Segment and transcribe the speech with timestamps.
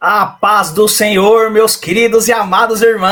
[0.00, 3.10] A paz do Senhor, meus queridos e amados irmãos!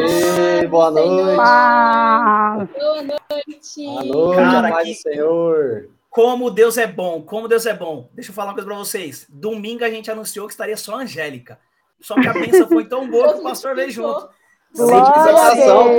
[0.00, 1.36] Aê, boa noite!
[1.36, 3.84] Boa noite!
[3.84, 5.88] Boa noite, Cara, paz que- do Senhor!
[6.10, 8.08] Como Deus é bom, como Deus é bom.
[8.14, 9.26] Deixa eu falar uma coisa pra vocês.
[9.28, 11.58] Domingo a gente anunciou que estaria só a Angélica.
[12.00, 14.28] Só que a bênção foi tão boa que o pastor veio junto.
[14.74, 15.96] Multiplicação,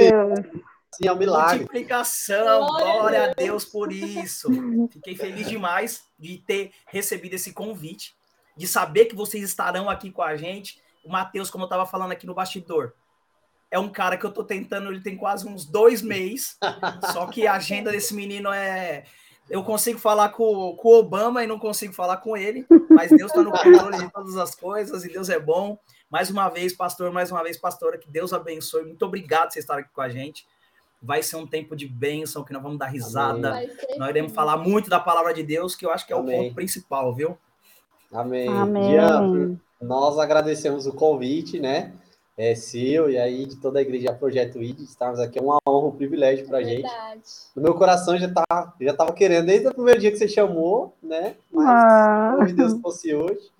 [0.92, 1.58] Sim, é um milagre.
[1.60, 2.66] multiplicação.
[2.66, 3.36] Glória a Glória a Deus.
[3.38, 4.50] Deus por isso.
[4.92, 8.14] Fiquei feliz demais de ter recebido esse convite,
[8.60, 10.82] de saber que vocês estarão aqui com a gente.
[11.02, 12.92] O Matheus, como eu estava falando aqui no bastidor,
[13.72, 16.58] é um cara que eu tô tentando, ele tem quase uns dois meses,
[17.14, 19.06] só que a agenda desse menino é.
[19.50, 23.32] Eu consigo falar com, com o Obama e não consigo falar com ele, mas Deus
[23.32, 25.80] está no controle de todas as coisas e Deus é bom.
[26.10, 28.84] Mais uma vez, pastor, mais uma vez, pastora, que Deus abençoe.
[28.84, 30.46] Muito obrigado por vocês estarem aqui com a gente.
[31.02, 33.60] Vai ser um tempo de bênção, que nós vamos dar risada.
[33.98, 36.44] Nós iremos falar muito da palavra de Deus, que eu acho que é o Amém.
[36.44, 37.36] ponto principal, viu?
[38.12, 38.48] Amém.
[38.50, 39.60] Amém.
[39.82, 41.94] Nós agradecemos o convite, né?
[42.38, 45.88] É seu e aí de toda a igreja Projeto ID, estarmos aqui é uma honra,
[45.88, 46.84] um privilégio pra gente.
[46.84, 47.22] Verdade.
[47.56, 50.94] No meu coração já tá, já tava querendo desde o primeiro dia que você chamou,
[51.04, 51.36] né?
[51.52, 52.38] Mas Ah.
[52.48, 53.52] se Deus fosse hoje,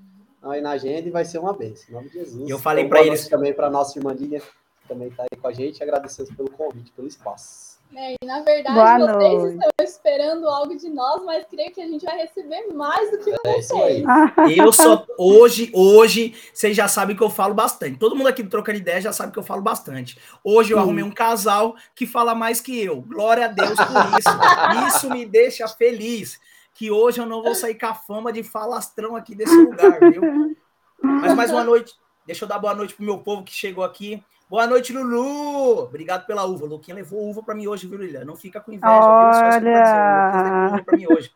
[0.42, 1.90] aí na agenda e vai ser uma bênção.
[1.90, 2.50] Em nome de Jesus.
[2.50, 5.38] Eu falei Então, pra boa eles- também para nossa irmã Lília, que também tá aí
[5.38, 5.84] com a gente.
[5.84, 7.79] Agradecemos pelo convite, pelo espaço.
[7.96, 9.56] É, e na verdade, Boa vocês noite.
[9.56, 13.32] estão esperando algo de nós, mas creio que a gente vai receber mais do que
[13.46, 14.04] É isso aí.
[14.56, 15.06] Eu só.
[15.18, 17.98] Hoje, hoje, vocês já sabem que eu falo bastante.
[17.98, 20.20] Todo mundo aqui do Trocando Ideia já sabe que eu falo bastante.
[20.44, 20.84] Hoje eu Sim.
[20.84, 23.02] arrumei um casal que fala mais que eu.
[23.02, 24.30] Glória a Deus por isso.
[24.88, 26.40] Isso me deixa feliz.
[26.74, 30.56] Que hoje eu não vou sair com a fama de falastrão aqui desse lugar, viu?
[31.02, 31.94] Mas mais uma noite.
[32.26, 34.24] Deixa eu dar boa noite pro meu povo que chegou aqui.
[34.50, 35.84] Boa noite, Lulu!
[35.84, 36.66] Obrigado pela uva.
[36.66, 38.26] O Luquinha levou uva para mim hoje, viu, Lilian?
[38.26, 39.04] Não fica com inveja, viu?
[39.04, 41.32] Só levou uva para mim hoje.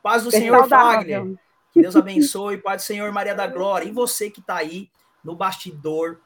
[0.00, 0.98] Paz do Bem Senhor, saudável.
[1.00, 1.38] Fagner.
[1.72, 3.88] Que Deus abençoe, Pai do Senhor, Maria da Glória.
[3.88, 4.88] E você que está aí
[5.24, 6.20] no bastidor,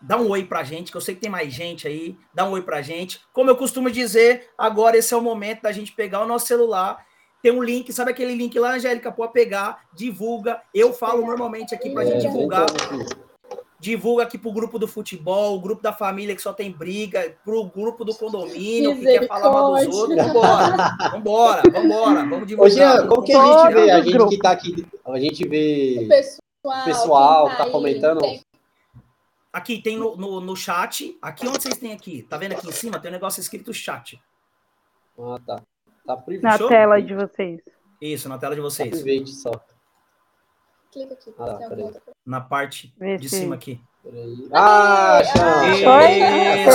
[0.00, 2.16] dá um oi pra gente, que eu sei que tem mais gente aí.
[2.32, 3.20] Dá um oi pra gente.
[3.32, 7.04] Como eu costumo dizer, agora esse é o momento da gente pegar o nosso celular.
[7.42, 9.10] Tem um link, sabe aquele link lá, Angélica?
[9.10, 10.62] Pode pegar, divulga.
[10.72, 12.66] Eu falo normalmente aqui pra gente É, divulgar.
[13.80, 13.90] Aqui.
[13.90, 17.64] Divulga aqui pro grupo do futebol, o grupo da família que só tem briga, pro
[17.64, 20.16] grupo do condomínio que quer falar mal dos outros.
[20.18, 20.76] Vambora,
[21.12, 22.20] vambora, vambora.
[22.26, 22.70] Vamos Ô, divulgar.
[22.70, 23.90] Jean, como que a gente vê?
[23.90, 27.64] A o gente que tá aqui, a gente vê O pessoal, pessoal quem que tá
[27.64, 28.20] aí, comentando.
[28.20, 28.40] tem-
[29.52, 31.18] Aqui tem no, no, no chat.
[31.20, 32.22] Aqui onde vocês têm aqui?
[32.22, 33.00] Tá vendo aqui em cima?
[33.00, 34.20] Tem um negócio escrito chat.
[35.18, 35.60] Ah, tá.
[36.06, 36.44] Tá private.
[36.44, 36.68] Na Show?
[36.68, 37.60] tela de vocês.
[38.00, 39.02] Isso, na tela de Tá vocês.
[39.02, 39.50] private só.
[40.92, 41.32] Clica aqui.
[41.38, 41.84] Ah, tem alguma peraí.
[41.84, 42.16] outra coisa?
[42.26, 43.80] Na parte Vê de se- cima aqui.
[44.02, 44.48] Peraí.
[44.52, 45.20] Ah.
[46.56, 46.70] Isso!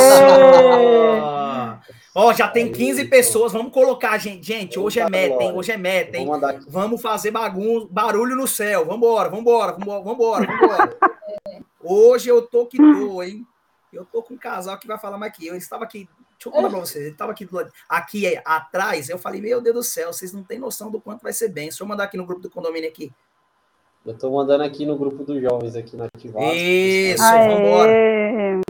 [2.17, 3.51] Ó, já tem 15 pessoas.
[3.51, 4.45] Vamos colocar, gente.
[4.45, 5.51] Gente, hoje é meta, hein?
[5.53, 6.27] Hoje é meta, hein?
[6.31, 6.65] Aqui.
[6.69, 8.85] Vamos fazer bagunça, barulho no céu.
[8.85, 10.97] Vambora, vambora, vambora, vambora, vambora.
[11.87, 13.45] Hoje eu tô que tô, hein?
[13.93, 15.55] Eu tô com um casal que vai falar mais que eu.
[15.55, 16.09] Estava aqui.
[16.31, 17.03] Deixa eu contar pra vocês.
[17.03, 19.07] Ele estava aqui, do lado- aqui é, atrás.
[19.09, 21.65] Eu falei, meu Deus do céu, vocês não têm noção do quanto vai ser bem.
[21.65, 23.11] Deixa eu mandar aqui no grupo do condomínio aqui.
[24.05, 26.45] Eu tô mandando aqui no grupo dos jovens aqui na Ativado.
[26.53, 28.61] Isso, Aê, vambora.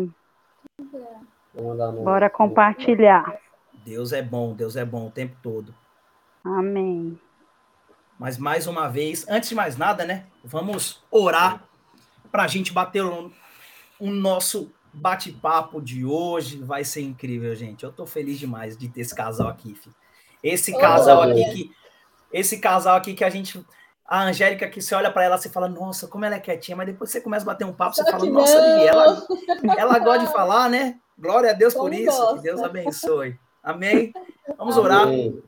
[1.54, 2.04] Vou mandar no.
[2.04, 3.38] bora compartilhar.
[3.86, 5.76] Deus é bom, Deus é bom o tempo todo.
[6.42, 7.20] Amém.
[8.18, 10.26] Mas mais uma vez, antes de mais nada, né?
[10.42, 11.68] Vamos orar
[12.32, 13.30] para a gente bater o,
[14.00, 16.64] o nosso bate-papo de hoje.
[16.64, 17.84] Vai ser incrível, gente.
[17.84, 19.96] Eu tô feliz demais de ter esse casal aqui, filho.
[20.42, 21.72] Esse casal aqui que
[22.32, 23.66] esse casal aqui que a gente
[24.08, 26.86] a Angélica que você olha para ela, você fala, nossa, como ela é quietinha, mas
[26.86, 28.60] depois você começa a bater um papo, você Só fala, que nossa.
[28.60, 29.28] Lili, ela,
[29.78, 31.00] ela gosta de falar, né?
[31.18, 32.42] Glória a Deus por Como isso, que gosta.
[32.42, 33.40] Deus abençoe.
[33.64, 34.14] Amém?
[34.58, 35.04] Vamos orar.
[35.04, 35.42] Amém.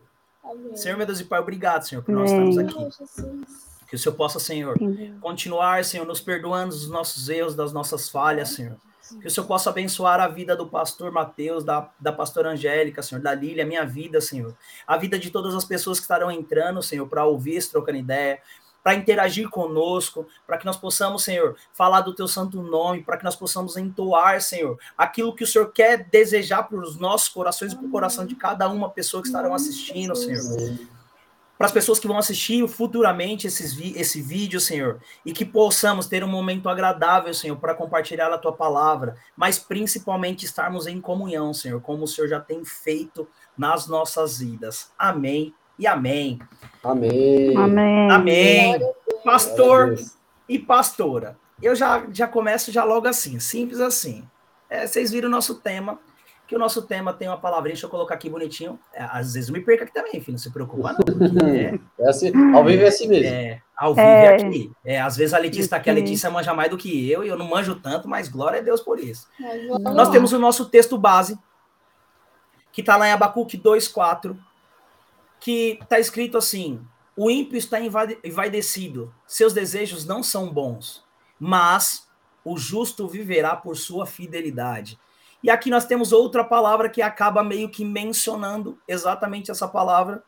[0.44, 0.76] Amém.
[0.76, 2.50] Senhor, meu Deus e Pai, obrigado, Senhor, por nós Amém.
[2.50, 3.46] estarmos aqui.
[3.88, 4.78] Que o Senhor possa, Senhor,
[5.22, 8.76] continuar, Senhor, nos perdoando dos nossos erros, das nossas falhas, Senhor.
[9.22, 13.22] Que o Senhor possa abençoar a vida do pastor Mateus, da, da pastora Angélica, Senhor,
[13.22, 14.56] da Lília, minha vida, Senhor.
[14.86, 18.42] A vida de todas as pessoas que estarão entrando, Senhor, para ouvir esse trocando ideia,
[18.84, 23.24] para interagir conosco, para que nós possamos, Senhor, falar do teu santo nome, para que
[23.24, 27.76] nós possamos entoar, Senhor, aquilo que o Senhor quer desejar para os nossos corações e
[27.76, 30.88] para o coração de cada uma pessoa que estarão assistindo, Senhor
[31.58, 36.06] para as pessoas que vão assistir futuramente esses vi esse vídeo, Senhor, e que possamos
[36.06, 41.54] ter um momento agradável, Senhor, para compartilhar a tua palavra, mas principalmente estarmos em comunhão,
[41.54, 43.28] Senhor, como o Senhor já tem feito
[43.58, 44.92] nas nossas vidas.
[44.98, 46.40] Amém e amém.
[46.84, 47.58] Amém.
[47.58, 48.12] Amém.
[48.12, 48.94] Amém.
[49.24, 49.96] Pastor
[50.48, 51.38] e pastora.
[51.62, 54.24] Eu já, já começo já logo assim, simples assim.
[54.70, 56.00] É, vocês viram o nosso tema.
[56.48, 58.80] Que o nosso tema tem uma palavrinha, deixa eu colocar aqui bonitinho.
[58.94, 61.48] É, às vezes me perca aqui também, filho, não se preocupa não.
[61.48, 63.28] É, é assim, ao vivo é assim mesmo.
[63.28, 64.72] É, ao vivo é, é aqui.
[64.86, 67.28] É, às vezes a Letícia está aqui, a Letícia manja mais do que eu, e
[67.28, 69.28] eu não manjo tanto, mas glória a Deus por isso.
[69.94, 71.38] Nós temos o nosso texto base,
[72.72, 74.38] que está lá em Abacuque 2,4,
[75.42, 76.80] que está escrito assim:
[77.14, 77.78] o ímpio está
[78.24, 81.04] envaidecido, seus desejos não são bons,
[81.38, 82.08] mas
[82.46, 84.98] o justo viverá por sua fidelidade.
[85.44, 90.24] E aqui nós temos outra palavra que acaba meio que mencionando exatamente essa palavra,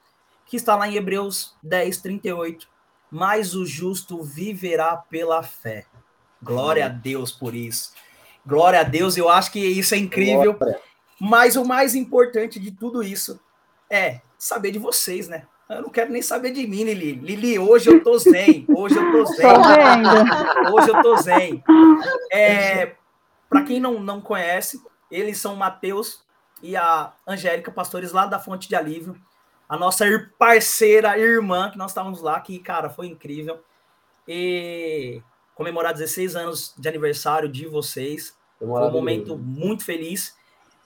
[0.46, 2.68] que está lá em Hebreus 10, 38.
[3.12, 5.86] Mas o justo viverá pela fé.
[6.42, 7.92] Glória a Deus por isso.
[8.46, 10.58] Glória a Deus, eu acho que isso é incrível.
[11.20, 13.40] Mas o mais importante de tudo isso
[13.90, 15.46] é saber de vocês, né?
[15.70, 17.14] Eu não quero nem saber de mim, Lili.
[17.14, 18.66] Lili, hoje eu tô zen.
[18.70, 19.46] Hoje eu tô zen.
[20.74, 21.64] Hoje eu tô zen.
[22.32, 22.96] É,
[23.48, 26.22] Para quem não, não conhece, eles são o Matheus
[26.62, 29.16] e a Angélica, pastores lá da Fonte de Alívio.
[29.68, 30.06] A nossa
[30.38, 33.60] parceira, irmã, que nós estávamos lá, que, cara, foi incrível.
[34.28, 35.22] E
[35.56, 38.34] comemorar 16 anos de aniversário de vocês.
[38.58, 40.36] Foi um momento muito feliz.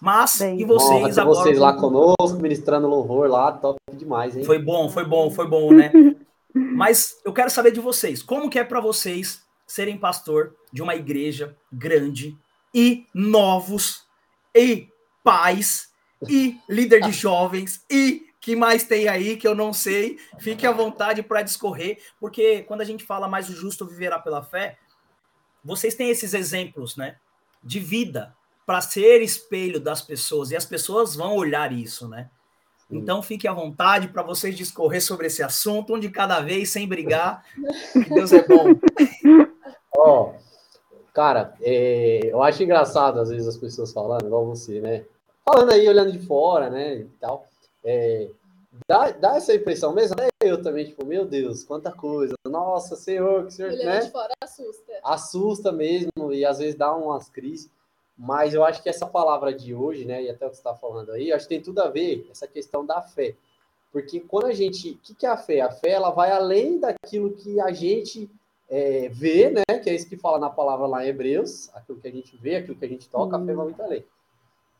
[0.01, 1.37] Mas, Bem, e vocês agora?
[1.37, 4.43] vocês lá conosco, ministrando louvor lá, top demais, hein?
[4.43, 5.91] Foi bom, foi bom, foi bom, né?
[6.53, 10.93] Mas eu quero saber de vocês, como que é para vocês serem pastor de uma
[10.93, 12.37] igreja grande
[12.75, 14.02] e novos
[14.55, 14.89] e
[15.23, 15.89] pais,
[16.27, 20.19] e líder de jovens, e que mais tem aí que eu não sei.
[20.39, 24.43] Fique à vontade para discorrer, porque quando a gente fala mais o justo viverá pela
[24.43, 24.77] fé,
[25.63, 27.17] vocês têm esses exemplos, né,
[27.63, 32.29] de vida para ser espelho das pessoas e as pessoas vão olhar isso, né?
[32.89, 36.87] Então fique à vontade para vocês discorrer sobre esse assunto, um de cada vez, sem
[36.87, 37.43] brigar.
[37.91, 38.65] Que Deus é bom.
[39.97, 40.42] Ó, oh,
[41.13, 45.05] Cara, é, eu acho engraçado às vezes as pessoas falando, igual você, né?
[45.45, 46.95] Falando aí, olhando de fora, né?
[46.95, 47.47] E tal.
[47.83, 48.29] É,
[48.87, 50.27] dá, dá essa impressão mesmo, né?
[50.41, 52.33] Eu também, tipo, meu Deus, quanta coisa.
[52.47, 53.99] Nossa, Senhor, que Senhor, olhando né?
[53.99, 54.93] de fora assusta.
[55.03, 57.69] Assusta mesmo e às vezes dá umas crises.
[58.17, 60.23] Mas eu acho que essa palavra de hoje, né?
[60.23, 62.47] E até o que você está falando aí, acho que tem tudo a ver essa
[62.47, 63.35] questão da fé.
[63.91, 64.91] Porque quando a gente.
[64.91, 65.61] O que, que é a fé?
[65.61, 68.29] A fé ela vai além daquilo que a gente
[68.73, 69.79] é, vê, né?
[69.83, 72.55] Que é isso que fala na palavra lá em Hebreus, aquilo que a gente vê,
[72.55, 73.43] aquilo que a gente toca, uhum.
[73.43, 74.03] a fé vai muito além.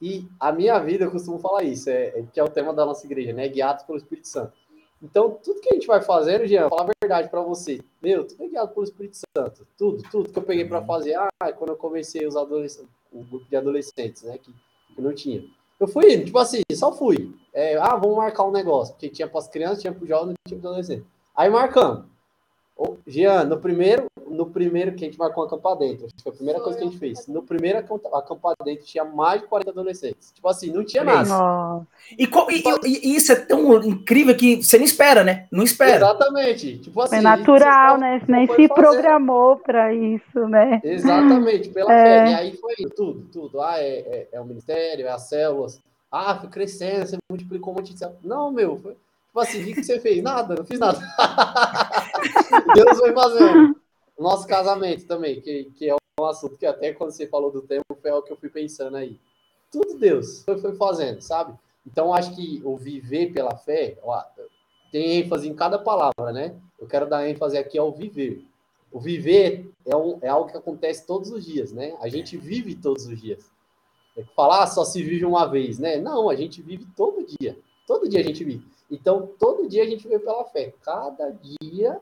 [0.01, 2.88] E a minha vida, eu costumo falar isso, é, é, que é o tema da
[2.88, 3.47] nossa igreja, né?
[3.47, 4.53] Guiados pelo Espírito Santo.
[5.00, 8.43] Então, tudo que a gente vai fazendo, Jean, falar a verdade para você, meu, tudo
[8.43, 9.67] é guiado pelo Espírito Santo.
[9.77, 13.45] Tudo, tudo que eu peguei para fazer, ah, quando eu comecei os adolescentes, o grupo
[13.47, 14.39] de adolescentes, né?
[14.39, 14.51] Que,
[14.95, 15.43] que não tinha.
[15.79, 17.35] Eu fui tipo assim, só fui.
[17.53, 20.35] É, ah, vamos marcar um negócio, porque tinha para as crianças, tinha para os jovens,
[20.47, 21.05] tinha para os adolescentes.
[21.35, 22.12] Aí marcamos.
[23.06, 26.36] Jean, no primeiro, no primeiro que a gente marcou acampar dentro, acho que foi a
[26.36, 27.27] primeira coisa que a gente fez.
[27.27, 30.32] No primeiro acampar dentro tinha mais de 40 adolescentes.
[30.32, 31.86] Tipo assim, não tinha nada.
[32.18, 35.48] E, e, e, isso é tão incrível que você não espera, né?
[35.51, 35.98] Não espera.
[35.98, 36.80] Exatamente.
[36.80, 38.20] Tipo assim, é natural, né?
[38.20, 38.74] Você nem se fazer.
[38.74, 40.82] programou para isso, né?
[40.84, 42.25] Exatamente, pela é.
[42.25, 42.32] fé.
[42.32, 43.62] E aí foi tudo, tudo.
[43.62, 45.80] Ah, é, é, é o ministério, é as células.
[46.12, 48.22] Ah, foi crescendo, você multiplicou um monte de células.
[48.24, 48.96] Não, meu, foi
[49.33, 50.21] Tipo assim, o que você fez?
[50.21, 50.99] Nada, não fiz nada.
[52.75, 53.75] Deus foi fazendo.
[54.19, 57.97] Nosso casamento também, que, que é um assunto que até quando você falou do tempo,
[57.99, 59.19] foi o que eu fui pensando aí.
[59.71, 61.57] Tudo Deus foi, foi fazendo, sabe?
[61.83, 64.23] Então, acho que o viver pela fé, ó,
[64.91, 66.55] tem ênfase em cada palavra, né?
[66.79, 68.45] Eu quero dar ênfase aqui ao viver.
[68.91, 71.97] O viver é, um, é algo que acontece todos os dias, né?
[72.01, 73.49] A gente vive todos os dias.
[74.15, 75.97] É falar ah, só se vive uma vez, né?
[75.97, 77.57] Não, a gente vive todo dia.
[77.87, 78.71] Todo dia a gente vive.
[78.93, 80.71] Então, todo dia a gente vê pela fé.
[80.83, 82.00] Cada dia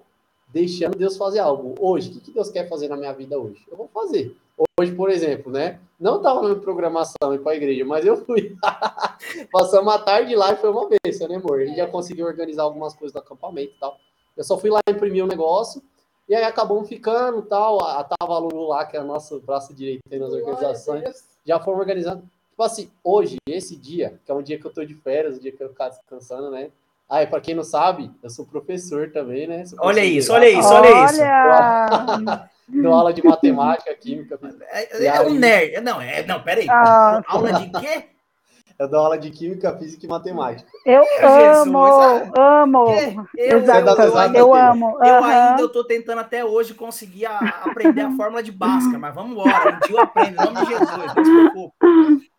[0.49, 1.73] deixando Deus fazer algo.
[1.79, 3.65] Hoje, o que Deus quer fazer na minha vida hoje?
[3.71, 4.35] Eu vou fazer.
[4.77, 5.79] Hoje, por exemplo, né?
[5.97, 8.57] Não estava na programação ir para a igreja, mas eu fui.
[9.53, 11.61] Passamos a tarde lá e foi uma vez, né, amor?
[11.61, 13.97] A gente já conseguiu organizar algumas coisas do acampamento e tal.
[14.35, 15.81] Eu só fui lá imprimir um negócio
[16.27, 17.81] e aí acabamos ficando tal.
[17.81, 21.79] A Tava Lulu lá, que é o nosso braço direito aí nas organizações, já foram
[21.79, 22.23] organizando.
[22.49, 25.39] Tipo assim, hoje, esse dia, que é um dia que eu tô de férias, um
[25.39, 26.69] dia que eu ficar descansando, né?
[27.11, 29.57] Ah, e para quem não sabe, eu sou professor também, né?
[29.57, 32.81] Professor olha isso, olha isso, olha, olha isso.
[32.81, 34.39] Dou aula de matemática, química.
[34.69, 35.81] É, é um nerd.
[35.81, 36.69] Não, é, não, peraí.
[36.69, 38.05] Ah, aula de quê?
[38.79, 40.71] Eu dou aula de química, física e matemática.
[40.85, 42.31] Eu amo, Jesus.
[42.37, 42.85] amo.
[43.35, 44.97] Eu, Exato, eu, eu amo.
[45.03, 45.23] Eu uhum.
[45.25, 49.75] ainda estou tentando até hoje conseguir a, aprender a fórmula de Bhaskara, mas vamos embora.
[49.75, 52.30] Um dia eu aprendo, em nome de Jesus, não se preocupe.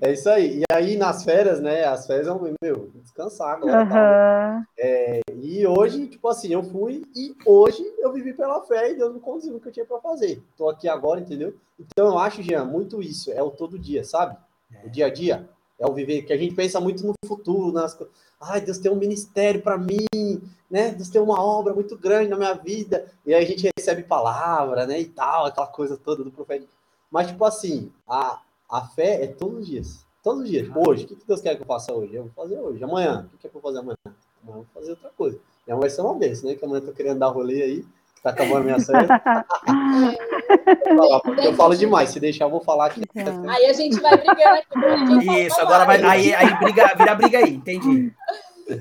[0.00, 0.60] É isso aí.
[0.60, 1.84] E aí, nas férias, né?
[1.84, 3.82] As férias é um, meu, descansar agora.
[3.82, 3.88] Uhum.
[3.88, 8.94] Tá, é, e hoje, tipo assim, eu fui e hoje eu vivi pela fé e
[8.96, 10.42] Deus me conduziu o que eu tinha para fazer.
[10.56, 11.54] Tô aqui agora, entendeu?
[11.78, 13.30] Então eu acho, Jean, muito isso.
[13.32, 14.36] É o todo dia, sabe?
[14.84, 17.96] O dia a dia é o viver que a gente pensa muito no futuro, nas
[18.40, 20.90] ai, Deus tem um ministério para mim, né?
[20.90, 23.06] Deus tem uma obra muito grande na minha vida.
[23.24, 26.66] E aí a gente recebe palavra, né, e tal, aquela coisa toda do profeta.
[27.10, 28.40] Mas tipo assim, a,
[28.72, 30.06] a fé é todos os dias.
[30.22, 30.66] Todos os dias.
[30.66, 32.14] Tipo, hoje, o que Deus quer que eu faça hoje?
[32.14, 32.82] Eu vou fazer hoje.
[32.82, 33.98] Amanhã, o que, que eu vou fazer amanhã?
[34.06, 35.38] Amanhã eu vou fazer outra coisa.
[35.66, 36.54] E amanhã vai ser uma vez, né?
[36.54, 37.84] Que amanhã eu tô querendo dar rolê aí.
[38.22, 39.04] Tá acabando a minha série.
[41.44, 43.02] eu falo demais, se deixar, eu vou falar aqui.
[43.48, 45.46] Aí a gente vai brigando aqui.
[45.46, 46.02] Isso, agora vai.
[46.02, 48.14] Aí, aí briga, vira briga aí, entendi.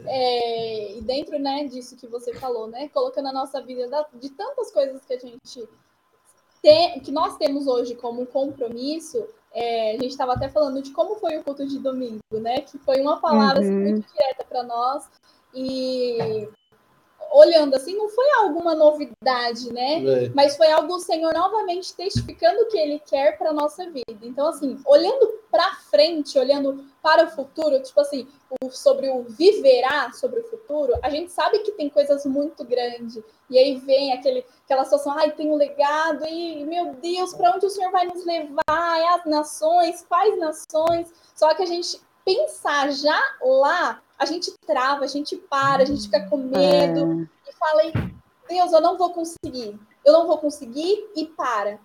[0.05, 2.88] É, e dentro né, disso que você falou, né?
[2.93, 5.67] Colocando a nossa vida de tantas coisas que a gente
[6.62, 11.15] tem, que nós temos hoje como compromisso, é, a gente estava até falando de como
[11.15, 12.62] foi o culto de domingo, né?
[12.62, 13.81] Que foi uma palavra assim, uhum.
[13.81, 15.10] assim, muito direta para nós.
[15.53, 16.48] E
[17.32, 20.04] olhando assim, não foi alguma novidade, né?
[20.26, 20.30] É.
[20.36, 24.20] Mas foi algo o Senhor novamente testificando o que Ele quer para nossa vida.
[24.22, 28.28] Então, assim, olhando para frente, olhando para o futuro, tipo assim,
[28.62, 33.24] o, sobre o viverá, sobre o futuro, a gente sabe que tem coisas muito grandes.
[33.50, 37.66] E aí vem aquele, aquela situação, ai, tem um legado, e meu Deus, para onde
[37.66, 39.00] o Senhor vai nos levar?
[39.00, 41.12] É as nações, quais nações?
[41.34, 46.04] Só que a gente pensar já lá a gente trava, a gente para, a gente
[46.04, 47.50] fica com medo é.
[47.50, 47.82] e fala,
[48.48, 51.80] Deus, eu não vou conseguir, eu não vou conseguir e para.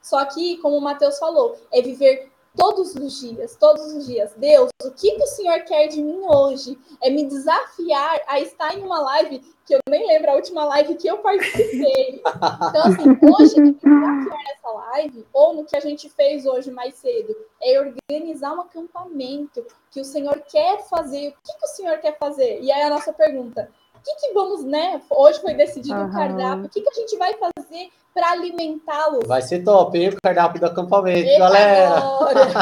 [0.00, 4.32] Só que, como o Mateus falou, é viver todos os dias, todos os dias.
[4.36, 6.78] Deus, o que, que o Senhor quer de mim hoje?
[7.02, 10.94] É me desafiar a estar em uma live que eu nem lembro a última live
[10.96, 12.22] que eu participei.
[12.68, 16.94] Então, assim, hoje, me desafiar nessa live, ou no que a gente fez hoje mais
[16.94, 21.28] cedo, é organizar um acampamento que o Senhor quer fazer.
[21.28, 22.60] O que, que o Senhor quer fazer?
[22.60, 23.70] E aí a nossa pergunta,
[24.04, 25.00] que, que vamos, né?
[25.10, 26.08] Hoje foi decidido uhum.
[26.08, 29.26] o cardápio, o que, que a gente vai fazer para alimentá-los.
[29.26, 30.10] Vai ser top, hein?
[30.10, 32.00] O cardápio do acampamento, Eita galera.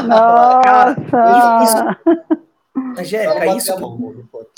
[0.07, 1.99] Nossa!
[2.99, 3.73] Angélica, isso.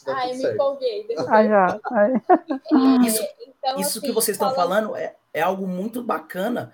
[0.07, 1.07] Ai, me empolguei.
[1.27, 1.81] Ah, já.
[3.05, 6.73] Isso, então, isso assim, que vocês estão falando é, é algo muito bacana.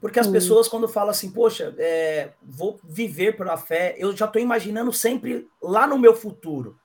[0.00, 0.32] Porque as hum.
[0.32, 5.46] pessoas, quando falam assim, poxa, é, vou viver pela fé, eu já estou imaginando sempre
[5.62, 6.78] lá no meu futuro.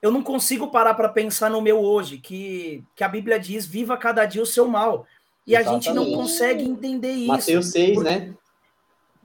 [0.00, 3.96] Eu não consigo parar para pensar no meu hoje, que, que a Bíblia diz: viva
[3.96, 5.06] cada dia o seu mal.
[5.46, 5.88] E Exatamente.
[5.88, 7.26] a gente não consegue entender isso.
[7.26, 8.34] Mateus 6, porque, né?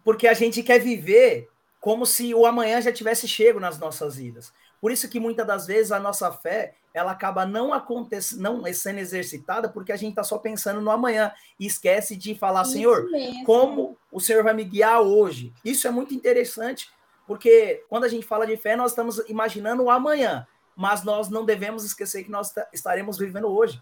[0.03, 1.49] Porque a gente quer viver
[1.79, 4.53] como se o amanhã já tivesse chego nas nossas vidas.
[4.79, 8.99] Por isso que muitas das vezes a nossa fé ela acaba não acontecendo, não sendo
[8.99, 13.09] exercitada, porque a gente está só pensando no amanhã e esquece de falar, isso Senhor,
[13.09, 13.43] mesmo.
[13.45, 15.51] como o Senhor vai me guiar hoje?
[15.65, 16.89] Isso é muito interessante,
[17.25, 21.45] porque quando a gente fala de fé, nós estamos imaginando o amanhã, mas nós não
[21.45, 23.81] devemos esquecer que nós estaremos vivendo hoje.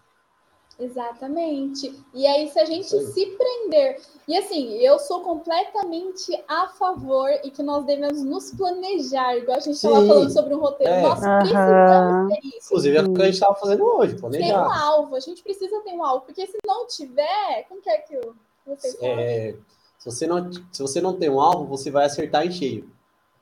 [0.78, 1.94] Exatamente.
[2.14, 3.06] E aí, se a gente Sim.
[3.12, 4.00] se prender.
[4.26, 9.60] E assim, eu sou completamente a favor e que nós devemos nos planejar, igual a
[9.60, 10.92] gente estava falando sobre um roteiro.
[10.92, 11.02] É.
[11.02, 12.66] Nós precisamos ter isso.
[12.66, 14.46] Inclusive, é o que a gente estava fazendo hoje, planejar.
[14.46, 17.90] Ter um alvo, a gente precisa ter um alvo, porque se não tiver, como que
[17.90, 18.34] é que eu.
[19.00, 19.54] É,
[19.98, 22.88] se, você não, se você não tem um alvo, você vai acertar em cheio.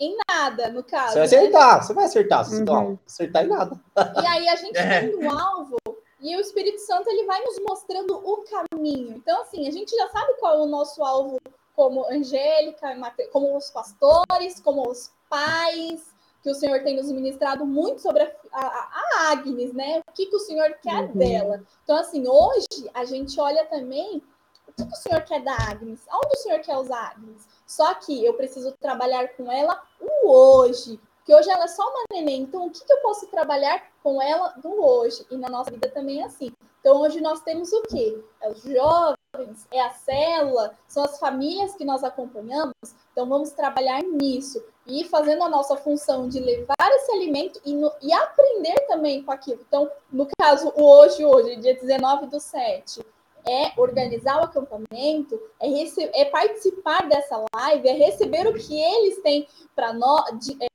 [0.01, 1.13] Em nada, no caso.
[1.13, 1.83] Você vai acertar, né?
[1.83, 2.99] você vai acertar, uhum.
[3.07, 3.81] acertar em nada.
[4.23, 5.01] E aí a gente é.
[5.01, 5.77] tem um alvo,
[6.21, 9.17] e o Espírito Santo ele vai nos mostrando o caminho.
[9.17, 11.39] Então, assim, a gente já sabe qual é o nosso alvo
[11.75, 12.95] como Angélica,
[13.33, 16.03] como os pastores, como os pais,
[16.43, 20.03] que o Senhor tem nos ministrado muito sobre a, a, a Agnes, né?
[20.07, 21.17] O que, que o Senhor quer uhum.
[21.17, 21.65] dela.
[21.85, 24.23] Então, assim, hoje a gente olha também
[24.69, 27.49] o que, que o Senhor quer da Agnes, aonde o Senhor quer usar Agnes.
[27.71, 32.03] Só que eu preciso trabalhar com ela o hoje, que hoje ela é só uma
[32.11, 32.43] neném.
[32.43, 35.25] Então, o que, que eu posso trabalhar com ela do hoje?
[35.31, 36.51] E na nossa vida também é assim.
[36.81, 38.21] Então, hoje nós temos o quê?
[38.43, 42.75] É os jovens, é a célula, são as famílias que nós acompanhamos.
[43.13, 44.61] Então, vamos trabalhar nisso.
[44.85, 49.31] E fazendo a nossa função de levar esse alimento e, no, e aprender também com
[49.31, 49.61] aquilo.
[49.69, 53.01] Então, no caso, o hoje, hoje, dia 19 do 7,
[53.49, 59.47] é organizar o acampamento, é, é, participar dessa live, é receber o que eles têm
[59.75, 60.25] para nós,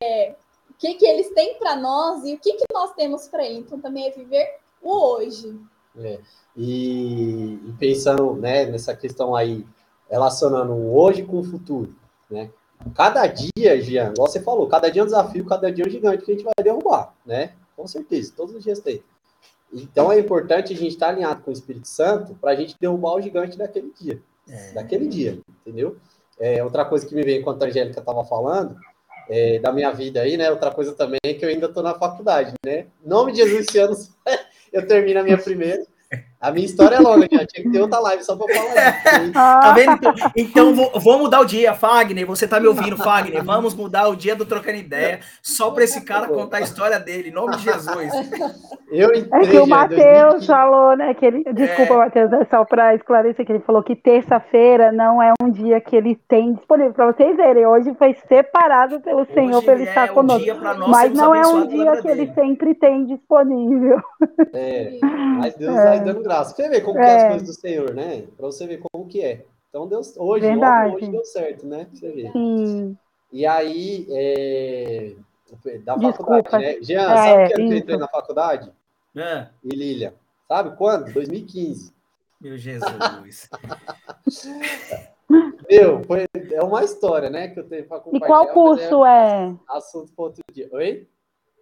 [0.01, 0.35] é,
[0.69, 3.59] o que, que eles têm para nós e o que, que nós temos para eles.
[3.59, 5.59] Então, também é viver o hoje.
[5.97, 6.19] É.
[6.55, 9.65] E, e, pensando né, nessa questão aí,
[10.09, 11.95] relacionando o hoje com o futuro,
[12.29, 12.51] né?
[12.93, 15.91] Cada dia, Jean, igual você falou, cada dia é um desafio, cada dia é um
[15.91, 17.53] gigante que a gente vai derrubar, né?
[17.75, 19.01] Com certeza, todos os dias tem.
[19.75, 23.15] Então é importante a gente estar alinhado com o Espírito Santo para a gente derrubar
[23.15, 24.21] o gigante daquele dia.
[24.47, 24.71] É.
[24.71, 25.97] Daquele dia, entendeu?
[26.39, 28.77] É, outra coisa que me veio enquanto a Angélica estava falando,
[29.29, 30.49] é, da minha vida aí, né?
[30.49, 32.87] Outra coisa também é que eu ainda estou na faculdade, né?
[33.03, 33.95] Em nome de Jesus, esse ano
[34.71, 35.85] eu termino a minha primeira.
[36.45, 39.33] A minha história é longa, já tinha que ter outra live só pra falar isso.
[39.33, 39.93] tá vendo?
[39.93, 42.23] Então, então vou, vou, mudar o dia, Fagner.
[42.27, 43.41] Você tá me ouvindo, Fagner?
[43.43, 47.29] Vamos mudar o dia do Trocando Ideia só para esse cara contar a história dele,
[47.29, 48.13] em nome de Jesus.
[48.91, 51.15] Eu entrei, é que o Matheus falou, né?
[51.15, 51.97] Que ele, desculpa, é...
[51.97, 55.95] Matheus, é só para esclarecer que ele falou que terça-feira não é um dia que
[55.95, 56.93] ele tem disponível.
[56.93, 60.45] Para vocês verem, hoje foi separado pelo hoje Senhor para ele estar é conosco.
[60.89, 63.99] Mas não é um dia que ele sempre tem disponível.
[64.53, 64.99] É,
[65.39, 66.55] mas Deus vai dando graça graça.
[66.55, 67.01] Você vê como é.
[67.01, 67.29] que é as é.
[67.29, 68.27] coisas do Senhor, né?
[68.35, 69.45] Para você ver como que é.
[69.69, 71.85] Então, Deus, hoje, hoje deu certo, né?
[71.85, 72.31] Pra você ver.
[72.31, 72.97] Sim.
[73.31, 75.15] E aí, é...
[75.83, 76.43] da Desculpa.
[76.43, 76.77] faculdade, né?
[76.81, 78.71] Jean, é, sabe que eu entrei na faculdade?
[79.15, 79.47] É.
[79.63, 80.13] E Lilia,
[80.47, 81.11] sabe quando?
[81.11, 81.93] 2015.
[82.39, 83.49] Meu Jesus.
[85.67, 88.25] Meu, foi, é uma história, né, que eu tenho para compartilhar.
[88.25, 89.55] E qual curso é, é?
[89.67, 90.69] Assunto para outro dia.
[90.71, 91.07] Oi?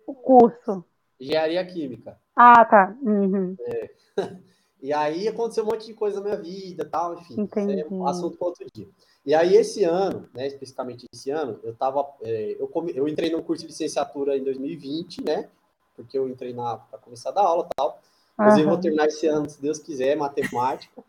[0.06, 0.84] O curso.
[1.20, 2.20] Engenharia Química.
[2.36, 2.94] Ah, tá.
[3.02, 3.56] Uhum.
[3.62, 3.90] É.
[4.84, 7.48] E aí aconteceu um monte de coisa na minha vida, tal, enfim.
[7.56, 8.86] É um assunto para outro dia.
[9.26, 13.32] E aí esse ano, né, especificamente esse ano, eu tava, é, eu, come, eu entrei
[13.32, 15.48] no curso de licenciatura em 2020, né?
[15.96, 18.02] Porque eu entrei na para começar a dar aula, tal.
[18.38, 18.70] Inclusive, uhum.
[18.72, 21.02] vou terminar esse ano, se Deus quiser, matemática.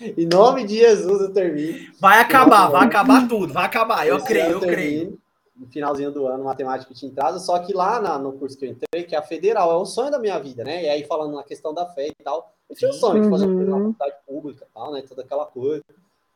[0.00, 1.92] em nome de Jesus eu termino.
[2.00, 4.06] Vai acabar, vai acabar tudo, vai acabar.
[4.06, 5.20] Eu creio, eu, eu creio
[5.56, 8.70] no finalzinho do ano, matemática tinha entrado, só que lá na, no curso que eu
[8.70, 10.84] entrei, que é a federal, é o sonho da minha vida, né?
[10.84, 13.46] E aí, falando na questão da fé e tal, eu tinha o sonho de fazer
[13.46, 13.92] uma uhum.
[13.92, 15.02] faculdade pública e tal, né?
[15.08, 15.84] Toda aquela coisa.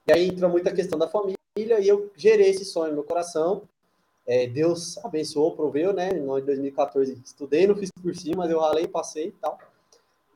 [0.07, 3.63] E aí entra muita questão da família, e eu gerei esse sonho no meu coração.
[4.27, 6.11] É, Deus abençoou, proveu, né?
[6.11, 9.59] Em 2014 estudei, não fiz por cima, mas eu ralei, passei e tal.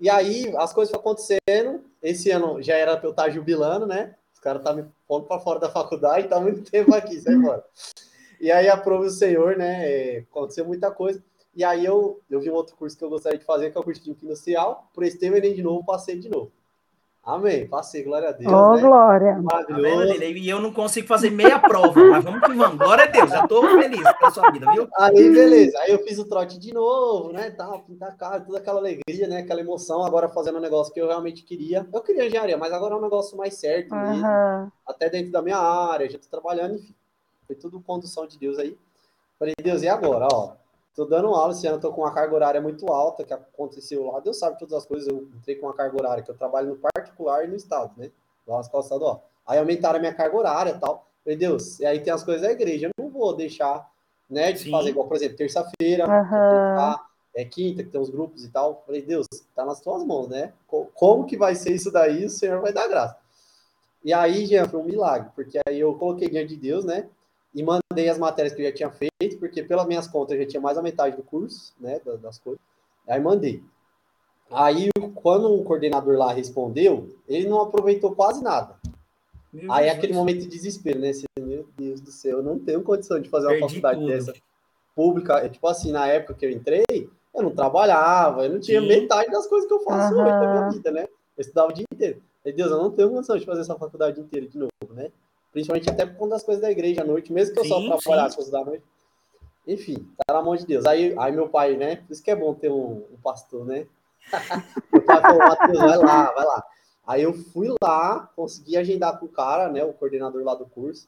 [0.01, 1.85] E aí as coisas foram acontecendo.
[2.03, 4.17] Esse ano já era pra eu estar jubilando, né?
[4.35, 7.65] Os caras tá me pondo para fora da faculdade, tá muito tempo aqui, sai embora.
[8.43, 9.89] E aí aprove o Senhor, né?
[9.89, 11.23] É, aconteceu muita coisa.
[11.55, 13.81] E aí eu, eu vi um outro curso que eu gostaria de fazer, que é
[13.81, 14.91] o curso de industrial.
[14.93, 16.51] Prestei o Enem de novo, passei de novo.
[17.23, 17.69] Amém.
[17.69, 18.53] Passei, glória a Deus.
[18.53, 18.81] Oh, né?
[18.81, 19.41] glória.
[19.41, 20.25] Maravilhoso.
[20.25, 22.79] E eu não consigo fazer meia prova, mas vamos que vamos.
[22.79, 24.89] Glória a Deus, já estou feliz com a sua vida, viu?
[24.99, 25.79] Aí, beleza.
[25.79, 27.49] Aí eu fiz o trote de novo, né?
[27.53, 29.39] Tal, pintar a cara, toda aquela alegria, né?
[29.39, 30.05] Aquela emoção.
[30.05, 31.87] Agora fazendo um negócio que eu realmente queria.
[31.95, 34.01] Eu queria engenharia, mas agora é um negócio mais certo uhum.
[34.01, 34.73] mesmo.
[34.85, 36.93] Até dentro da minha área, já estou trabalhando, enfim.
[37.53, 38.79] Foi tudo condução de Deus aí.
[39.39, 40.27] Falei, Deus, e agora?
[40.33, 40.53] Ó,
[40.95, 44.21] tô dando aula esse ano, tô com uma carga horária muito alta que aconteceu lá.
[44.21, 45.07] Deus sabe todas as coisas.
[45.07, 48.11] Eu entrei com uma carga horária que eu trabalho no particular e no estado, né?
[48.47, 49.29] Lá na escola estadual.
[49.47, 51.07] Aí aumentaram a minha carga horária e tal.
[51.23, 52.87] Falei, Deus, e aí tem as coisas da igreja.
[52.87, 53.87] Eu não vou deixar,
[54.31, 54.71] né, de Sim.
[54.71, 56.95] fazer igual, por exemplo, terça-feira, uhum.
[57.37, 58.83] é quinta, que tem os grupos e tal.
[58.87, 60.55] Falei, Deus, tá nas tuas mãos, né?
[60.95, 62.25] Como que vai ser isso daí?
[62.25, 63.19] O Senhor vai dar graça.
[64.05, 67.09] E aí, Jean, foi um milagre, porque aí eu coloquei diante de Deus, né?
[67.55, 70.49] E mandei as matérias que eu já tinha feito, porque pelas minhas contas eu já
[70.49, 72.61] tinha mais a metade do curso, né, das coisas.
[73.07, 73.63] Aí mandei.
[74.51, 78.77] Aí, quando o coordenador lá respondeu, ele não aproveitou quase nada.
[79.53, 81.11] Meu aí é aquele momento de desespero, né?
[81.11, 84.09] Assim, meu Deus do céu, eu não tenho condição de fazer uma Perdi faculdade tudo.
[84.09, 84.35] dessa
[84.95, 85.39] pública.
[85.39, 88.89] É, tipo assim, na época que eu entrei, eu não trabalhava, eu não tinha Sim.
[88.89, 90.23] metade das coisas que eu faço uhum.
[90.23, 91.03] hoje na minha vida, né?
[91.37, 92.23] Eu estudava o dia inteiro.
[92.45, 95.11] Meu Deus, eu não tenho condição de fazer essa faculdade inteira de novo, né?
[95.53, 97.99] Principalmente até por conta das coisas da igreja à noite, mesmo que eu sim, só
[97.99, 98.85] trabalhasse coisas da noite.
[99.67, 100.87] Enfim, tá na mão de Deus.
[100.87, 101.97] Aí, aí meu pai, né?
[101.97, 103.87] Por isso que é bom ter um, um pastor, né?
[104.93, 106.65] meu pai falou, Matheus, vai lá, vai lá.
[107.07, 109.85] Aí eu fui lá, consegui agendar com o cara, né?
[109.85, 111.07] O coordenador lá do curso.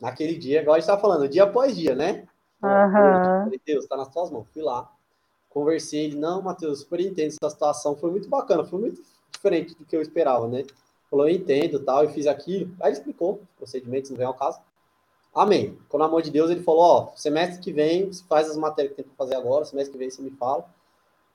[0.00, 2.26] Naquele dia, igual a gente tá falando, dia após dia, né?
[2.62, 3.44] Uhum.
[3.44, 4.46] Falei, Deus, tá nas tuas mãos.
[4.52, 4.90] Fui lá,
[5.48, 6.06] conversei.
[6.06, 7.96] Ele, não, Matheus, super entendo essa situação.
[7.96, 10.64] Foi muito bacana, foi muito diferente do que eu esperava, né?
[11.14, 12.74] Falou, eu entendo, tal, eu fiz aquilo.
[12.80, 14.58] Aí ele explicou os procedimentos, não vem ao caso.
[15.32, 15.78] Amém.
[15.88, 18.96] Com o amor de Deus, ele falou, ó, semestre que vem, você faz as matérias
[18.96, 20.68] que tem para fazer agora, semestre que vem você me fala.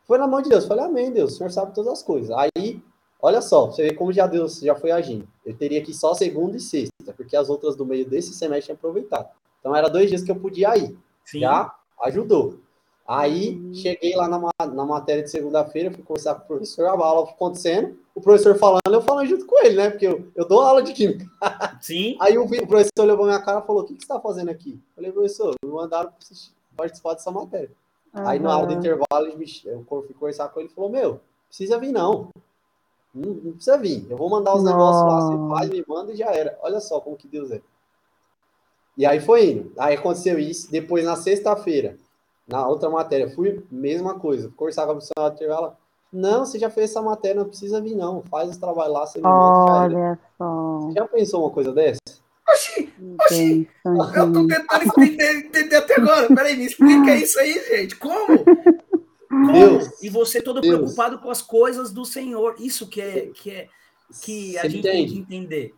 [0.04, 0.66] Foi na mão de Deus.
[0.66, 2.30] Falei, amém, Deus, o senhor sabe todas as coisas.
[2.30, 2.84] Aí,
[3.22, 5.26] olha só, você vê como já Deus já foi agindo.
[5.46, 8.66] Eu teria que ir só segunda e sexta, porque as outras do meio desse semestre
[8.66, 9.30] tinha aproveitado.
[9.62, 11.00] Então, era dois dias que eu podia ir.
[11.24, 11.40] Sim.
[11.40, 12.60] Já ajudou.
[13.10, 13.74] Aí, uhum.
[13.74, 17.98] cheguei lá na, na matéria de segunda-feira, fui conversar com o professor, a aula acontecendo,
[18.14, 19.90] o professor falando, eu falando junto com ele, né?
[19.90, 21.26] Porque eu, eu dou aula de química.
[21.82, 22.16] Sim.
[22.22, 24.20] Aí o, o professor olhou pra minha cara e falou: O que, que você está
[24.20, 24.74] fazendo aqui?
[24.74, 26.14] Eu falei, professor, me mandaram
[26.78, 27.72] participar dessa matéria.
[28.14, 28.28] Uhum.
[28.28, 29.26] Aí na aula do intervalo,
[29.66, 32.30] eu fui conversar com ele e falou: Meu, precisa vir não.
[33.12, 34.06] Não, não precisa vir.
[34.08, 34.72] Eu vou mandar os não.
[34.72, 36.60] negócios lá, você faz, me manda e já era.
[36.62, 37.60] Olha só como que Deus é.
[38.96, 39.74] E aí foi indo.
[39.80, 40.70] Aí aconteceu isso.
[40.70, 41.98] Depois, na sexta-feira,
[42.50, 44.52] na outra matéria, fui, mesma coisa.
[44.56, 45.78] Conversar com a professora, ela
[46.12, 48.24] não, você já fez essa matéria, não precisa vir, não.
[48.24, 50.80] Faz o trabalho lá, você me Olha só.
[50.80, 52.00] Você já pensou uma coisa dessa?
[52.52, 56.28] Oxi, oxi, eu tô tentando entender, entender até agora.
[56.34, 57.96] Peraí, me explica isso aí, gente.
[57.96, 58.44] Como?
[59.54, 60.76] Deus, e você todo Deus.
[60.76, 62.56] preocupado com as coisas do Senhor.
[62.60, 63.68] Isso que é que é
[64.24, 64.98] que a gente entende?
[64.98, 65.74] tem que entender.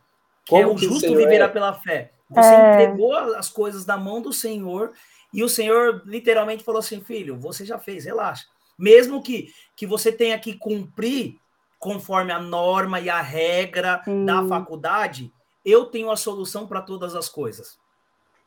[0.45, 1.49] Que é Como é o justo viverá é?
[1.49, 2.13] pela fé.
[2.29, 2.84] Você é...
[2.84, 4.93] entregou as coisas da mão do Senhor
[5.34, 8.46] e o Senhor literalmente falou assim: "Filho, você já fez, relaxa.
[8.78, 11.38] Mesmo que que você tenha que cumprir
[11.80, 14.24] conforme a norma e a regra Sim.
[14.24, 15.32] da faculdade,
[15.65, 17.80] eu tenho a solução para todas as coisas.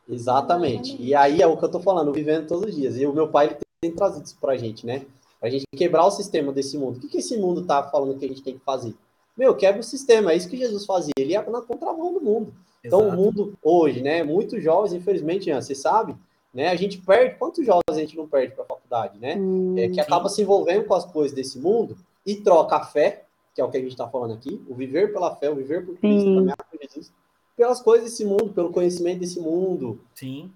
[0.07, 0.95] Exatamente.
[1.01, 2.97] E aí é o que eu tô falando, vivendo todos os dias.
[2.97, 5.05] E o meu pai ele tem trazido isso pra gente, né?
[5.39, 6.97] Pra gente quebrar o sistema desse mundo.
[6.97, 8.93] O que, que esse mundo tá falando que a gente tem que fazer?
[9.35, 10.31] Meu, quebra o sistema.
[10.31, 11.13] É isso que Jesus fazia.
[11.17, 12.53] Ele ia na contramão do mundo.
[12.83, 13.03] Exato.
[13.03, 14.23] Então, o mundo hoje, né?
[14.23, 16.15] Muitos jovens, infelizmente, você sabe,
[16.55, 16.69] né?
[16.69, 17.35] A gente perde.
[17.35, 19.35] Quantos jovens a gente não perde para a faculdade, né?
[19.35, 23.25] Hum, é, que acaba se envolvendo com as coisas desse mundo e troca a fé,
[23.53, 25.85] que é o que a gente está falando aqui, o viver pela fé, o viver
[25.85, 27.11] por Cristo, caminhar com Jesus
[27.55, 29.99] pelas coisas desse mundo, pelo conhecimento desse mundo.
[30.13, 30.51] Sim.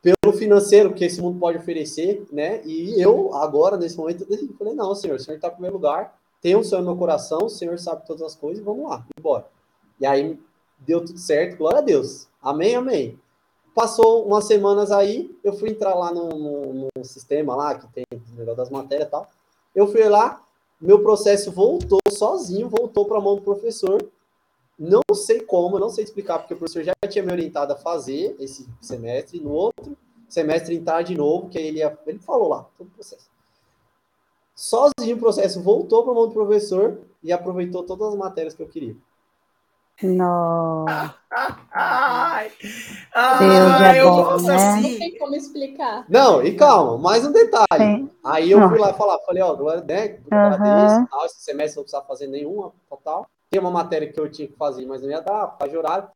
[0.00, 2.64] Pelo financeiro que esse mundo pode oferecer, né?
[2.64, 6.16] E eu, agora, nesse momento, eu falei, não, senhor, o senhor está em primeiro lugar,
[6.40, 9.46] tem o senhor no meu coração, o senhor sabe todas as coisas, vamos lá, embora.
[9.98, 10.38] E aí,
[10.78, 12.28] deu tudo certo, glória a Deus.
[12.40, 13.18] Amém, amém.
[13.76, 18.04] Passou umas semanas aí, eu fui entrar lá no, no, no sistema lá, que tem
[18.10, 19.28] o das matérias e tal.
[19.74, 20.42] Eu fui lá,
[20.80, 24.02] meu processo voltou sozinho, voltou para a mão do professor,
[24.78, 28.34] não sei como, não sei explicar, porque o professor já tinha me orientado a fazer
[28.40, 29.94] esse semestre, no outro
[30.26, 33.28] semestre entrar de novo, que aí ele, ia, ele falou lá, todo o processo.
[34.54, 38.62] Sozinho o processo voltou para a mão do professor e aproveitou todas as matérias que
[38.62, 38.96] eu queria.
[40.02, 41.14] Nossa.
[41.72, 42.50] Ai,
[43.14, 44.54] ai, é eu bom, né?
[44.54, 44.92] assim.
[44.92, 46.04] Não tem como explicar.
[46.08, 47.66] Não, e calma, mais um detalhe.
[47.76, 48.10] Sim.
[48.24, 50.18] Aí eu fui lá falar, falei, ó, glória, né?
[50.30, 51.06] Uhum.
[51.06, 54.56] Tal, esse semestre não precisa fazer nenhuma, total tem uma matéria que eu tinha que
[54.56, 56.08] fazer, mas não ia dar, para horário.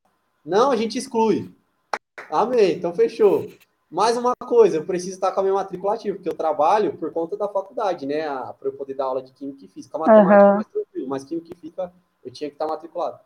[0.45, 1.51] Não, a gente exclui.
[2.31, 3.49] Amém, então fechou.
[3.91, 7.13] Mais uma coisa, eu preciso estar com a minha matrícula ativa, porque eu trabalho por
[7.13, 8.29] conta da faculdade, né?
[8.59, 9.97] Para eu poder dar aula de Química e Física.
[9.97, 10.51] A matemática uhum.
[10.51, 11.93] é mais tranquilo, mas Química e Física
[12.25, 13.19] eu tinha que estar matriculado.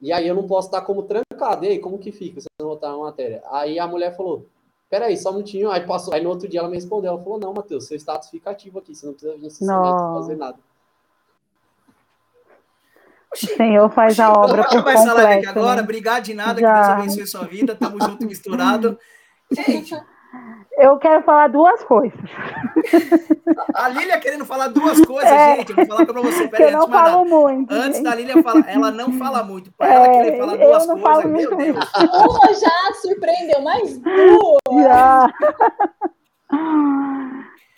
[0.00, 1.64] E aí eu não posso estar como trancado.
[1.64, 3.42] E aí, como que fica se eu não botar uma matéria?
[3.50, 4.46] Aí a mulher falou,
[4.88, 5.70] peraí, só um minutinho.
[5.70, 6.14] Aí passou.
[6.14, 8.78] Aí no outro dia ela me respondeu, ela falou, não, Matheus, seu status fica ativo
[8.78, 10.58] aqui, você não precisa vir semestre fazer nada.
[13.32, 14.98] O Senhor faz a obra por completo.
[14.98, 15.82] Essa live aqui agora, né?
[15.82, 16.72] obrigado de nada, Já.
[16.72, 18.98] que Deus abençoe sua vida, tamo junto misturado.
[19.52, 19.94] Gente,
[20.80, 22.18] eu quero falar duas coisas.
[23.74, 25.70] A Lília querendo falar duas coisas, é, gente.
[25.70, 26.48] Eu vou falar para você.
[26.48, 27.72] Peraí, eu não falo muito.
[27.72, 28.04] Antes gente.
[28.04, 29.70] da Lília falar, ela não fala muito.
[29.72, 31.92] Para é, ela querer falar duas coisas, meu Deus.
[31.96, 34.82] Uma já surpreendeu, mas duas.
[34.82, 35.26] Já.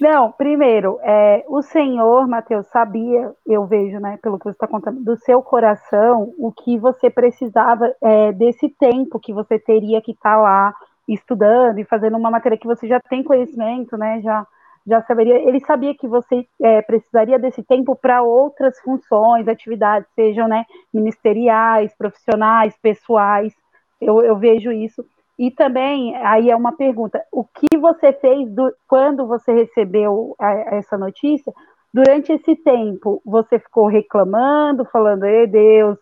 [0.00, 5.00] Não, primeiro, é, o Senhor, Mateus, sabia, eu vejo, né, pelo que você está contando,
[5.00, 10.34] do seu coração, o que você precisava é, desse tempo que você teria que estar
[10.34, 10.74] tá lá
[11.08, 14.46] estudando e fazendo uma matéria que você já tem conhecimento, né, já,
[14.86, 15.36] já saberia.
[15.36, 21.94] Ele sabia que você é, precisaria desse tempo para outras funções, atividades, sejam, né, ministeriais,
[21.96, 23.52] profissionais, pessoais.
[24.00, 25.04] Eu, eu vejo isso.
[25.38, 30.76] E também, aí é uma pergunta: o que você fez do, quando você recebeu a,
[30.76, 31.52] essa notícia?
[31.92, 35.98] Durante esse tempo, você ficou reclamando, falando, ei Deus,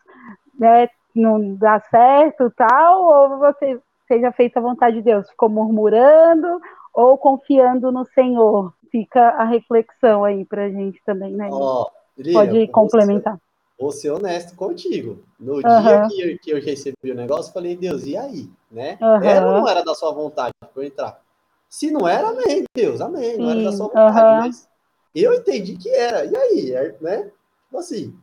[0.58, 3.80] né, não dá certo tal, ou você
[4.10, 6.60] seja feita a vontade de Deus, ficou murmurando
[6.92, 8.74] ou confiando no Senhor?
[8.90, 11.48] Fica a reflexão aí para a gente também, né?
[11.52, 11.86] Oh,
[12.32, 13.38] Pode complementar.
[13.78, 15.20] Vou ser honesto contigo.
[15.38, 15.60] No uhum.
[15.60, 18.50] dia que eu, que eu, recebi o negócio, falei, Deus, e aí?
[18.70, 18.98] Né?
[19.00, 19.22] Uhum.
[19.22, 21.20] Era ou não era da sua vontade para eu entrar?
[21.68, 23.38] Se não era, amém, Deus, amém.
[23.38, 24.38] Não era da sua vontade, uhum.
[24.40, 24.68] mas
[25.14, 26.24] eu entendi que era.
[26.24, 27.30] E aí, né?
[27.64, 28.14] Tipo assim,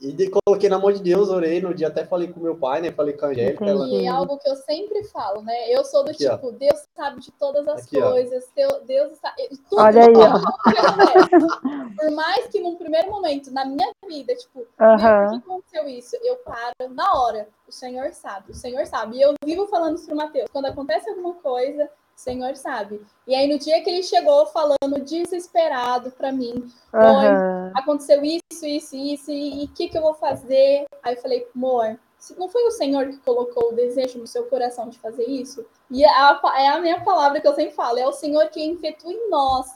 [0.00, 2.80] e de, coloquei na mão de Deus, orei no dia, até falei com meu pai,
[2.80, 2.92] né?
[2.92, 3.64] Falei com a Angélica.
[3.64, 3.86] Ela...
[3.88, 5.70] E é algo que eu sempre falo, né?
[5.70, 6.50] Eu sou do Aqui, tipo, ó.
[6.50, 8.78] Deus sabe de todas as Aqui, coisas, ó.
[8.80, 9.48] Deus sabe.
[9.70, 11.96] Tudo, Olha aí, ó.
[11.96, 15.30] Por mais que num primeiro momento, na minha vida, tipo, uh -huh.
[15.30, 16.16] por que aconteceu isso?
[16.22, 17.48] Eu paro na hora.
[17.66, 19.16] O Senhor sabe, o Senhor sabe.
[19.16, 20.48] E eu vivo falando isso pro Mateus.
[20.52, 23.04] Quando acontece alguma coisa, o Senhor sabe.
[23.26, 27.72] E aí, no dia que ele chegou falando desesperado para mim, uhum.
[27.74, 30.84] aconteceu isso, isso, isso, e o que, que eu vou fazer?
[31.02, 31.98] Aí eu falei, amor,
[32.38, 35.66] não foi o Senhor que colocou o desejo no seu coração de fazer isso?
[35.90, 39.12] E a, é a minha palavra que eu sempre falo, é o Senhor que efetua
[39.12, 39.66] em nós,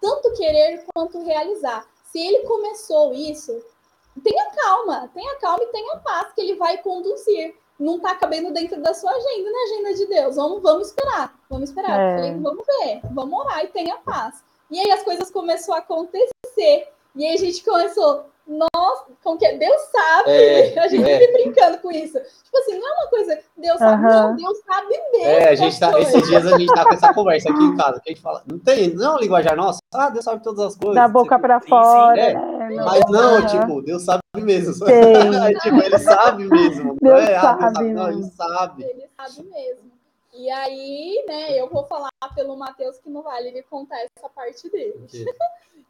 [0.00, 1.86] tanto querer quanto realizar.
[2.04, 3.60] Se ele começou isso,
[4.22, 8.80] tenha calma, tenha calma e tenha paz, que ele vai conduzir não está cabendo dentro
[8.80, 10.36] da sua agenda, na agenda de Deus.
[10.36, 11.98] Vamos, vamos esperar, vamos esperar.
[11.98, 12.16] É.
[12.16, 14.42] Falei, vamos ver, vamos orar e tenha paz.
[14.70, 16.88] E aí as coisas começaram a acontecer.
[17.14, 19.56] E aí a gente começou, nossa, como que é?
[19.56, 20.30] Deus sabe.
[20.30, 21.18] É, a gente é.
[21.18, 22.18] vive brincando com isso.
[22.44, 24.10] Tipo assim, não é uma coisa, Deus sabe, uhum.
[24.10, 25.26] não, Deus sabe mesmo.
[25.26, 28.00] É, a gente tá, esses dias a gente tá com essa conversa aqui em casa,
[28.00, 30.64] que a gente fala, não tem, não é um linguajar nosso, ah, Deus sabe todas
[30.64, 30.94] as coisas.
[30.94, 32.18] Da boca tipo, pra fora.
[32.18, 32.57] É, né?
[32.76, 33.46] Mas não, uhum.
[33.46, 34.72] tipo, Deus sabe mesmo.
[35.62, 36.96] tipo, ele sabe mesmo.
[37.00, 38.82] Deus, não é, sabe, ah, Deus sabe, não, ele sabe.
[38.84, 39.98] Ele sabe mesmo.
[40.34, 44.70] E aí, né, eu vou falar pelo Matheus que não vale ele contar essa parte
[44.70, 45.06] dele.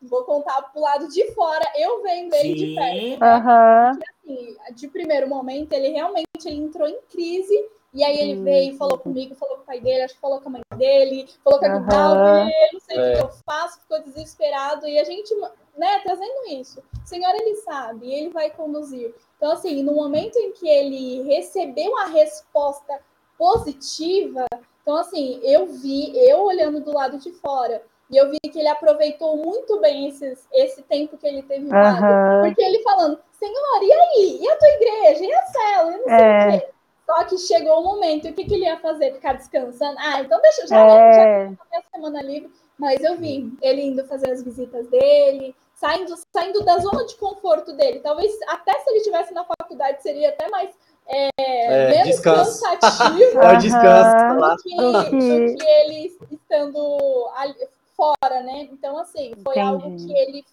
[0.02, 2.54] Vou contar pro lado de fora, eu venho dele Sim.
[2.54, 3.24] de perto.
[3.24, 3.98] Uhum.
[3.98, 7.68] Porque, assim, de primeiro momento, ele realmente ele entrou em crise.
[7.92, 10.50] E aí ele veio, falou comigo, falou com o pai dele, acho que falou com
[10.50, 12.50] a mãe dele, falou com a Guidal uhum.
[12.74, 13.00] não sei é.
[13.00, 14.86] o que eu faço, ficou desesperado.
[14.86, 15.34] E a gente,
[15.76, 16.80] né, trazendo isso.
[16.80, 19.14] O Senhor, ele sabe, ele vai conduzir.
[19.36, 23.00] Então, assim, no momento em que ele recebeu a resposta
[23.38, 24.44] positiva.
[24.82, 28.68] Então, assim, eu vi, eu olhando do lado de fora, e eu vi que ele
[28.68, 32.42] aproveitou muito bem esses, esse tempo que ele teve uhum.
[32.42, 34.38] porque ele falando, Senhor, e aí?
[34.40, 35.24] E a tua igreja?
[35.24, 35.92] E a cela?
[35.92, 36.48] E não sei é.
[36.48, 36.68] o quê.
[37.06, 39.14] Só que chegou o momento, o que, que ele ia fazer?
[39.14, 39.96] Ficar descansando?
[39.98, 41.48] Ah, então deixa já, é.
[41.48, 42.50] já a semana livre.
[42.78, 47.72] Mas eu vi ele indo fazer as visitas dele, saindo, saindo da zona de conforto
[47.72, 48.00] dele.
[48.00, 50.70] Talvez até se ele estivesse na faculdade seria até mais
[51.06, 52.62] é, é, menos descanso.
[52.62, 57.54] cansativo é o descanso do, que, do que ele estando ali,
[57.98, 58.68] fora, né?
[58.70, 59.60] Então, assim, foi Entendi.
[59.60, 60.44] algo que ele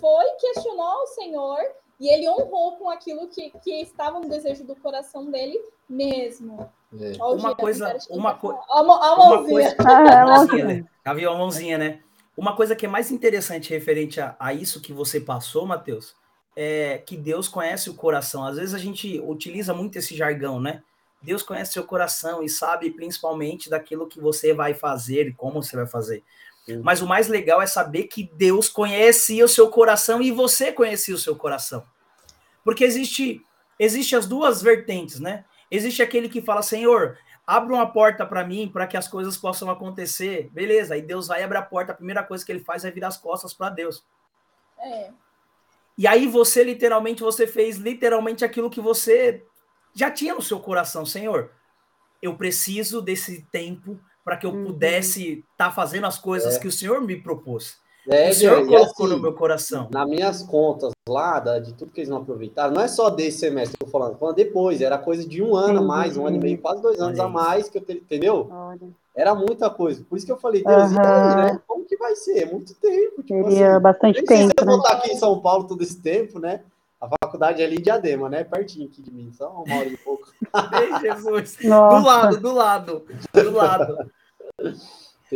[0.00, 1.58] foi, questionou o Senhor
[2.00, 6.70] e ele honrou com aquilo que, que estava no desejo do coração dele mesmo.
[6.98, 7.22] É.
[7.22, 8.82] Uma, coisa, uma, co a, a.
[8.82, 10.86] Uma coisa, a mãozinha, né?
[11.04, 12.00] a mãozinha, né?
[12.36, 16.14] Uma coisa que é mais interessante referente a, a isso que você passou, Matheus,
[16.54, 18.44] é, que Deus conhece o coração.
[18.44, 20.82] Às vezes a gente utiliza muito esse jargão, né?
[21.22, 25.74] Deus conhece seu coração e sabe principalmente daquilo que você vai fazer e como você
[25.74, 26.22] vai fazer.
[26.66, 26.80] Sim.
[26.82, 31.14] Mas o mais legal é saber que Deus conhecia o seu coração e você conhecia
[31.14, 31.84] o seu coração.
[32.64, 33.40] Porque existe
[33.78, 35.44] existe as duas vertentes, né?
[35.70, 39.70] Existe aquele que fala: "Senhor, abre uma porta para mim para que as coisas possam
[39.70, 40.50] acontecer".
[40.52, 40.94] Beleza?
[40.94, 43.16] Aí Deus vai abrir a porta, a primeira coisa que ele faz é virar as
[43.16, 44.04] costas para Deus.
[44.78, 45.10] É.
[45.96, 49.44] E aí você literalmente você fez literalmente aquilo que você
[49.94, 51.52] já tinha no seu coração, Senhor.
[52.20, 54.64] Eu preciso desse tempo para que eu uhum.
[54.64, 56.58] pudesse estar tá fazendo as coisas é.
[56.58, 57.76] que o Senhor me propôs.
[58.08, 59.88] É, o Senhor colocou assim, no meu coração.
[59.92, 63.78] Nas minhas contas lá, de tudo que eles não aproveitaram, não é só desse semestre
[63.78, 66.36] que eu tô falando, falando depois, era coisa de um ano a mais, um ano
[66.36, 68.50] e meio, quase dois anos a mais, que eu entendeu?
[69.14, 70.04] Era muita coisa.
[70.08, 70.96] Por isso que eu falei, Deus, uhum.
[70.96, 71.60] e aí, né?
[71.64, 72.42] Como que vai ser?
[72.42, 73.22] É muito tempo.
[73.22, 74.50] Tipo assim, bastante tempo.
[74.50, 74.72] Se eu né?
[74.72, 76.62] voltar aqui em São Paulo todo esse tempo, né?
[77.00, 78.44] A faculdade é ali em Diadema, né?
[78.44, 80.32] Pertinho aqui de mim, só uma hora e pouco.
[80.80, 81.58] Ei, Jesus.
[81.64, 81.98] Nossa.
[81.98, 84.12] Do lado, do lado, do lado.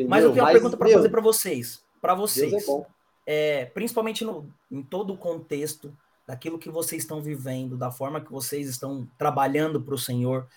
[0.09, 1.85] Mas eu tenho uma Mas, pergunta para fazer para vocês.
[2.01, 2.51] Para vocês.
[2.51, 2.87] Deus é bom
[3.33, 5.97] é, principalmente no, em todo o contexto
[6.27, 10.49] daquilo que vocês estão vivendo, da forma que vocês estão trabalhando para o Senhor.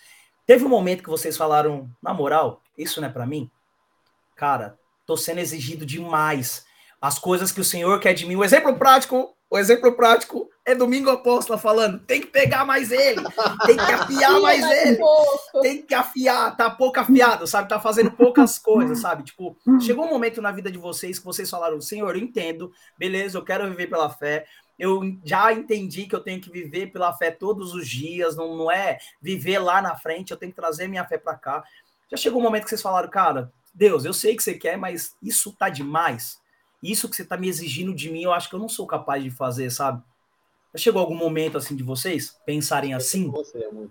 [0.46, 3.48] Teve um momento que vocês falaram, na moral, isso não é para mim?
[4.36, 6.66] Cara, tô sendo exigido demais.
[7.00, 8.36] As coisas que o Senhor quer de mim.
[8.36, 13.22] O exemplo prático, o exemplo prático é Domingo Apóstolo falando, tem que pegar mais ele,
[13.68, 15.00] tem que afiar mais ele,
[15.62, 17.70] tem que afiar, tá pouco afiado, sabe?
[17.70, 19.22] Tá fazendo poucas coisas, sabe?
[19.22, 23.38] Tipo, chegou um momento na vida de vocês que vocês falaram, Senhor, eu entendo, beleza,
[23.38, 24.48] eu quero viver pela fé,
[24.80, 28.72] eu já entendi que eu tenho que viver pela fé todos os dias, não, não
[28.72, 31.64] é viver lá na frente, eu tenho que trazer minha fé para cá.
[32.10, 35.16] Já chegou um momento que vocês falaram, cara, Deus, eu sei que você quer, mas
[35.22, 36.42] isso tá demais.
[36.84, 39.24] Isso que você tá me exigindo de mim, eu acho que eu não sou capaz
[39.24, 40.04] de fazer, sabe?
[40.74, 43.32] Já chegou algum momento assim de vocês pensarem assim?
[43.32, 43.90] Você, amor.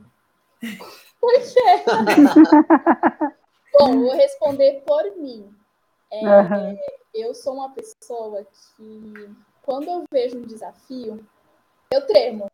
[1.18, 1.84] Por quê?
[3.78, 5.48] Bom, vou responder por mim.
[6.10, 6.78] É, uhum.
[7.14, 9.30] Eu sou uma pessoa que,
[9.62, 11.24] quando eu vejo um desafio,
[11.90, 12.46] eu tremo.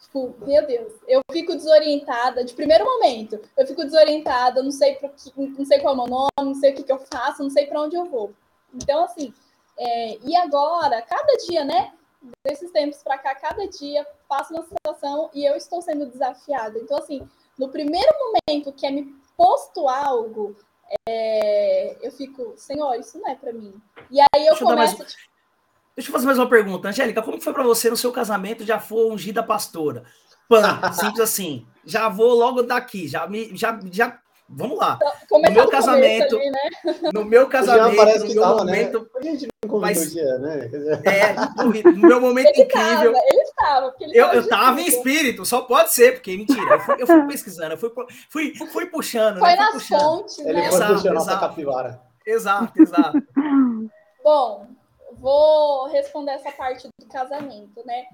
[0.00, 3.38] Tipo, meu Deus, eu fico desorientada de primeiro momento.
[3.56, 6.72] Eu fico desorientada, não sei para não sei qual é o meu nome, não sei
[6.72, 8.32] o que, que eu faço, não sei para onde eu vou.
[8.72, 9.34] Então, assim,
[9.78, 11.92] é, e agora, cada dia, né?
[12.44, 16.78] desses tempos para cá, cada dia passo uma situação e eu estou sendo desafiada.
[16.78, 17.26] Então, assim,
[17.58, 20.56] no primeiro momento que é me posto algo,
[21.08, 23.74] é, eu fico, Senhor, isso não é para mim.
[24.10, 24.94] E aí eu Deixa começo.
[24.94, 25.16] Eu mais...
[25.96, 26.88] Deixa eu fazer mais uma pergunta.
[26.88, 28.64] Angélica, como foi para você no seu casamento?
[28.64, 30.04] Já foi ungida pastora?
[30.48, 31.66] Pã, simples assim.
[31.84, 34.98] Já vou logo daqui, já me, já, já Vamos lá.
[35.24, 36.70] Então, no meu casamento, ali, né?
[37.12, 38.72] no meu casamento, parece no meu tava, né?
[38.72, 39.08] momento, né?
[39.18, 40.70] A gente não mas, dia, né?
[41.04, 41.34] É,
[41.92, 43.12] no meu momento ele incrível.
[43.12, 46.74] Tava, ele estava, ele eu, eu tava em espírito, só pode ser, porque mentira.
[46.74, 47.92] Eu fui, eu fui pesquisando, eu fui,
[48.30, 49.38] fui, fui puxando.
[49.38, 49.56] Foi né?
[49.56, 50.00] nas puxando.
[50.00, 50.50] fontes, né?
[50.50, 51.14] Ele foi exato, puxando exato.
[51.14, 52.02] nossa capivara.
[52.26, 53.22] Exato, exato.
[54.24, 54.66] Bom,
[55.12, 58.06] vou responder essa parte do casamento, né?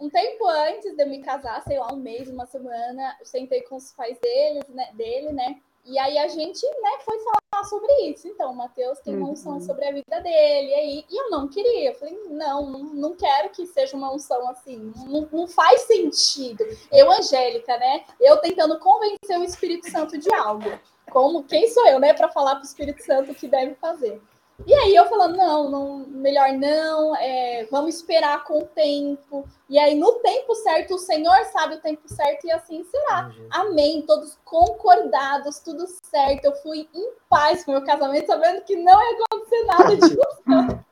[0.00, 3.62] Um tempo antes de eu me casar, sei lá, um mês, uma semana, eu sentei
[3.62, 5.56] com os pais deles, né, dele, né?
[5.86, 8.26] E aí a gente, né, foi falar sobre isso.
[8.26, 9.60] Então, o Matheus tem uma unção uhum.
[9.60, 11.90] sobre a vida dele, e aí, e eu não queria.
[11.90, 14.92] Eu falei, não, não quero que seja uma unção assim.
[15.06, 16.64] Não, não faz sentido.
[16.90, 18.04] Eu, Angélica, né?
[18.20, 20.78] Eu tentando convencer o Espírito Santo de algo.
[21.10, 24.20] Como quem sou eu, né, para falar para o Espírito Santo o que deve fazer?
[24.64, 29.46] E aí eu falando, não, não melhor não, é, vamos esperar com o tempo.
[29.68, 33.30] E aí, no tempo certo, o Senhor sabe o tempo certo e assim será.
[33.50, 34.02] Amém.
[34.02, 36.46] Todos concordados, tudo certo.
[36.46, 40.16] Eu fui em paz com o meu casamento, sabendo que não ia acontecer nada de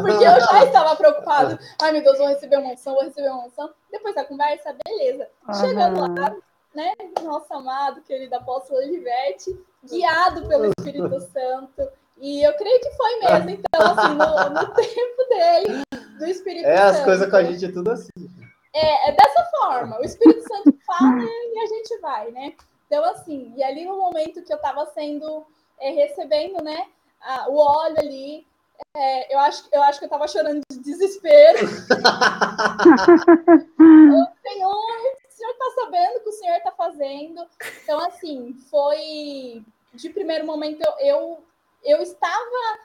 [0.00, 1.58] Porque eu já estava preocupado.
[1.82, 3.70] Ai, meu Deus, vou receber uma unção, vou receber uma unção.
[3.90, 5.28] Depois da conversa, beleza.
[5.48, 5.54] Uhum.
[5.54, 6.36] Chegando lá,
[6.74, 6.92] né,
[7.22, 11.90] nosso amado, querido apóstolo Olivete, guiado pelo Espírito Santo
[12.20, 13.50] e eu creio que foi mesmo.
[13.50, 15.82] Então, assim, no, no tempo dele,
[16.18, 16.86] do Espírito é, Santo.
[16.86, 18.10] É, as coisas com a gente é tudo assim.
[18.74, 19.98] É, é dessa forma.
[19.98, 22.52] O Espírito Santo fala e a gente vai, né?
[22.86, 25.46] Então, assim, e ali no momento que eu estava sendo,
[25.80, 26.88] é, recebendo, né,
[27.20, 28.46] a, o óleo ali,
[28.96, 31.58] é, eu, acho, eu acho que eu estava chorando de desespero.
[33.78, 37.46] o Senhor, o Senhor está sabendo o que o Senhor está fazendo.
[37.82, 39.62] Então, assim, foi.
[39.92, 41.38] De primeiro momento, eu, eu
[41.84, 42.78] eu estava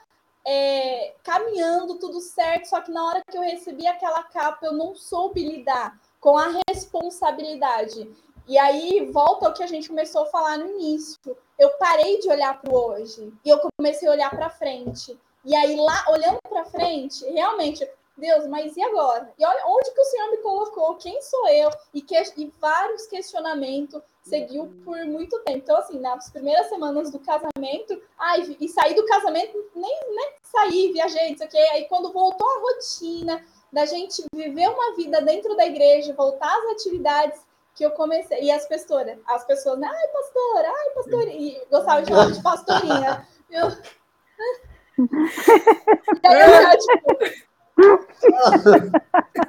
[0.46, 4.94] é, caminhando tudo certo, só que na hora que eu recebi aquela capa, eu não
[4.94, 8.08] soube lidar com a responsabilidade.
[8.48, 11.36] E aí volta ao que a gente começou a falar no início.
[11.58, 15.18] Eu parei de olhar para o hoje e eu comecei a olhar para frente.
[15.44, 19.32] E aí lá, olhando para frente, realmente Deus, mas e agora?
[19.38, 20.94] E olha onde que o Senhor me colocou?
[20.96, 21.70] Quem sou eu?
[21.92, 25.58] E, que, e vários questionamentos seguiu por muito tempo.
[25.58, 30.92] Então, assim, nas primeiras semanas do casamento, ai, e saí do casamento, nem, nem saí,
[30.92, 31.58] viajei, não sei o quê.
[31.72, 36.72] Aí quando voltou a rotina da gente viver uma vida dentro da igreja, voltar às
[36.72, 37.40] atividades,
[37.74, 38.42] que eu comecei.
[38.42, 39.86] E as pessoas, as pessoas, né?
[39.86, 41.30] Ai, pastora, ai, pastora.
[41.30, 43.28] E gostava de falar de pastorinha.
[43.50, 43.68] Eu...
[46.24, 47.46] e aí, eu, tipo,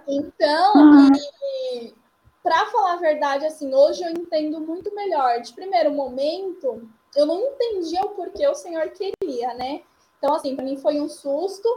[0.07, 1.09] então,
[2.43, 5.41] para falar a verdade, assim, hoje eu entendo muito melhor.
[5.41, 9.81] De primeiro momento, eu não entendia o porquê o Senhor queria, né?
[10.17, 11.67] Então, assim, para mim foi um susto.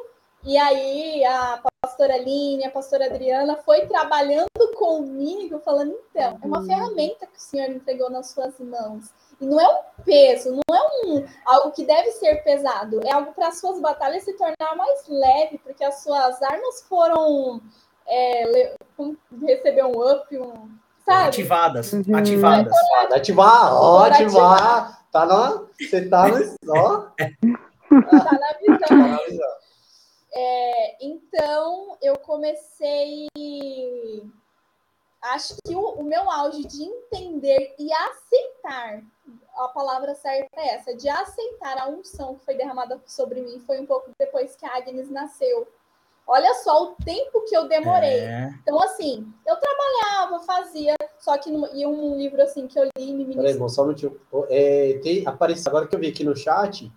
[0.42, 6.60] E aí a pastora Aline, a pastora Adriana foi trabalhando comigo, falando, então, é uma
[6.60, 6.66] uhum.
[6.66, 9.10] ferramenta que o Senhor entregou nas suas mãos.
[9.40, 13.32] E não é um peso, não é um algo que deve ser pesado, é algo
[13.32, 17.60] para as suas batalhas se tornar mais leve, porque as suas armas foram
[18.06, 18.74] é,
[19.42, 20.68] receber um up, um,
[21.04, 21.28] sabe?
[21.28, 22.16] Ativadas, uhum.
[22.16, 22.72] ativadas.
[23.12, 25.00] Ativar, ó, ativar.
[25.10, 27.06] Tá na, você tá no, ó.
[27.90, 28.78] Tá na visão.
[28.78, 29.60] Tá na visão.
[30.32, 33.26] É, então, eu comecei
[35.22, 39.02] acho que o, o, meu auge de entender e aceitar
[39.56, 43.80] a palavra certa é essa, de aceitar a unção que foi derramada sobre mim, foi
[43.80, 45.68] um pouco depois que a Agnes nasceu.
[46.26, 48.20] Olha só o tempo que eu demorei.
[48.20, 48.54] É.
[48.62, 53.12] Então, assim, eu trabalhava, fazia, só que no, e um livro assim que eu li
[53.12, 54.18] me Peraí, irmão, só um minutinho.
[54.48, 56.90] É, tem, aparece, agora que eu vi aqui no chat,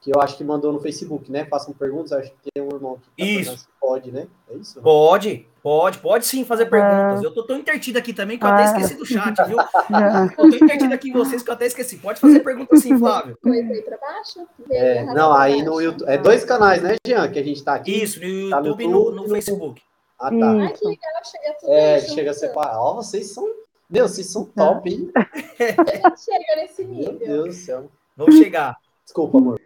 [0.00, 1.44] que eu acho que mandou no Facebook, né?
[1.44, 3.68] Façam perguntas, acho que tem um irmão que tá isso.
[3.78, 4.26] pode, né?
[4.50, 4.80] É isso?
[4.80, 7.20] Pode, pode, pode sim fazer perguntas.
[7.20, 7.22] Ah.
[7.22, 8.66] Eu tô tão intertido aqui também que eu até ah.
[8.66, 9.58] esqueci do chat, viu?
[10.38, 11.98] eu tô intertido aqui em vocês que eu até esqueci.
[11.98, 13.36] Pode fazer pergunta sim, Flávio.
[13.44, 14.48] Aí pra baixo?
[14.70, 16.08] É, não, aí no YouTube.
[16.08, 18.02] É dois canais, né, Jean, que a gente tá aqui.
[18.02, 19.82] Isso, no YouTube, tá no e no, no, Facebook.
[20.18, 20.50] Ah, tá.
[20.50, 22.80] Ai, que legal, chega tudo É, chega a separar.
[22.80, 23.46] Ó, vocês são.
[23.88, 25.10] Meu, vocês são top, hein?
[26.16, 27.12] chega nesse nível.
[27.12, 27.90] Meu Deus do céu.
[28.16, 28.76] Vamos chegar.
[29.04, 29.60] Desculpa, amor.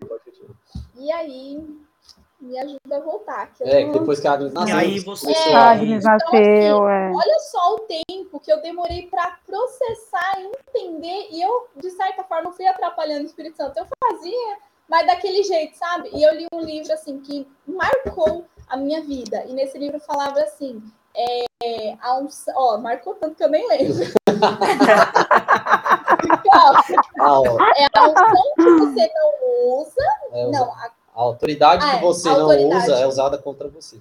[0.96, 1.60] E aí,
[2.44, 3.46] me ajuda a voltar.
[3.54, 3.92] Que é, não...
[3.92, 4.76] depois que a Agnes nasceu.
[4.76, 5.32] E aí você...
[5.32, 7.10] É, a Agnes então, nasceu, assim, é.
[7.14, 12.52] Olha só o tempo que eu demorei para processar, entender, e eu, de certa forma,
[12.52, 13.78] fui atrapalhando o Espírito Santo.
[13.78, 16.10] Eu fazia, mas daquele jeito, sabe?
[16.12, 19.44] E eu li um livro, assim, que marcou a minha vida.
[19.46, 20.82] E nesse livro falava assim,
[21.16, 22.20] é, a
[22.56, 24.04] ó, marcou tanto que eu nem lembro.
[26.24, 26.74] então,
[27.76, 29.32] é a unção que você não
[29.80, 30.23] usa.
[30.34, 33.98] É, não, a, a autoridade ah, que você não usa é usada contra você.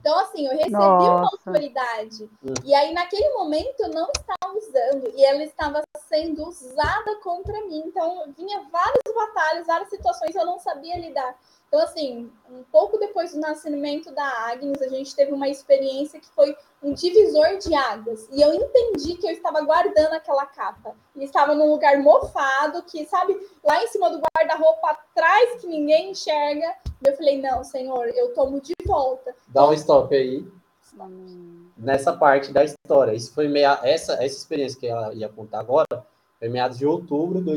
[0.00, 1.10] Então, assim, eu recebi Nossa.
[1.10, 2.30] uma autoridade.
[2.44, 2.54] Hum.
[2.64, 5.12] E aí, naquele momento, eu não estava usando.
[5.16, 7.82] E ela estava sendo usada contra mim.
[7.86, 11.36] Então, vinha várias batalhas, várias situações eu não sabia lidar.
[11.68, 16.28] Então, assim, um pouco depois do nascimento da Agnes, a gente teve uma experiência que
[16.28, 18.28] foi um divisor de águas.
[18.32, 20.94] E eu entendi que eu estava guardando aquela capa.
[21.16, 26.12] E estava num lugar mofado, que, sabe, lá em cima do guarda-roupa, atrás, que ninguém
[26.12, 26.72] enxerga.
[27.04, 29.34] E eu falei, não, senhor, eu tomo de volta.
[29.48, 30.46] Dá um stop aí.
[31.76, 33.12] nessa parte da história.
[33.12, 36.06] Isso foi meia, essa, essa experiência que ela ia contar agora
[36.38, 37.50] foi meados de outubro de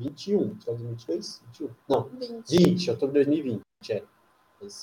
[0.00, 0.56] 2021.
[0.64, 1.42] 2022?
[1.52, 1.70] 21?
[1.88, 2.56] Não, 20.
[2.56, 3.62] 20, outubro de 2020.
[3.90, 4.02] É.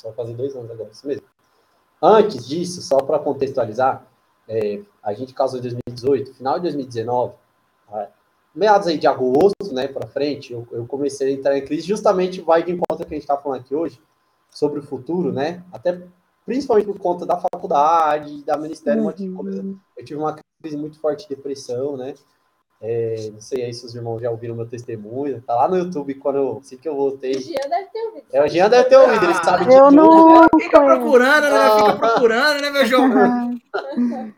[0.04, 1.24] Vai fazer dois anos agora, isso mesmo.
[2.02, 4.08] Antes disso, só para contextualizar,
[4.48, 7.34] é, a gente casou em 2018, final de 2019,
[8.58, 12.42] meados aí de agosto, né, para frente, eu, eu, comecei a entrar em crise, justamente
[12.42, 14.02] vai de encontro que a gente está falando aqui hoje,
[14.50, 16.02] sobre o futuro, né, até
[16.46, 19.08] principalmente por conta da faculdade, da ministério, uhum.
[19.08, 19.62] um monte de coisa.
[19.62, 19.78] Uhum.
[19.96, 22.16] Eu tive uma crise muito forte de depressão, né,
[22.80, 25.42] é, não sei aí se os irmãos já ouviram meu testemunho.
[25.42, 27.36] Tá lá no YouTube quando eu sei que eu voltei.
[27.36, 28.26] O Jean deve ter ouvido.
[28.32, 29.96] É, o Jean deve ter ouvido, ele sabe de eu tudo.
[29.96, 30.42] Não...
[30.42, 30.48] Né?
[30.60, 31.70] Fica procurando, né?
[31.78, 33.14] Fica procurando, né, meu jogo?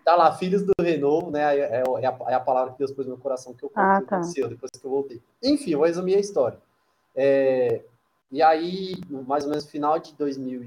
[0.05, 1.57] tá lá, Filhos do Renovo, né?
[1.57, 3.71] É, é, é, a, é, a, palavra que Deus pôs no meu coração que eu
[3.75, 4.17] ah, tá.
[4.17, 5.21] aconteceu depois que eu voltei.
[5.43, 6.57] Enfim, eu vou resumir a história.
[7.13, 7.81] É,
[8.31, 8.95] e aí,
[9.27, 10.61] mais ou menos no final de 2000,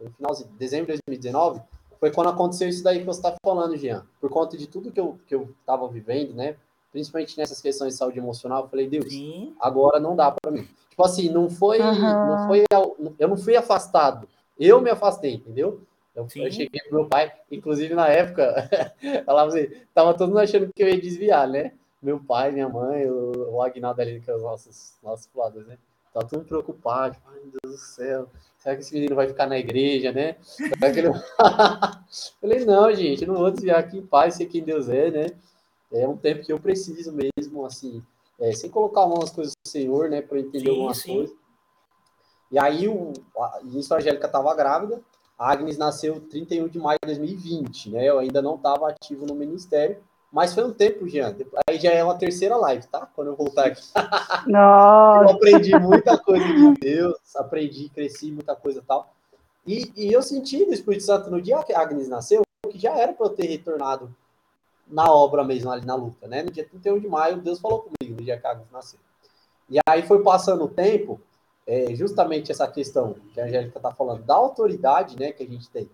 [0.00, 1.60] no final de dezembro de 2019,
[2.00, 4.04] foi quando aconteceu isso daí que você está falando, Jean.
[4.20, 6.56] Por conta de tudo que eu, que eu tava vivendo, né?
[6.92, 9.56] Principalmente nessas questões de saúde emocional, eu falei, Deus, Sim.
[9.58, 10.68] agora não dá para mim.
[10.90, 12.00] Tipo assim, não foi, uhum.
[12.00, 12.64] não foi,
[13.18, 14.28] eu não fui afastado,
[14.60, 15.80] eu me afastei, entendeu?
[16.14, 18.68] Eu, eu cheguei pro meu pai, inclusive na época,
[19.24, 21.72] falava assim, tava todo mundo achando que eu ia desviar, né?
[22.02, 25.78] Meu pai, minha mãe, o, o Agnaldo ali, que é os nossos, nossos planos, né?
[26.12, 28.28] Tá todo preocupado, tipo, ai meu Deus do céu,
[28.58, 30.36] será que esse menino vai ficar na igreja, né?
[30.94, 31.08] Ele...
[32.38, 35.26] Falei, não, gente, não vou desviar aqui em paz, sei quem Deus é, né?
[35.92, 38.02] É um tempo que eu preciso mesmo, assim,
[38.40, 41.14] é, sem colocar umas coisas do Senhor, né, para entender sim, algumas sim.
[41.14, 41.36] coisas.
[42.50, 45.00] E aí, o, a, isso a Angélica estava grávida,
[45.38, 49.34] a Agnes nasceu 31 de maio de 2020, né, eu ainda não estava ativo no
[49.34, 49.98] ministério,
[50.32, 51.36] mas foi um tempo, Jean,
[51.68, 53.06] aí já é uma terceira live, tá?
[53.14, 53.82] Quando eu voltar aqui.
[54.48, 55.24] Nossa.
[55.24, 59.12] eu aprendi muita coisa de Deus, aprendi, cresci, muita coisa e tal.
[59.66, 62.96] E, e eu senti no Espírito Santo no dia que a Agnes nasceu, que já
[62.96, 64.10] era para eu ter retornado
[64.92, 66.42] na obra mesmo, ali na luta, né?
[66.42, 69.00] No dia 31 de maio, Deus falou comigo, no dia que Agnes nasceu.
[69.68, 71.20] E aí foi passando o tempo,
[71.66, 75.68] é, justamente essa questão que a Angélica está falando, da autoridade, né, que a gente
[75.70, 75.88] tem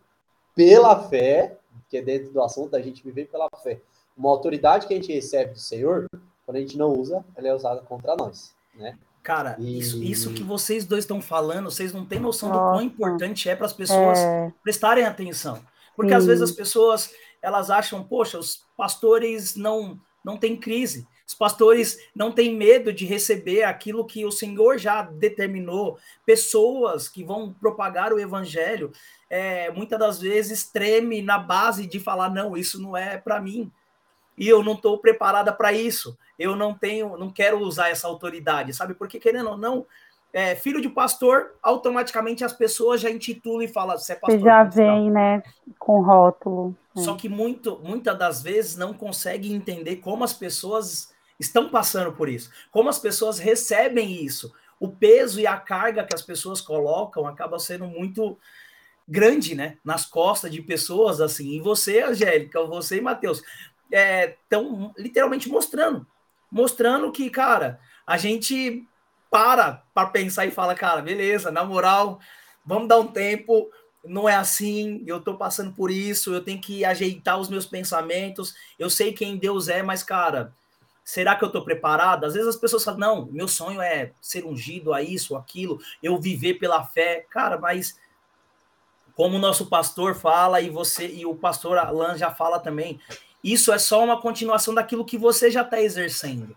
[0.55, 1.57] pela fé,
[1.89, 3.81] que é dentro do assunto, a gente viver pela fé.
[4.17, 6.07] Uma autoridade que a gente recebe do Senhor,
[6.45, 8.99] quando a gente não usa, ela é usada contra nós, né?
[9.23, 9.79] Cara, e...
[9.79, 12.61] isso, isso que vocês dois estão falando, vocês não têm noção Nossa.
[12.61, 14.53] do quão importante é para as pessoas é...
[14.63, 15.61] prestarem atenção.
[15.95, 17.13] Porque às vezes as pessoas
[17.43, 21.07] elas acham, poxa, os pastores não não têm crise.
[21.27, 25.99] Os pastores não têm medo de receber aquilo que o Senhor já determinou.
[26.25, 28.93] Pessoas que vão propagar o evangelho,
[29.29, 33.71] é, muitas das vezes treme na base de falar não, isso não é para mim.
[34.37, 36.17] E eu não estou preparada para isso.
[36.39, 38.95] Eu não tenho, não quero usar essa autoridade, sabe?
[38.95, 39.85] Porque querendo ou não,
[40.33, 44.41] é, filho de pastor, automaticamente as pessoas já intitulam e falam, você é pastor.
[44.41, 45.43] Já vem, né,
[45.79, 46.77] com rótulo.
[46.99, 47.05] É.
[47.05, 52.29] Só que muito, muitas das vezes não consegue entender como as pessoas estão passando por
[52.29, 54.53] isso, como as pessoas recebem isso.
[54.81, 58.39] O peso e a carga que as pessoas colocam acaba sendo muito
[59.07, 61.53] grande, né, nas costas de pessoas assim.
[61.53, 63.43] E você, Angélica, você e Matheus,
[63.91, 66.07] estão é, literalmente mostrando,
[66.51, 68.87] mostrando que, cara, a gente
[69.31, 72.21] para para pensar e fala, cara, beleza, na moral,
[72.65, 73.71] vamos dar um tempo,
[74.05, 78.55] não é assim, eu estou passando por isso, eu tenho que ajeitar os meus pensamentos,
[78.79, 80.55] eu sei quem Deus é, mas, cara,
[81.05, 82.25] será que eu estou preparado?
[82.25, 86.19] Às vezes as pessoas falam, não, meu sonho é ser ungido a isso, aquilo, eu
[86.19, 87.27] viver pela fé.
[87.31, 87.99] Cara, mas
[89.15, 93.01] como o nosso pastor fala e você e o pastor Alan já fala também,
[93.43, 96.55] isso é só uma continuação daquilo que você já está exercendo.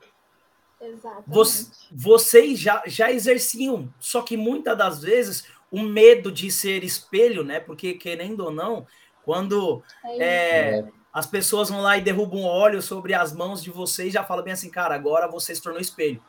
[0.82, 1.88] Exatamente.
[1.90, 7.60] Vocês já, já exerciam, só que muitas das vezes o medo de ser espelho, né?
[7.60, 8.86] Porque, querendo ou não,
[9.24, 14.14] quando é, é, as pessoas vão lá e derrubam óleo sobre as mãos de vocês,
[14.14, 16.22] já falam bem assim, cara, agora você se tornou espelho.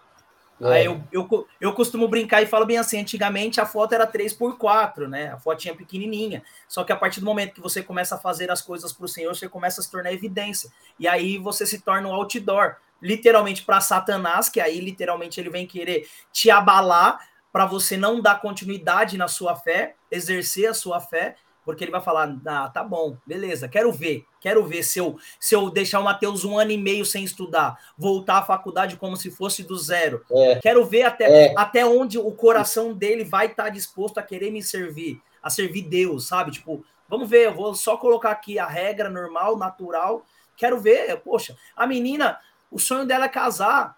[0.60, 0.74] É.
[0.74, 5.08] Aí eu, eu, eu costumo brincar e falo bem assim: antigamente a foto era 3x4,
[5.08, 5.32] né?
[5.32, 6.42] A fotinha pequenininha.
[6.68, 9.08] Só que a partir do momento que você começa a fazer as coisas para o
[9.08, 10.70] Senhor, você começa a se tornar evidência.
[11.00, 15.66] E aí você se torna um outdoor literalmente para Satanás, que aí literalmente ele vem
[15.66, 17.18] querer te abalar
[17.52, 22.00] para você não dar continuidade na sua fé, exercer a sua fé, porque ele vai
[22.00, 26.04] falar: ah, tá bom, beleza, quero ver, quero ver se eu, se eu deixar o
[26.04, 30.24] Mateus um ano e meio sem estudar, voltar à faculdade como se fosse do zero.
[30.30, 30.56] É.
[30.56, 31.54] Quero ver até, é.
[31.56, 35.82] até onde o coração dele vai estar tá disposto a querer me servir, a servir
[35.82, 36.50] Deus, sabe?
[36.50, 40.24] Tipo, vamos ver, eu vou só colocar aqui a regra normal, natural.
[40.56, 42.38] Quero ver, poxa, a menina
[42.72, 43.94] o sonho dela é casar.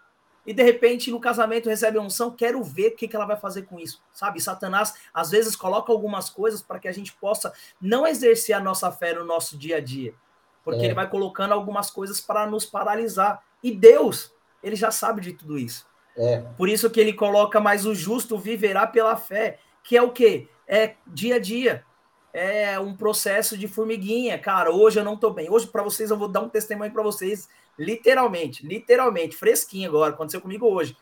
[0.47, 3.37] E de repente no casamento recebe a unção, quero ver o que, que ela vai
[3.37, 4.41] fazer com isso, sabe?
[4.41, 8.91] Satanás às vezes coloca algumas coisas para que a gente possa não exercer a nossa
[8.91, 10.15] fé no nosso dia a dia,
[10.63, 10.85] porque é.
[10.87, 13.43] ele vai colocando algumas coisas para nos paralisar.
[13.63, 14.33] E Deus,
[14.63, 15.87] ele já sabe de tudo isso.
[16.17, 16.39] É.
[16.57, 20.49] Por isso que ele coloca mais o justo viverá pela fé, que é o quê?
[20.67, 21.85] É dia a dia.
[22.33, 24.71] É um processo de formiguinha, cara.
[24.73, 25.49] Hoje eu não tô bem.
[25.51, 30.41] Hoje para vocês eu vou dar um testemunho para vocês Literalmente, literalmente, fresquinho agora, aconteceu
[30.41, 30.97] comigo hoje.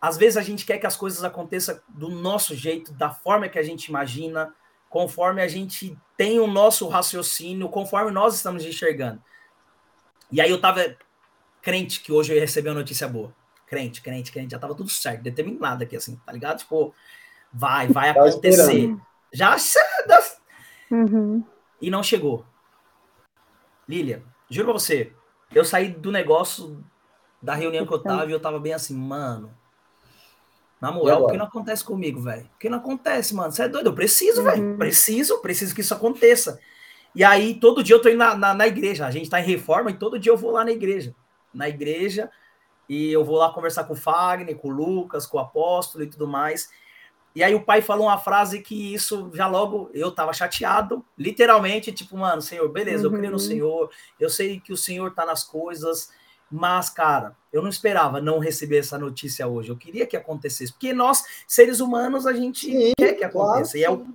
[0.00, 3.58] Às vezes a gente quer que as coisas aconteçam do nosso jeito, da forma que
[3.58, 4.54] a gente imagina,
[4.88, 9.22] conforme a gente tem o nosso raciocínio, conforme nós estamos enxergando.
[10.30, 10.96] E aí eu tava
[11.60, 13.34] crente que hoje eu ia receber uma notícia boa.
[13.66, 16.58] Crente, crente, crente, já tava tudo certo, determinado aqui, assim, tá ligado?
[16.58, 16.94] Tipo,
[17.52, 18.94] vai, vai acontecer.
[19.32, 19.56] Já
[20.90, 21.44] uhum.
[21.80, 22.44] E não chegou.
[23.88, 25.12] Lilia, juro pra você,
[25.54, 26.82] eu saí do negócio
[27.40, 29.52] da reunião que eu tava e eu tava bem assim, mano.
[30.80, 32.48] Na moral, o que não acontece comigo, velho?
[32.56, 33.52] O que não acontece, mano?
[33.52, 33.90] Você é doido?
[33.90, 34.44] Eu preciso, uhum.
[34.44, 34.78] velho.
[34.78, 36.58] Preciso, preciso que isso aconteça.
[37.14, 39.06] E aí, todo dia eu tô indo na, na, na, igreja.
[39.06, 41.14] A gente tá em reforma e todo dia eu vou lá na igreja.
[41.54, 42.30] Na igreja.
[42.88, 46.08] E eu vou lá conversar com o Fagner, com o Lucas, com o apóstolo e
[46.08, 46.68] tudo mais.
[47.34, 51.90] E aí o pai falou uma frase que isso já logo eu tava chateado, literalmente,
[51.90, 53.14] tipo, mano, Senhor, beleza, uhum.
[53.14, 53.44] eu creio no uhum.
[53.46, 56.10] Senhor, eu sei que o Senhor tá nas coisas,
[56.50, 59.70] mas, cara, eu não esperava não receber essa notícia hoje.
[59.70, 63.78] Eu queria que acontecesse, porque nós, seres humanos, a gente Sim, quer que aconteça.
[63.78, 64.04] Claro.
[64.06, 64.14] E,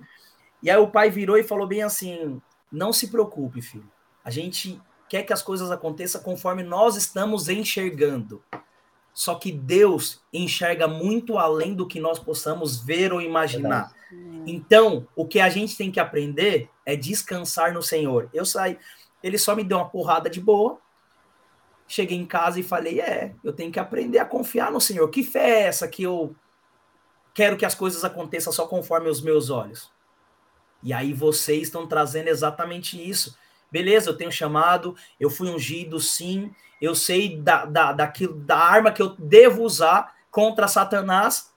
[0.62, 2.40] e aí o pai virou e falou bem assim:
[2.70, 3.90] não se preocupe, filho.
[4.24, 8.40] A gente quer que as coisas aconteçam conforme nós estamos enxergando.
[9.18, 13.92] Só que Deus enxerga muito além do que nós possamos ver ou imaginar.
[14.46, 18.30] Então, o que a gente tem que aprender é descansar no Senhor.
[18.32, 18.78] Eu saí,
[19.20, 20.78] ele só me deu uma porrada de boa.
[21.88, 25.08] Cheguei em casa e falei: "É, eu tenho que aprender a confiar no Senhor.
[25.08, 26.32] Que fé é essa que eu
[27.34, 29.90] quero que as coisas aconteçam só conforme os meus olhos?"
[30.80, 33.36] E aí vocês estão trazendo exatamente isso.
[33.70, 36.50] Beleza, eu tenho chamado, eu fui ungido, sim,
[36.80, 41.52] eu sei da, da, daquilo, da arma que eu devo usar contra Satanás,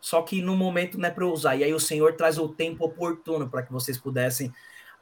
[0.00, 1.56] só que no momento não é para eu usar.
[1.56, 4.52] E aí o Senhor traz o tempo oportuno para que vocês pudessem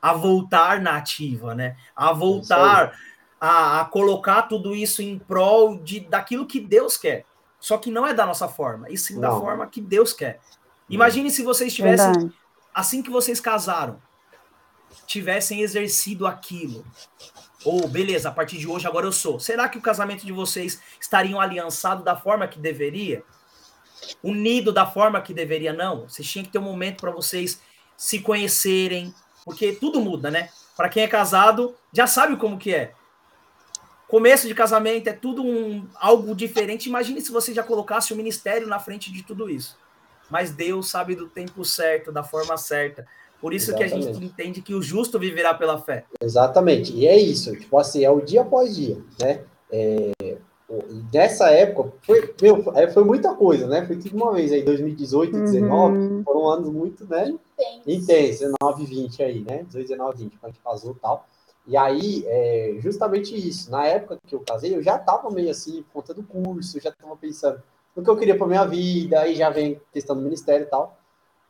[0.01, 1.77] a voltar na ativa, né?
[1.95, 2.97] A voltar
[3.41, 7.25] a, a, colocar tudo isso em prol de, daquilo que Deus quer.
[7.61, 9.21] Só que não é da nossa forma, e sim não.
[9.21, 10.41] da forma que Deus quer.
[10.89, 12.35] Imagine se vocês tivessem, Verdade.
[12.73, 14.01] assim que vocês casaram,
[15.09, 16.85] tivessem exercido aquilo.
[17.65, 19.41] Ou, beleza, a partir de hoje agora eu sou.
[19.41, 23.25] Será que o casamento de vocês estariam aliançados da forma que deveria?
[24.23, 25.73] Unido da forma que deveria?
[25.73, 26.03] Não.
[26.09, 27.61] Vocês tinham que ter um momento para vocês
[27.97, 29.13] se conhecerem,
[29.45, 30.51] porque tudo muda, né?
[30.77, 32.93] Para quem é casado, já sabe como que é.
[34.07, 36.89] Começo de casamento é tudo um, algo diferente.
[36.89, 39.77] Imagine se você já colocasse o ministério na frente de tudo isso.
[40.31, 43.07] Mas Deus sabe do tempo certo, da forma certa.
[43.41, 43.91] Por isso Exatamente.
[43.91, 46.05] que a gente entende que o justo viverá pela fé.
[46.21, 46.93] Exatamente.
[46.93, 47.53] E é isso.
[47.53, 49.45] Tipo assim, é o dia após dia, né?
[49.71, 50.13] É,
[51.13, 53.87] nessa época, foi, meu, é, foi muita coisa, né?
[53.87, 56.23] Foi tudo uma vez aí, 2018 e 2019, uhum.
[56.25, 57.35] foram anos muito, né?
[57.87, 58.41] Intensos.
[58.61, 59.63] 19 e 20 aí, né?
[59.65, 61.27] 18, 19 20, quando a gente casou e tal.
[61.67, 63.71] E aí, é justamente isso.
[63.71, 67.63] Na época que eu casei, eu já tava meio assim, contando curso, já tava pensando
[67.95, 70.98] no que eu queria para minha vida, aí já vem questão do ministério e tal.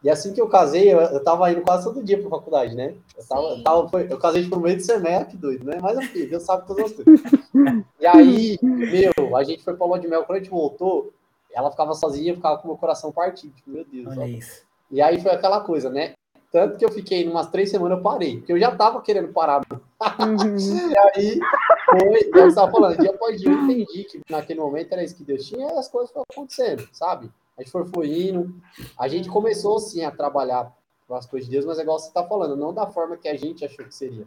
[0.02, 2.94] E assim que eu casei, eu, eu tava indo quase todo dia pra faculdade, né?
[3.16, 5.78] Eu, tava, tava foi, eu casei por meio de semestre, que doido, né?
[5.82, 7.20] Mas enfim, Deus sabe todas as coisas.
[7.98, 11.12] e aí, meu, a gente foi pra Lua de Mel, quando a gente voltou,
[11.52, 13.52] ela ficava sozinha, ficava com o meu coração partido.
[13.54, 14.16] Tipo, meu Deus.
[14.16, 14.62] Olha isso.
[14.90, 16.12] E aí foi aquela coisa, né?
[16.50, 19.60] Tanto que eu fiquei umas três semanas, eu parei, porque eu já tava querendo parar.
[19.60, 20.56] Uhum.
[20.88, 21.38] e aí,
[21.90, 25.24] foi, eu estava falando, dia após dia, eu entendi que naquele momento era isso que
[25.24, 27.30] Deus tinha e as coisas foram acontecendo, sabe?
[27.58, 28.54] A gente foi, foi indo,
[28.96, 30.72] a gente começou sim a trabalhar
[31.08, 33.28] com as coisas de Deus, mas é igual você está falando, não da forma que
[33.28, 34.26] a gente achou que seria,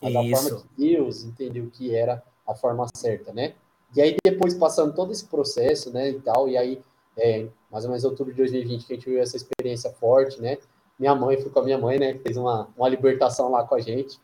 [0.00, 0.22] mas Isso.
[0.32, 3.54] da forma que Deus entendeu que era a forma certa, né?
[3.94, 6.82] E aí depois passando todo esse processo, né, e tal, e aí
[7.16, 10.58] é, mais ou menos outubro de 2020 que a gente viu essa experiência forte, né?
[10.98, 13.80] Minha mãe, fui com a minha mãe, né, fez uma, uma libertação lá com a
[13.80, 14.18] gente,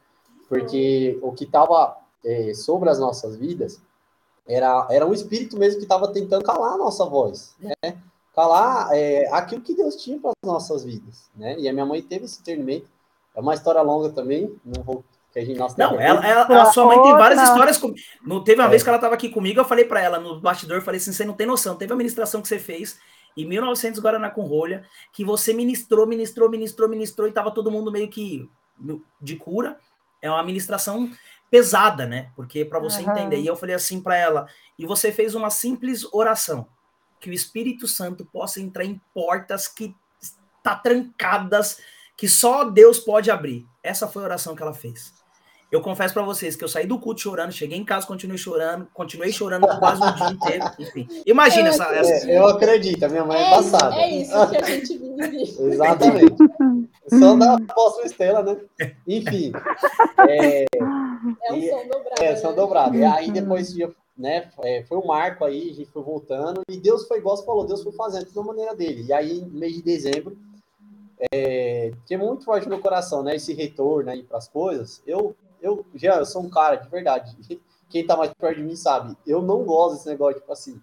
[0.49, 3.81] porque o que estava é, sobre as nossas vidas
[4.47, 8.03] era, era um espírito mesmo que estava tentando calar a nossa voz, né?
[8.39, 11.59] Falar é, aquilo que Deus tinha para as nossas vidas, né?
[11.59, 12.86] E a minha mãe teve esse discernimento.
[13.34, 16.66] É uma história longa também, não vou que a gente nossa, Não, ela, ela, a
[16.66, 17.93] sua mãe tem várias histórias com...
[18.24, 18.70] Não teve uma é.
[18.70, 21.24] vez que ela estava aqui comigo, eu falei para ela no bastidor, falei assim, você
[21.24, 23.01] não tem noção, teve a ministração que você fez
[23.36, 27.91] em 1900 Guaraná com rolha, que você ministrou, ministrou, ministrou, ministrou e tava todo mundo
[27.91, 28.49] meio que
[29.20, 29.80] de cura.
[30.22, 31.11] É uma ministração
[31.51, 32.30] pesada, né?
[32.36, 33.11] Porque para você uhum.
[33.11, 33.41] entender.
[33.41, 34.47] E eu falei assim para ela:
[34.78, 36.66] e você fez uma simples oração
[37.21, 39.95] que o Espírito Santo possa entrar em portas que
[40.62, 41.79] tá trancadas,
[42.16, 43.66] que só Deus pode abrir.
[43.83, 45.19] Essa foi a oração que ela fez.
[45.71, 48.89] Eu confesso para vocês que eu saí do culto chorando, cheguei em casa, continuei chorando,
[48.95, 50.64] continuei chorando quase o dia inteiro.
[50.79, 52.27] Enfim, imagina essa, essa.
[52.27, 53.95] É, eu acredito, a minha mãe é, é passada.
[53.97, 55.43] É isso que a gente vive.
[55.61, 56.37] Exatamente.
[57.11, 58.57] Só da apóstolo Estela, né?
[59.07, 59.53] Enfim.
[60.27, 62.23] É, é um som dobrado.
[62.23, 62.57] É, som né?
[62.57, 62.97] dobrado.
[62.97, 63.75] E aí depois
[64.19, 67.45] né, é, foi um marco aí, a gente foi voltando, e Deus foi, igual você
[67.45, 69.05] falou, Deus foi fazendo de uma maneira dele.
[69.05, 70.37] E aí, no mês de dezembro,
[71.33, 75.03] é, que é muito forte no meu coração, né, esse retorno aí para as coisas,
[75.07, 77.37] eu eu, já, eu sou um cara, de verdade.
[77.89, 79.16] Quem tá mais perto de mim sabe.
[79.27, 80.81] Eu não gosto desse negócio, tipo assim.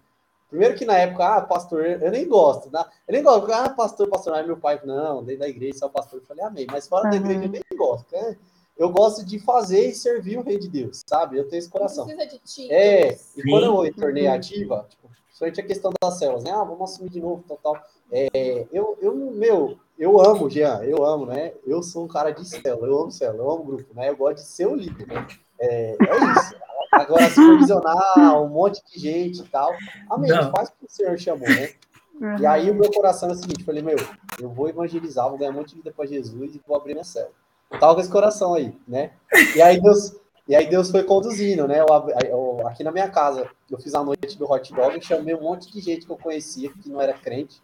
[0.48, 2.70] Primeiro que na época, ah, pastor, eu nem gosto.
[2.70, 2.84] Né?
[3.06, 6.20] Eu nem gosto, ah, pastor, pastor, é meu pai, não, dentro da igreja, só pastor.
[6.20, 6.66] Eu falei, amém.
[6.70, 7.10] Mas fora uhum.
[7.10, 8.12] da igreja, eu nem gosto.
[8.12, 8.36] Né?
[8.76, 11.38] Eu gosto de fazer e servir o rei de Deus, sabe?
[11.38, 12.06] Eu tenho esse coração.
[12.06, 12.72] Não precisa de ti.
[12.72, 15.08] É, e quando eu retornei ativa, tipo,
[15.42, 16.50] a questão das células, né?
[16.50, 17.82] Ah, vamos assumir de novo, tal, tal.
[18.12, 21.52] É, eu, eu, meu, eu amo, Jean, eu amo, né?
[21.66, 24.10] Eu sou um cara de célula, eu amo célula, eu amo grupo, né?
[24.10, 25.26] Eu gosto de ser o líder, né?
[25.58, 26.54] É, é isso.
[26.92, 29.72] Agora, supervisionar um monte de gente e tal.
[30.10, 30.50] Amém, Não.
[30.50, 31.72] faz o que o Senhor chamou, né?
[32.20, 32.38] Uhum.
[32.38, 33.96] E aí o meu coração é o seguinte, falei, meu,
[34.40, 37.04] eu vou evangelizar, vou ganhar um monte de vida para Jesus e vou abrir minha
[37.04, 37.32] célula.
[37.70, 39.12] Eu tava com esse coração aí, né?
[39.54, 40.14] E aí Deus,
[40.48, 41.80] e aí Deus foi conduzindo, né?
[41.80, 41.86] Eu,
[42.28, 45.72] eu, aqui na minha casa, eu fiz a noite do hot dog, chamei um monte
[45.72, 47.60] de gente que eu conhecia, que não era crente,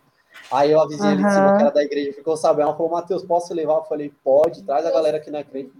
[0.51, 1.13] Aí eu avisei uhum.
[1.13, 2.69] ele de cima, que era da igreja, ficou sabendo.
[2.69, 3.75] Ela falou, Matheus, posso levar?
[3.75, 5.73] Eu falei, pode, traz a galera aqui na crente.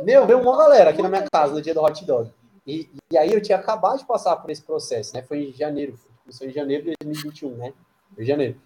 [0.00, 2.30] Meu, veio uma galera aqui na minha casa no dia do hot dog.
[2.66, 5.22] E, e aí eu tinha acabado de passar por esse processo, né?
[5.22, 5.98] Foi em janeiro,
[6.36, 7.72] foi em janeiro de 2021, né?
[8.14, 8.60] Foi em janeiro.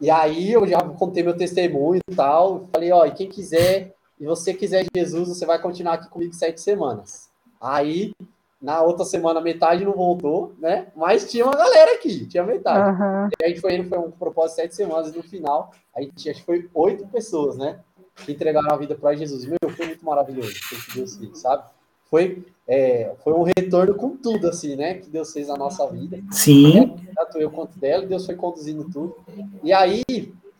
[0.00, 2.68] E aí eu já contei meu testemunho e tal.
[2.72, 6.60] Falei, ó, e quem quiser, e você quiser Jesus, você vai continuar aqui comigo sete
[6.60, 7.28] semanas.
[7.60, 8.12] Aí
[8.60, 10.88] na outra semana, metade não voltou, né?
[10.96, 12.90] Mas tinha uma galera aqui, tinha metade.
[12.90, 13.28] Uhum.
[13.40, 16.02] E a gente foi indo, foi um propósito de sete semanas, e no final, a
[16.02, 17.78] gente acho que foi oito pessoas, né?
[18.16, 19.44] Que entregaram a vida para Jesus.
[19.44, 21.62] Meu, foi muito maravilhoso, que Deus fez, sabe?
[22.10, 24.94] Foi, é, foi um retorno com tudo, assim, né?
[24.94, 26.18] Que Deus fez na nossa vida.
[26.30, 26.96] Sim.
[27.14, 29.16] Tanto eu quanto dela, Deus foi conduzindo tudo.
[29.62, 30.02] E aí,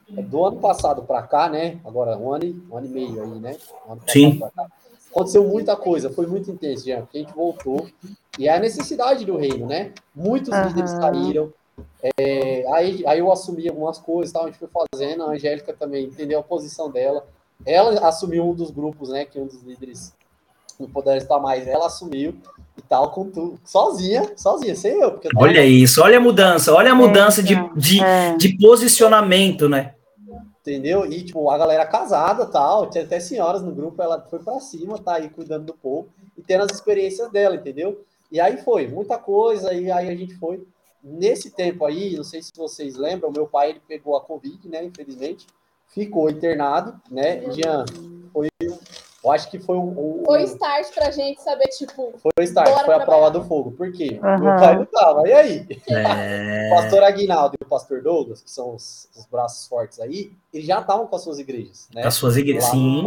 [0.08, 1.78] do ano passado para cá, né?
[1.84, 3.56] Agora, um ano, e, um ano e meio aí, né?
[3.88, 4.38] Um Sim.
[4.38, 4.66] Cá,
[5.10, 7.86] aconteceu muita coisa, foi muito intenso, já, porque a gente voltou.
[8.38, 9.92] E é a necessidade do reino, né?
[10.14, 10.64] Muitos uhum.
[10.64, 11.52] líderes saíram.
[12.18, 16.06] É, aí, aí eu assumi algumas coisas, tal, a gente foi fazendo, a Angélica também
[16.06, 17.26] entendeu a posição dela.
[17.66, 19.24] Ela assumiu um dos grupos, né?
[19.24, 20.12] Que um dos líderes
[20.78, 22.34] não puder estar mais, ela assumiu
[22.76, 25.12] e tal, com tudo, sozinha, sozinha, sem eu.
[25.12, 25.66] Porque olha tava...
[25.66, 28.36] isso, olha a mudança, olha a mudança é, de, de, é.
[28.36, 29.94] de posicionamento, né?
[30.68, 31.10] entendeu?
[31.10, 34.98] E, tipo, a galera casada tal, tinha até senhoras no grupo, ela foi para cima,
[34.98, 38.04] tá aí cuidando do povo e tendo as experiências dela, entendeu?
[38.30, 40.62] E aí foi, muita coisa, e aí a gente foi.
[41.02, 44.84] Nesse tempo aí, não sei se vocês lembram, meu pai ele pegou a Covid, né,
[44.84, 45.46] infelizmente,
[45.86, 47.86] ficou internado, né, Jean,
[48.32, 48.48] foi
[49.28, 50.22] eu acho que foi o.
[50.24, 52.14] Foi start pra gente saber, tipo.
[52.18, 53.72] Foi o start, foi a prova do fogo.
[53.72, 54.18] Por quê?
[54.22, 54.38] Uhum.
[54.40, 55.28] Meu pai não tava.
[55.28, 55.66] E aí?
[55.90, 56.70] É...
[56.70, 60.66] O pastor Aguinaldo e o pastor Douglas, que são os, os braços fortes aí, eles
[60.66, 62.06] já estavam com as suas igrejas, né?
[62.06, 63.04] As suas igrejas, sim.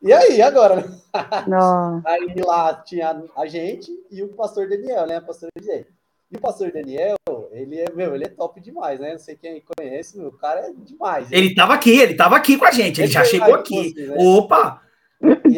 [0.00, 0.84] E aí, agora?
[1.48, 2.02] Não.
[2.04, 5.18] aí lá tinha a gente e o pastor Daniel, né?
[5.18, 5.84] O pastor Daniel.
[6.30, 7.16] E o pastor Daniel,
[7.50, 9.12] ele é, meu, ele é top demais, né?
[9.12, 11.32] Não sei quem conhece, meu, o cara é demais.
[11.32, 13.94] Ele estava aqui, ele estava aqui com a gente, ele, ele já chegou aqui.
[13.94, 14.16] Você, né?
[14.18, 14.82] Opa!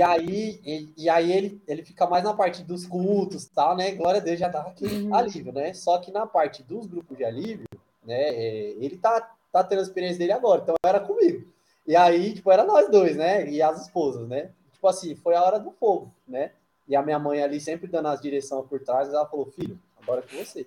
[0.00, 3.90] E aí, e, e, aí ele, ele fica mais na parte dos cultos tal, né?
[3.90, 5.14] Glória a Deus já dá aquele uhum.
[5.14, 5.74] alívio, né?
[5.74, 7.66] Só que na parte dos grupos de alívio,
[8.02, 8.28] né?
[8.30, 11.46] É, ele tá, tá tendo a experiência dele agora, então era comigo.
[11.86, 13.46] E aí, tipo, era nós dois, né?
[13.50, 14.52] E as esposas, né?
[14.72, 16.52] Tipo assim, foi a hora do fogo, né?
[16.88, 20.20] E a minha mãe ali sempre dando as direções por trás, ela falou, filho, agora
[20.20, 20.66] é com você.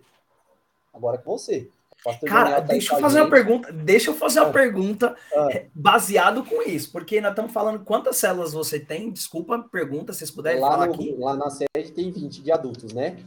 [0.93, 1.71] Agora é com você.
[2.25, 3.71] Cara, deixa eu fazer uma pergunta.
[3.71, 4.53] Deixa eu fazer uma ah.
[4.53, 5.47] pergunta ah.
[5.51, 9.11] É, baseado com isso, porque nós estamos falando quantas células você tem.
[9.11, 11.15] Desculpa a pergunta, se vocês puderem lá falar no, aqui.
[11.17, 13.17] Lá na sede tem 20 de adultos, né?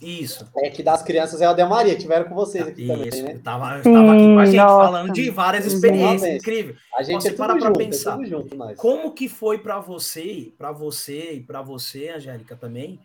[0.00, 0.48] Isso.
[0.56, 3.32] É que das crianças é a de Maria, tiveram com vocês aqui isso, também, né?
[3.34, 4.84] Eu tava, Sim, tava aqui com a gente nossa.
[4.84, 6.76] falando de várias experiências incríveis.
[6.96, 8.20] A gente você é para para pensar.
[8.20, 12.98] É junto, como que foi para você, para você e para você, Angélica também?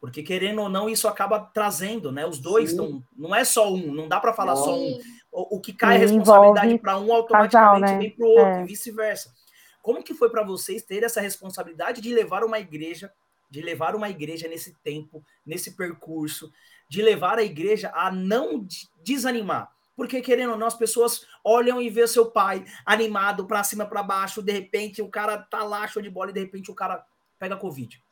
[0.00, 2.26] Porque querendo ou não, isso acaba trazendo, né?
[2.26, 3.02] Os dois estão.
[3.16, 4.64] Não é só um, não dá para falar não.
[4.64, 5.00] só um.
[5.32, 7.98] O, o que cai a responsabilidade para um automaticamente casal, né?
[7.98, 8.62] vem para o outro, é.
[8.62, 9.34] e vice-versa.
[9.82, 13.12] Como que foi para vocês ter essa responsabilidade de levar uma igreja,
[13.50, 16.50] de levar uma igreja nesse tempo, nesse percurso,
[16.88, 18.66] de levar a igreja a não
[19.02, 19.70] desanimar?
[19.96, 24.02] Porque, querendo ou não, as pessoas olham e vê seu pai animado para cima, para
[24.02, 27.04] baixo, de repente o cara tá lá, show de bola, e de repente o cara
[27.38, 28.02] pega Covid.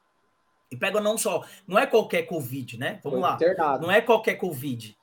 [0.74, 3.00] E pega não só, não é qualquer Covid, né?
[3.02, 3.34] Vamos Foi lá.
[3.34, 3.86] Internado.
[3.86, 4.96] Não é qualquer Covid.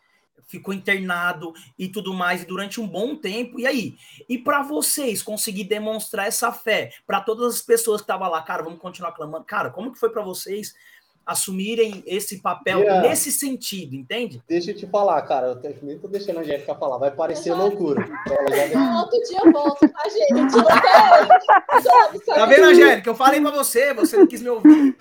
[0.45, 3.59] Ficou internado e tudo mais durante um bom tempo.
[3.59, 3.95] E aí?
[4.27, 8.63] E para vocês conseguir demonstrar essa fé para todas as pessoas que estavam lá, cara,
[8.63, 9.45] vamos continuar clamando.
[9.45, 10.73] Cara, como que foi para vocês
[11.25, 13.07] assumirem esse papel yeah.
[13.07, 14.41] nesse sentido, entende?
[14.47, 18.01] Deixa eu te falar, cara, eu nem tô deixando a Jéssica falar, vai parecer loucura.
[18.01, 20.65] Outro dia eu volto, tá, gente?
[22.25, 23.09] tá vendo, Angélica?
[23.09, 24.95] Eu falei pra você, você não quis me ouvir.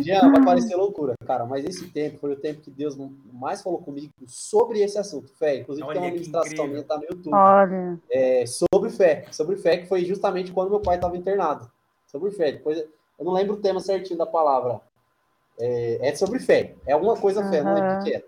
[0.00, 2.96] Já vai parecer loucura, cara, mas esse tempo foi o tempo que Deus
[3.32, 5.58] mais falou comigo sobre esse assunto, fé.
[5.58, 7.34] Inclusive Olha, tem uma ministração minha, tá no YouTube.
[7.34, 7.98] Olha.
[8.10, 11.70] É, sobre fé, sobre fé, que foi justamente quando meu pai estava internado.
[12.06, 12.52] Sobre fé.
[12.52, 14.80] Depois, eu não lembro o tema certinho da palavra.
[15.58, 16.74] É, é sobre fé.
[16.86, 17.50] É alguma coisa uhum.
[17.50, 18.24] fé, não lembro o que é.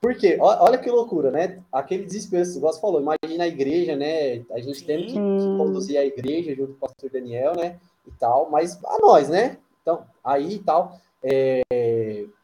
[0.00, 1.62] Porque, olha que loucura, né?
[1.72, 4.44] Aquele desespero, você falou, imagina a igreja, né?
[4.52, 7.80] A gente tem que, que conduzir a igreja junto com o pastor Daniel, né?
[8.06, 9.56] E tal, mas a nós, né?
[9.80, 11.00] Então, aí e tal.
[11.22, 11.62] É,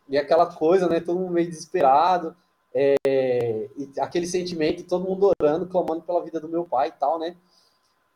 [0.09, 1.01] e aquela coisa, né?
[1.01, 2.35] Todo mundo meio desesperado.
[2.73, 7.37] É, aquele sentimento, todo mundo orando, clamando pela vida do meu pai e tal, né?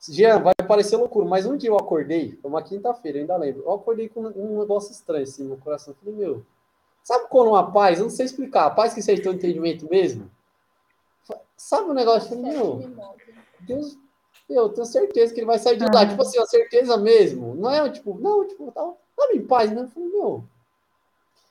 [0.08, 3.62] Jean, vai parecer loucura, mas um dia eu acordei, foi uma quinta-feira, ainda lembro.
[3.62, 5.94] Eu acordei com um negócio estranho assim no coração.
[5.94, 6.44] Eu falei, meu,
[7.02, 10.30] sabe quando uma paz, eu não sei explicar, a paz que aceitou o entendimento mesmo?
[11.56, 12.34] Sabe o um negócio?
[12.34, 12.82] Eu falei, meu,
[13.60, 13.96] Deus,
[14.48, 16.06] eu tenho certeza que ele vai sair de lá.
[16.06, 17.54] Tipo assim, a certeza mesmo.
[17.54, 18.82] Não é tipo, não, tipo, tá,
[19.16, 19.82] tá em paz, né?
[19.82, 20.44] Eu falei, meu,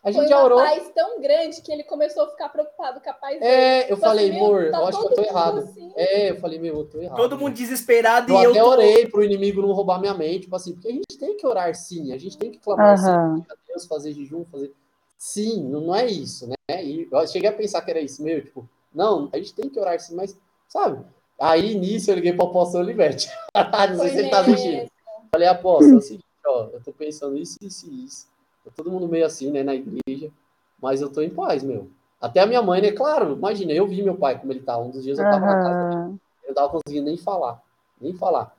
[0.04, 0.60] a gente Foi uma orou.
[0.60, 3.50] paz tão grande que ele começou a ficar preocupado com a paz dele.
[3.50, 5.58] É, eu tipo falei, assim, amor, tá eu acho que eu tô errado.
[5.60, 5.94] Assim.
[5.96, 7.16] É, eu falei, meu, eu tô errado.
[7.16, 8.52] Todo mundo desesperado eu e eu.
[8.52, 8.68] até tô...
[8.68, 11.74] orei pro inimigo não roubar minha mente, tipo assim, porque a gente tem que orar
[11.74, 13.38] sim, a gente tem que clamar uhum.
[13.38, 14.74] sim, a Deus, fazer jejum, fazer.
[15.18, 16.84] Sim, não é isso, né?
[16.84, 19.80] E eu cheguei a pensar que era isso, meu, tipo, não, a gente tem que
[19.80, 20.38] orar sim, mas,
[20.68, 21.02] sabe?
[21.40, 23.30] Aí nisso eu liguei pro apóstolo Olivete.
[23.56, 24.92] não sei se ele tá assistindo.
[25.32, 28.33] Falei, apóstolo, é o seguinte, ó, eu tô pensando isso, isso e isso
[28.64, 30.32] Tá todo mundo meio assim, né, na igreja.
[30.82, 31.90] Mas eu tô em paz, meu.
[32.20, 32.92] Até a minha mãe, né?
[32.92, 34.78] Claro, imagina, eu vi meu pai como ele tá.
[34.78, 35.46] Um dos dias eu tava uhum.
[35.46, 36.20] na casa.
[36.44, 37.62] Eu não tava conseguindo nem falar.
[38.00, 38.56] Nem falar.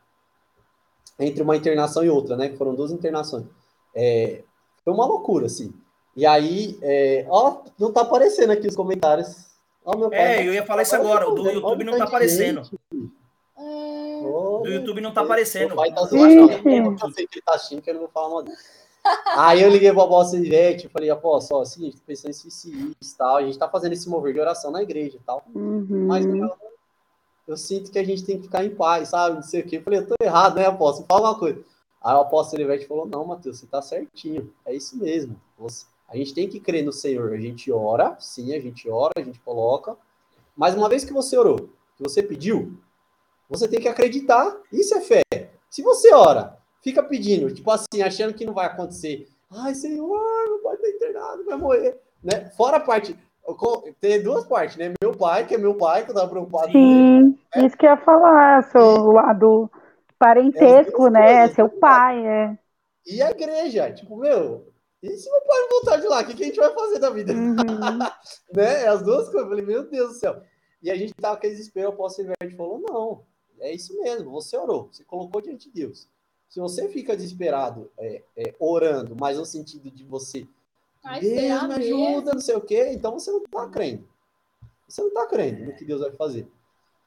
[1.18, 2.48] Entre uma internação e outra, né?
[2.48, 3.46] Que foram duas internações.
[3.94, 4.42] É,
[4.84, 5.72] foi uma loucura, assim.
[6.16, 9.46] E aí, é, ó, não tá aparecendo aqui os comentários.
[9.84, 11.28] Ó, meu pai, é, eu ia falar isso agora.
[11.28, 12.62] O do YouTube não tá aparecendo.
[13.56, 15.68] O YouTube não tá aparecendo.
[15.68, 16.52] Meu pai tá zoando.
[16.52, 18.44] Eu sei que ele tá achando que eu não vou falar mal
[19.36, 22.68] Aí eu liguei para a Bossa Ivete, falei, apóstolo, ó, seguinte, tô pensando em isso
[22.68, 26.06] e tal, a gente tá fazendo esse mover de oração na igreja e tal, uhum.
[26.06, 26.50] mas eu,
[27.48, 29.76] eu, sinto que a gente tem que ficar em paz, sabe, não sei o quê.
[29.76, 31.06] Eu falei, eu tô errado, né, apóstolo?
[31.06, 31.62] Fala uma coisa.
[32.02, 35.38] Aí o apóstolo Ivete falou, não, Matheus, você tá certinho, é isso mesmo.
[35.58, 39.12] Você, a gente tem que crer no Senhor, a gente ora, sim, a gente ora,
[39.16, 39.96] a gente coloca,
[40.56, 42.78] mas uma vez que você orou, que você pediu,
[43.48, 45.22] você tem que acreditar, isso é fé.
[45.68, 49.26] Se você ora, fica pedindo, tipo assim, achando que não vai acontecer.
[49.50, 52.00] Ai, Senhor, meu pai tá internado, vai morrer.
[52.22, 52.50] Né?
[52.56, 53.18] Fora a parte.
[54.00, 54.92] Tem duas partes, né?
[55.02, 57.38] Meu pai, que é meu pai, que eu tava preocupado Sim, com ele.
[57.56, 57.66] Né?
[57.66, 59.70] isso que eu ia falar, seu lado
[60.18, 61.48] parentesco, é né?
[61.48, 62.58] Seu pai, é.
[63.06, 64.66] E a igreja, tipo, meu,
[65.02, 67.10] e se meu pai voltar de lá, o que, que a gente vai fazer da
[67.10, 67.32] vida?
[67.32, 67.54] Uhum.
[68.54, 68.86] né?
[68.86, 69.42] As duas coisas.
[69.42, 70.42] Eu falei, meu Deus do céu.
[70.82, 73.24] E a gente tava com desespero, o apóstolo Verde falou, não,
[73.60, 76.08] é isso mesmo, você orou, você colocou diante de Deus.
[76.54, 80.46] Se você fica desesperado é, é, orando, mas no sentido de você,
[81.02, 84.04] Ai, Deus me ajuda, não sei o quê, então você não está crendo.
[84.86, 86.46] Você não está crendo no que Deus vai fazer.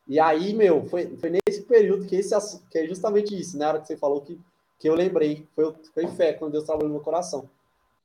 [0.05, 3.71] E aí, meu, foi, foi nesse período que, esse, que é justamente isso, na né?
[3.71, 4.37] hora que você falou que,
[4.77, 7.49] que eu lembrei, foi, foi fé, quando Deus trabalhou no meu coração.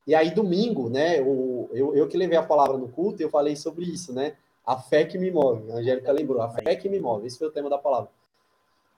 [0.07, 3.57] E aí, domingo, né, eu, eu, eu que levei a palavra no culto, eu falei
[3.57, 4.36] sobre isso, né?
[4.64, 5.72] A fé que me move.
[5.72, 7.26] A Angélica lembrou, a fé que me move.
[7.26, 8.11] Esse foi o tema da palavra.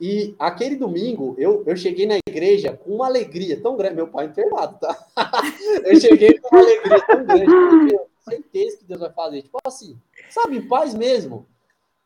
[0.00, 3.94] E aquele domingo, eu, eu cheguei na igreja com uma alegria tão grande.
[3.94, 4.96] Meu pai é internado, tá?
[5.84, 7.44] eu cheguei com uma alegria tão grande.
[7.44, 9.42] Porque eu certeza que Deus vai fazer.
[9.42, 9.98] Tipo assim,
[10.30, 11.46] sabe, em paz mesmo.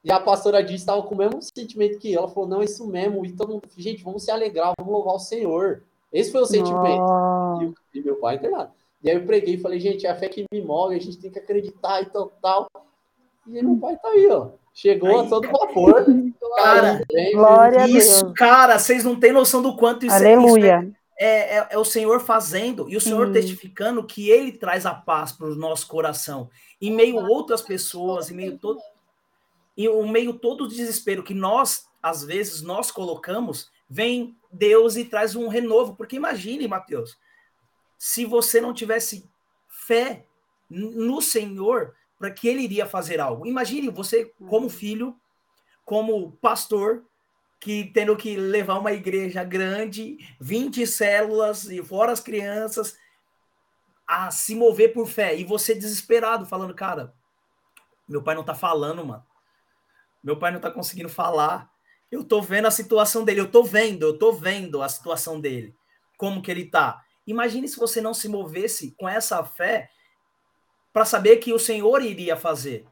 [0.04, 2.20] E a pastora disse estava com o mesmo sentimento que eu.
[2.20, 3.24] Ela falou: não, é isso mesmo.
[3.24, 5.82] E todo mundo, gente, vamos se alegrar, vamos louvar o Senhor.
[6.12, 7.74] Esse foi o sentimento.
[7.94, 8.72] E, e, meu pai é internado.
[9.02, 11.18] E aí eu preguei e falei, gente, é a fé que me move, a gente
[11.18, 12.66] tem que acreditar e tal, tal.
[13.48, 14.50] E meu pai tá aí, ó.
[14.72, 16.04] Chegou aí, a todo vapor.
[16.56, 20.80] Cara, glória isso, cara, vocês não têm noção do quanto isso, é, Aleluia.
[20.82, 23.32] Isso é, é, é, o Senhor fazendo e o Senhor hum.
[23.32, 26.48] testificando que Ele traz a paz para o nosso coração.
[26.80, 28.80] Em meio outras pessoas, em meio todo,
[29.76, 35.04] em o meio todo o desespero que nós, às vezes, nós colocamos, vem Deus e
[35.04, 35.96] traz um renovo.
[35.96, 37.18] Porque imagine, Mateus,
[37.98, 39.28] se você não tivesse
[39.66, 40.24] fé
[40.70, 43.46] no Senhor, para que ele iria fazer algo.
[43.46, 44.70] Imagine você como uhum.
[44.70, 45.16] filho,
[45.84, 47.04] como pastor,
[47.60, 52.96] que tendo que levar uma igreja grande, 20 células e fora as crianças.
[54.06, 55.36] a se mover por fé.
[55.36, 57.14] E você desesperado, falando, cara,
[58.08, 59.24] meu pai não tá falando, mano.
[60.24, 61.70] Meu pai não tá conseguindo falar.
[62.10, 65.76] Eu tô vendo a situação dele, eu tô vendo, eu tô vendo a situação dele,
[66.16, 67.04] como que ele tá.
[67.26, 69.90] Imagine se você não se movesse com essa fé
[70.92, 72.86] para saber que o Senhor iria fazer.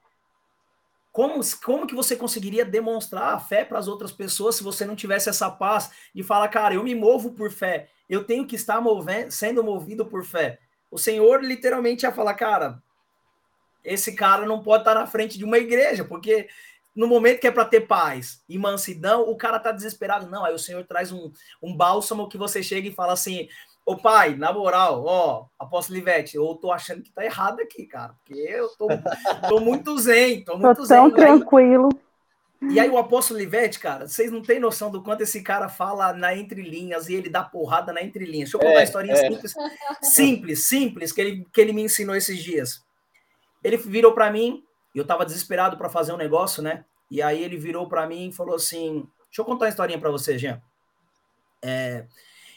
[1.12, 4.94] Como, como que você conseguiria demonstrar a fé para as outras pessoas se você não
[4.94, 8.80] tivesse essa paz de falar, cara, eu me movo por fé, eu tenho que estar
[8.80, 10.58] movendo, sendo movido por fé.
[10.90, 12.82] O Senhor literalmente ia falar, cara,
[13.82, 16.48] esse cara não pode estar na frente de uma igreja, porque
[16.94, 20.28] no momento que é para ter paz e mansidão, o cara tá desesperado.
[20.28, 21.30] Não, aí o Senhor traz um,
[21.62, 23.48] um bálsamo que você chega e fala assim:
[23.86, 28.14] Ô pai, na moral, ó, apóstolo Livete, eu tô achando que tá errado aqui, cara,
[28.14, 28.88] porque eu tô,
[29.48, 30.96] tô muito zen, tô muito tô zen.
[30.96, 31.88] tão tranquilo.
[32.68, 36.12] E aí o apóstolo Livete, cara, vocês não têm noção do quanto esse cara fala
[36.12, 38.50] na entrelinhas e ele dá porrada na entrelinhas.
[38.50, 39.28] Deixa eu contar é, uma historinha é.
[39.28, 39.54] simples,
[40.02, 42.84] simples, simples, que ele, que ele me ensinou esses dias.
[43.62, 44.64] Ele virou para mim,
[44.96, 46.84] e eu tava desesperado para fazer um negócio, né?
[47.08, 50.10] E aí ele virou para mim e falou assim: Deixa eu contar uma historinha para
[50.10, 50.60] você, Jean.
[51.62, 52.04] É,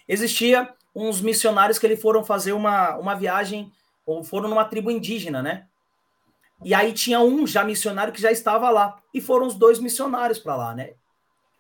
[0.07, 3.72] existia uns missionários que eles foram fazer uma, uma viagem,
[4.06, 5.68] ou foram numa tribo indígena, né?
[6.64, 9.02] E aí tinha um já missionário que já estava lá.
[9.14, 10.94] E foram os dois missionários para lá, né?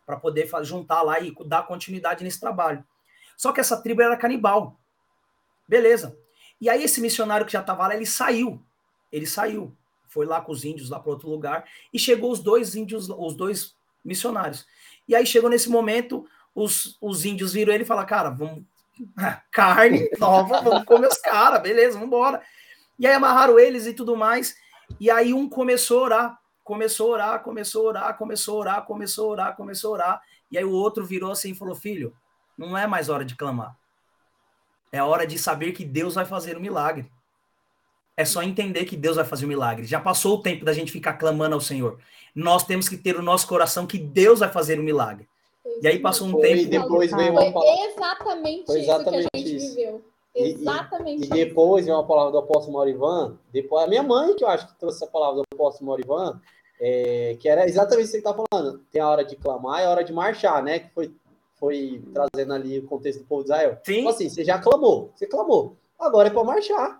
[0.05, 2.83] Para poder juntar lá e dar continuidade nesse trabalho.
[3.37, 4.77] Só que essa tribo era canibal.
[5.67, 6.17] Beleza.
[6.59, 8.61] E aí esse missionário que já estava lá, ele saiu.
[9.11, 9.73] Ele saiu.
[10.09, 11.65] Foi lá com os índios lá para outro lugar.
[11.93, 14.65] E chegou os dois índios, os dois missionários.
[15.07, 18.63] E aí chegou nesse momento, os, os índios viram ele e falaram, cara, vamos,
[19.51, 22.41] carne nova, vamos comer os caras, beleza, vamos embora.
[22.97, 24.55] E aí amarraram eles e tudo mais.
[24.99, 28.85] E aí um começou a orar, começou a orar, começou a orar, começou a orar,
[28.85, 30.21] começou a orar, começou a orar.
[30.51, 32.13] E aí o outro virou assim e falou: Filho,
[32.57, 33.75] não é mais hora de clamar.
[34.91, 37.09] É hora de saber que Deus vai fazer um milagre.
[38.17, 39.85] É só entender que Deus vai fazer um milagre.
[39.85, 41.99] Já passou o tempo da gente ficar clamando ao Senhor.
[42.35, 45.27] Nós temos que ter o nosso coração que Deus vai fazer um milagre.
[45.81, 46.61] E aí passou um foi, tempo.
[46.61, 47.85] E depois veio uma palavra.
[47.85, 49.75] exatamente, foi exatamente isso que a gente isso.
[49.75, 50.01] viveu.
[50.35, 51.23] Exatamente.
[51.23, 53.37] E, e, depois veio uma palavra do apóstolo Morivan.
[53.51, 56.39] Depois, a minha mãe, que eu acho que trouxe essa palavra do apóstolo Morivan,
[56.79, 58.79] é, que era exatamente isso que você está falando.
[58.91, 60.79] Tem a hora de clamar e a hora de marchar, né?
[60.79, 61.13] Que foi,
[61.59, 63.77] foi trazendo ali o contexto do povo de Israel.
[63.83, 63.99] Sim.
[63.99, 65.75] Então, assim, você já clamou, você clamou.
[65.99, 66.99] Agora é para marchar.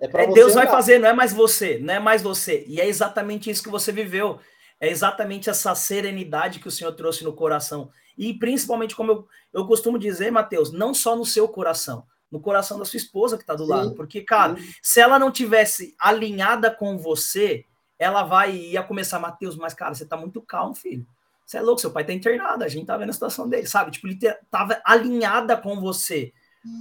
[0.00, 2.64] É, é Deus vai fazer, não é mais você, não é mais você.
[2.66, 4.38] E é exatamente isso que você viveu.
[4.80, 7.90] É exatamente essa serenidade que o Senhor trouxe no coração.
[8.16, 12.78] E principalmente, como eu, eu costumo dizer, Mateus, não só no seu coração, no coração
[12.78, 13.94] da sua esposa que está do sim, lado.
[13.94, 14.72] Porque, cara, sim.
[14.82, 17.64] se ela não tivesse alinhada com você,
[17.98, 21.06] ela vai ia começar, Mateus, mas, cara, você está muito calmo, filho.
[21.44, 23.90] Você é louco, seu pai está internado, a gente tá vendo a situação dele, sabe?
[23.90, 24.18] Tipo, ele
[24.50, 26.32] tava alinhada com você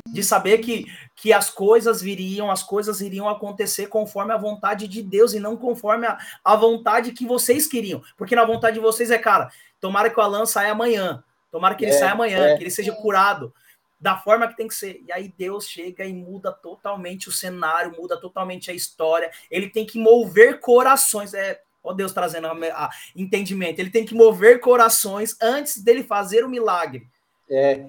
[0.07, 5.01] de saber que, que as coisas viriam, as coisas iriam acontecer conforme a vontade de
[5.01, 8.01] Deus e não conforme a, a vontade que vocês queriam.
[8.17, 9.49] Porque na vontade de vocês é, cara,
[9.79, 12.57] tomara que o Alan saia amanhã, tomara que ele é, saia amanhã, é.
[12.57, 13.53] que ele seja curado
[13.99, 15.01] da forma que tem que ser.
[15.05, 19.29] E aí Deus chega e muda totalmente o cenário, muda totalmente a história.
[19.51, 21.33] Ele tem que mover corações.
[21.33, 23.79] É, ó Deus trazendo a, a, entendimento.
[23.79, 27.07] Ele tem que mover corações antes dele fazer o milagre.
[27.49, 27.87] É.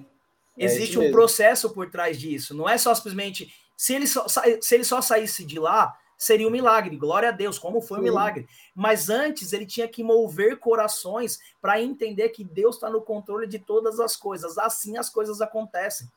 [0.57, 2.55] É Existe um processo por trás disso.
[2.55, 3.53] Não é só simplesmente.
[3.77, 6.95] Se ele só, se ele só saísse de lá, seria um milagre.
[6.97, 8.47] Glória a Deus, como foi um milagre.
[8.75, 13.57] Mas antes ele tinha que mover corações para entender que Deus está no controle de
[13.57, 14.57] todas as coisas.
[14.57, 16.07] Assim as coisas acontecem.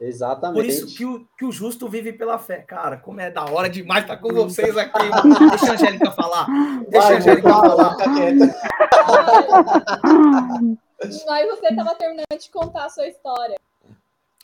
[0.00, 0.54] Exatamente.
[0.54, 2.58] Por isso que o, que o justo vive pela fé.
[2.58, 4.98] Cara, como é da hora demais estar com vocês aqui.
[5.50, 6.46] Deixa a Angélica falar.
[6.88, 7.96] Deixa Vai, a Angélica falar.
[11.26, 13.58] Mas você estava terminando de contar a sua história.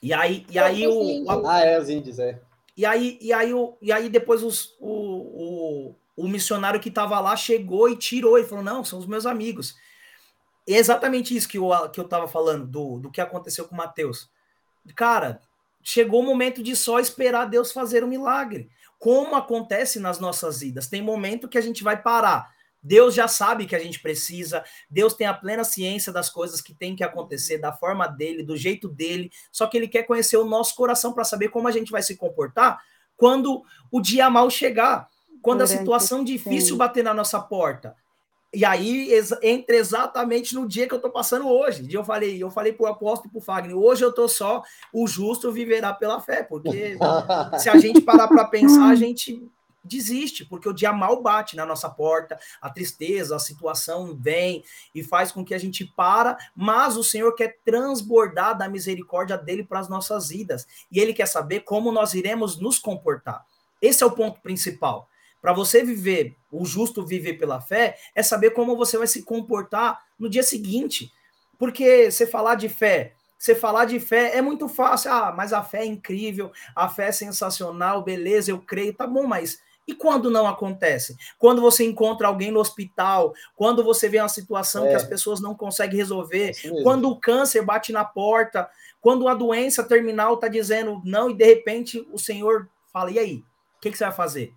[0.07, 2.40] E aí, e aí o, o, Ah, é, os índios, é.
[2.76, 7.18] E aí, e aí, o, e aí depois os, o, o, o missionário que estava
[7.18, 9.74] lá chegou e tirou e falou: não, são os meus amigos.
[10.64, 13.74] E é exatamente isso que eu, que eu tava falando, do, do que aconteceu com
[13.74, 14.30] o Mateus.
[14.94, 15.40] Cara,
[15.82, 18.70] chegou o momento de só esperar Deus fazer um milagre.
[19.00, 20.86] Como acontece nas nossas vidas.
[20.86, 22.48] Tem momento que a gente vai parar
[22.83, 26.74] Deus já sabe que a gente precisa, Deus tem a plena ciência das coisas que
[26.74, 30.45] tem que acontecer, da forma dele, do jeito dele, só que ele quer conhecer o
[30.45, 32.81] nosso coração para saber como a gente vai se comportar
[33.16, 35.09] quando o dia mal chegar,
[35.43, 37.97] quando Durante a situação difícil bater na nossa porta.
[38.55, 39.11] E aí
[39.43, 41.87] entra exatamente no dia que eu estou passando hoje.
[41.93, 44.62] Eu falei, eu falei para o apóstolo e para o Fagner, hoje eu estou só,
[44.93, 46.97] o justo viverá pela fé, porque
[47.59, 49.47] se a gente parar para pensar, a gente
[49.87, 54.64] desiste, porque o dia mal bate na nossa porta, a tristeza, a situação vem
[54.95, 59.64] e faz com que a gente para, mas o Senhor quer transbordar da misericórdia dele
[59.64, 60.66] para as nossas vidas.
[60.91, 63.45] E ele quer saber como nós iremos nos comportar.
[63.80, 65.09] Esse é o ponto principal.
[65.41, 70.05] Para você viver, o justo viver pela fé, é saber como você vai se comportar
[70.18, 71.12] no dia seguinte.
[71.59, 75.12] Porque você falar de fé, você falar de fé é muito fácil.
[75.12, 79.26] Ah, mas a fé é incrível, a fé é sensacional, beleza, eu creio, tá bom,
[79.26, 81.16] mas e quando não acontece?
[81.39, 84.91] Quando você encontra alguém no hospital, quando você vê uma situação é.
[84.91, 88.68] que as pessoas não conseguem resolver, é quando o câncer bate na porta,
[89.01, 93.45] quando a doença terminal está dizendo não, e de repente o Senhor fala: e aí?
[93.76, 94.55] O que, que, você vai fazer?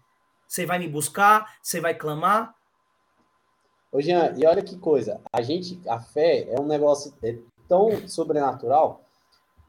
[0.47, 1.57] Você vai me buscar?
[1.61, 2.55] Você vai clamar?
[3.91, 8.07] Ô, Jean, e olha que coisa, a gente, a fé é um negócio é tão
[8.07, 9.03] sobrenatural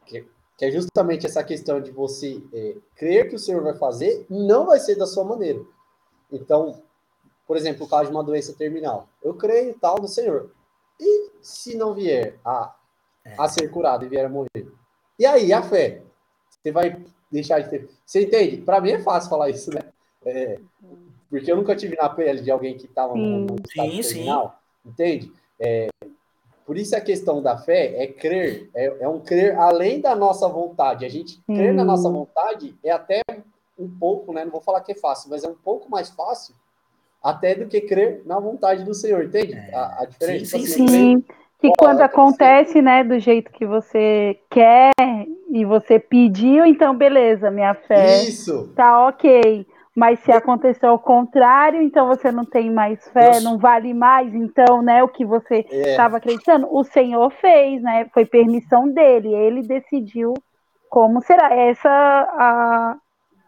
[0.06, 0.26] que
[0.60, 4.66] que é justamente essa questão de você é, crer que o Senhor vai fazer, não
[4.66, 5.58] vai ser da sua maneira.
[6.30, 6.82] Então,
[7.46, 10.50] por exemplo, o caso de uma doença terminal, eu creio tal no Senhor.
[11.00, 12.76] E se não vier a,
[13.38, 14.70] a ser curado e vier a morrer?
[15.18, 16.02] E aí, a fé?
[16.50, 17.88] Você vai deixar de ter.
[18.04, 18.58] Você entende?
[18.58, 19.80] Para mim é fácil falar isso, né?
[20.26, 20.60] É,
[21.30, 24.60] porque eu nunca tive na pele de alguém que estava no, no estado sim, terminal.
[24.82, 24.90] Sim.
[24.90, 25.32] Entende?
[25.58, 25.88] É,
[26.70, 30.48] por isso a questão da fé é crer, é, é um crer além da nossa
[30.48, 31.04] vontade.
[31.04, 31.56] A gente hum.
[31.56, 33.22] crer na nossa vontade é até
[33.76, 34.44] um pouco, né?
[34.44, 36.54] Não vou falar que é fácil, mas é um pouco mais fácil
[37.20, 39.54] até do que crer na vontade do Senhor, entende?
[39.54, 39.74] É.
[39.74, 40.58] A, a diferença.
[40.58, 41.24] Sim, sim, sim.
[41.58, 44.92] Que quando acontece, né, do jeito que você quer
[45.50, 48.70] e você pediu, então beleza, minha fé Isso.
[48.76, 49.66] tá ok.
[49.96, 53.44] Mas se aconteceu ao contrário, então você não tem mais fé, Deus.
[53.44, 56.18] não vale mais, então, né, o que você estava é.
[56.18, 58.06] acreditando, o Senhor fez, né?
[58.14, 60.32] Foi permissão dele, ele decidiu
[60.88, 61.52] como será.
[61.54, 62.96] Essa a,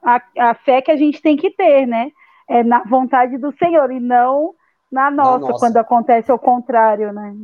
[0.03, 2.11] a, a fé que a gente tem que ter, né?
[2.49, 4.53] É na vontade do Senhor e não
[4.91, 5.59] na nossa, na nossa.
[5.59, 7.35] quando acontece ao contrário, né?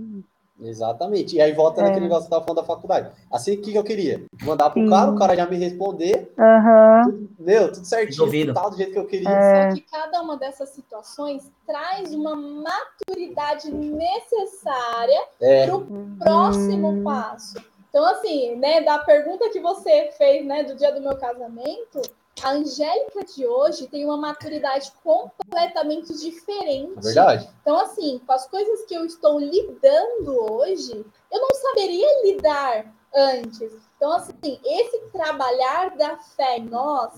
[0.61, 1.37] Exatamente.
[1.37, 1.85] E aí volta é.
[1.85, 3.11] naquele negócio que tava falando da faculdade.
[3.31, 4.25] Assim, o que, que eu queria?
[4.43, 4.91] Mandar pro Sim.
[4.91, 6.33] cara, o cara já me responder.
[6.37, 7.05] Uhum.
[7.05, 9.29] Tudo, meu, tudo certinho, tal, do jeito que eu queria.
[9.29, 9.71] É.
[9.71, 15.67] Só que cada uma dessas situações traz uma maturidade necessária é.
[15.67, 15.87] pro
[16.19, 17.05] próximo hum.
[17.05, 17.57] passo.
[17.89, 22.03] Então, assim, né, da pergunta que você fez, né, do dia do meu casamento,
[22.43, 26.99] a Angélica de hoje tem uma maturidade completamente diferente.
[26.99, 27.51] É verdade.
[27.63, 33.73] Então, assim, com as coisas que eu estou lidando hoje, eu não saberia lidar antes.
[33.97, 37.13] Então, assim, esse trabalhar da fé em nós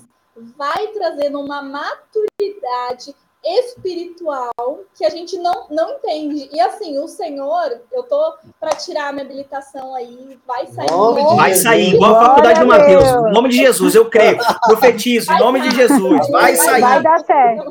[0.56, 3.14] vai trazendo uma maturidade
[3.44, 6.48] espiritual que a gente não, não entende.
[6.52, 10.90] E assim, o Senhor, eu tô para tirar a minha habilitação aí, vai sair.
[10.90, 13.04] Nome vai sair, igual a faculdade do Mateus.
[13.04, 14.38] Em nome de Jesus, eu creio.
[14.64, 16.80] Profetizo, em nome de Jesus, vai sair.
[16.80, 17.70] Vai dar certo.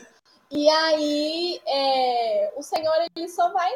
[0.52, 3.70] E aí, é, o Senhor ele só vai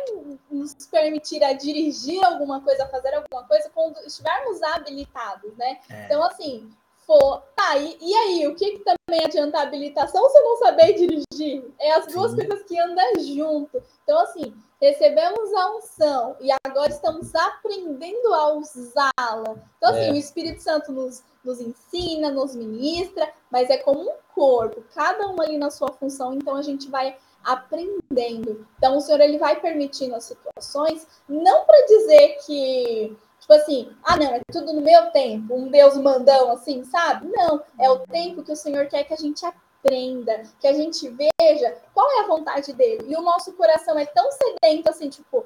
[0.50, 5.78] nos permitir a dirigir alguma coisa, a fazer alguma coisa, quando estivermos habilitados, né?
[5.88, 6.04] É.
[6.04, 6.68] Então, assim,
[7.06, 7.42] for.
[7.56, 11.64] Tá, e, e aí, o que, que também adianta a habilitação se não saber dirigir?
[11.78, 12.36] É as duas Sim.
[12.36, 13.82] coisas que andam junto.
[14.02, 19.56] Então, assim, recebemos a unção e agora estamos aprendendo a usá-la.
[19.78, 20.12] Então, assim, é.
[20.12, 25.40] o Espírito Santo nos, nos ensina, nos ministra, mas é como um corpo, cada um
[25.40, 28.66] ali na sua função, então a gente vai aprendendo.
[28.78, 34.16] Então, o Senhor ele vai permitindo as situações, não para dizer que Tipo assim, ah,
[34.16, 37.28] não, é tudo no meu tempo, um Deus mandão, assim, sabe?
[37.28, 41.06] Não, é o tempo que o Senhor quer que a gente aprenda, que a gente
[41.10, 43.04] veja qual é a vontade dele.
[43.06, 45.44] E o nosso coração é tão sedento, assim, tipo,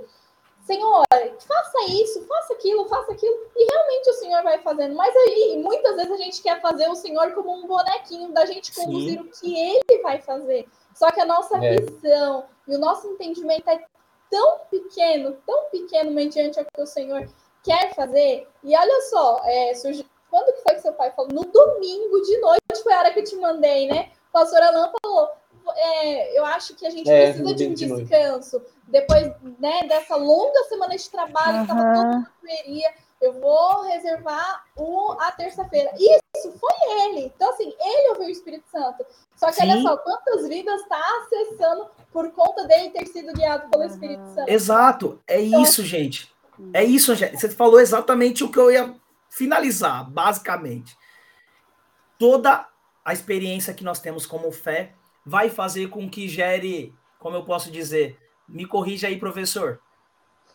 [0.60, 3.36] Senhor, faça isso, faça aquilo, faça aquilo.
[3.56, 4.94] E realmente o Senhor vai fazendo.
[4.94, 8.72] Mas aí, muitas vezes a gente quer fazer o Senhor como um bonequinho da gente
[8.76, 9.18] conduzir Sim.
[9.18, 10.68] o que ele vai fazer.
[10.94, 11.80] Só que a nossa é.
[11.80, 13.84] visão e o nosso entendimento é
[14.30, 17.28] tão pequeno, tão pequeno mediante o que o Senhor
[17.62, 18.48] quer fazer.
[18.62, 20.06] E olha só, é, surgi...
[20.30, 21.32] quando que foi que seu pai falou?
[21.32, 24.10] No domingo de noite foi a hora que eu te mandei, né?
[24.28, 25.30] O pastor Alain falou,
[25.76, 28.62] é, eu acho que a gente é, precisa de um descanso.
[28.86, 31.66] Depois né, dessa longa semana de trabalho, uhum.
[31.66, 35.90] que estava toda na correria, eu vou reservar o, a terça-feira.
[35.98, 37.32] Isso foi ele.
[37.34, 39.04] Então, assim, ele ouviu o Espírito Santo.
[39.34, 39.70] Só que Sim.
[39.70, 44.48] olha só, quantas vidas está acessando por conta dele ter sido guiado pelo Espírito Santo.
[44.48, 46.32] Exato, é então, isso, gente.
[46.72, 47.38] É isso, Angélica.
[47.38, 48.94] Você falou exatamente o que eu ia
[49.30, 50.96] finalizar, basicamente.
[52.18, 52.66] Toda
[53.04, 54.92] a experiência que nós temos como fé
[55.24, 59.80] vai fazer com que gere, como eu posso dizer, me corrija aí, professor,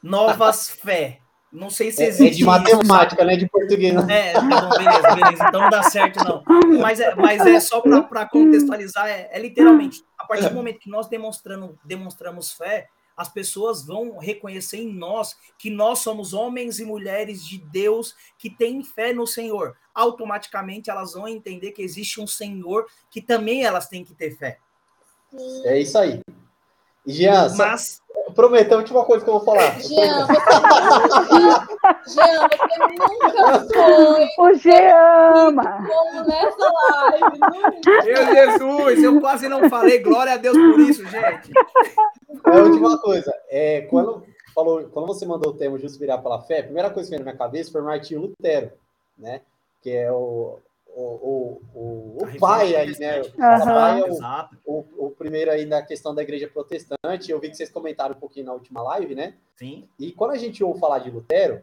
[0.02, 1.20] novas fé,
[1.52, 2.34] Não sei se existe.
[2.34, 3.36] É de matemática, né?
[3.36, 3.94] De português.
[4.10, 5.46] É, não, beleza, beleza.
[5.48, 6.44] Então não dá certo, não.
[6.80, 10.90] Mas é, mas é só para contextualizar, é, é, literalmente, a partir do momento que
[10.90, 16.86] nós demonstrando, demonstramos fé, as pessoas vão reconhecer em nós que nós somos homens e
[16.86, 19.78] mulheres de Deus que têm fé no Senhor.
[19.94, 24.60] Automaticamente elas vão entender que existe um Senhor que também elas têm que ter fé.
[25.66, 26.20] É isso aí.
[27.06, 28.02] Jean, Mas...
[28.34, 29.80] prometeu a última coisa que eu vou falar.
[29.82, 30.34] Jean, você
[32.08, 34.28] Jean, você nunca foi.
[34.40, 35.88] O Jean ama.
[35.88, 37.40] Como nessa live.
[38.06, 40.00] Meu Jesus, eu quase não falei.
[40.00, 41.52] Glória a Deus por isso, gente.
[42.46, 43.34] É a última coisa.
[43.50, 44.24] É, quando,
[44.56, 47.26] falou, quando você mandou o tema Justo Virar pela Fé, a primeira coisa que veio
[47.26, 48.72] na minha cabeça foi Martinho Lutero,
[49.18, 49.42] né?
[49.82, 50.60] Que é o,
[50.96, 53.22] o, o, o pai aí, né?
[53.22, 54.16] O pai é o,
[54.66, 57.32] o, o, primeiro aí na questão da igreja protestante.
[57.32, 59.36] Eu vi que vocês comentaram um pouquinho na última live, né?
[59.56, 59.88] Sim.
[60.00, 61.62] E quando a gente ouve falar de Lutero,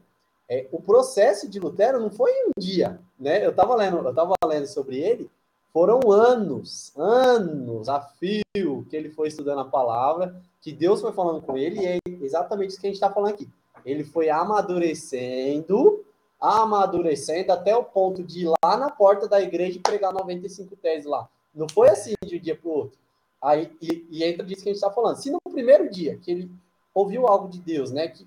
[0.48, 3.44] é, o processo de Lutero não foi um dia, né?
[3.44, 5.30] Eu estava lendo, eu tava lendo sobre ele,
[5.72, 11.40] foram anos, anos a fio que ele foi estudando a palavra, que Deus foi falando
[11.40, 13.48] com ele, e é exatamente isso que a gente está falando aqui.
[13.84, 16.04] Ele foi amadurecendo
[16.40, 21.04] amadurecendo até o ponto de ir lá na porta da igreja e pregar 95 teses
[21.04, 21.28] lá.
[21.54, 22.98] Não foi assim de um dia para o outro.
[23.42, 25.16] Aí, e, e entra disso que a gente está falando.
[25.16, 26.50] Se no primeiro dia que ele
[26.94, 28.26] ouviu algo de Deus, né, que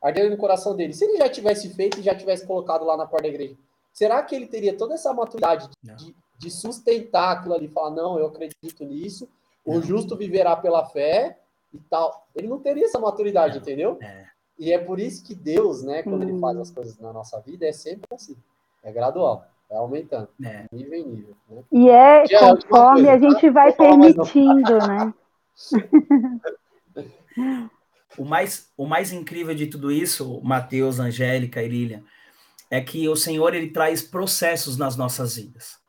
[0.00, 3.06] ardeu no coração dele, se ele já tivesse feito e já tivesse colocado lá na
[3.06, 3.54] porta da igreja,
[3.92, 8.26] será que ele teria toda essa maturidade de, de sustentar aquilo ali, falar, não, eu
[8.26, 9.28] acredito nisso,
[9.64, 11.38] o justo viverá pela fé
[11.72, 12.26] e tal?
[12.34, 13.96] Ele não teria essa maturidade, entendeu?
[14.00, 14.31] É.
[14.58, 16.28] E é por isso que Deus, né, quando hum.
[16.28, 18.36] ele faz as coisas na nossa vida, é sempre assim.
[18.82, 20.66] É gradual, é aumentando, é.
[20.72, 21.36] nível em nível.
[21.48, 21.62] Né?
[21.70, 23.52] E é Já, conforme coisa, a gente tá?
[23.52, 25.14] vai permitindo, né?
[28.18, 32.02] o, mais, o mais incrível de tudo isso, Mateus, Angélica e Lilian,
[32.70, 35.80] é que o Senhor ele traz processos nas nossas vidas.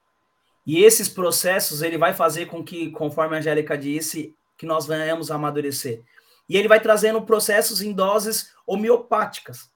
[0.66, 5.30] E esses processos ele vai fazer com que, conforme a Angélica disse, que nós venhamos
[5.30, 6.02] a amadurecer.
[6.54, 9.72] E ele vai trazendo processos em doses homeopáticas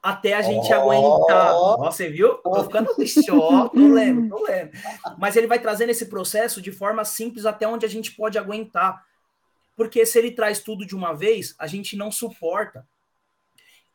[0.00, 0.74] até a gente oh.
[0.74, 1.52] aguentar.
[1.78, 2.34] você viu?
[2.36, 2.88] Tô ficando
[3.32, 4.70] ó, tô lendo, tô lendo.
[5.18, 9.04] Mas ele vai trazendo esse processo de forma simples até onde a gente pode aguentar.
[9.76, 12.86] Porque se ele traz tudo de uma vez, a gente não suporta.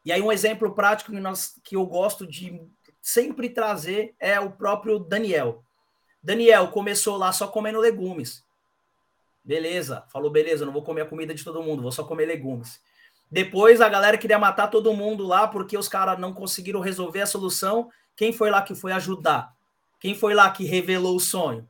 [0.04, 2.62] E aí um exemplo prático que, nós, que eu gosto de
[3.02, 5.64] sempre trazer é o próprio Daniel.
[6.22, 8.45] Daniel começou lá só comendo legumes.
[9.46, 12.82] Beleza, falou, beleza, não vou comer a comida de todo mundo, vou só comer legumes.
[13.30, 17.28] Depois a galera queria matar todo mundo lá porque os caras não conseguiram resolver a
[17.28, 17.90] solução.
[18.16, 19.54] Quem foi lá que foi ajudar?
[20.00, 21.70] Quem foi lá que revelou o sonho?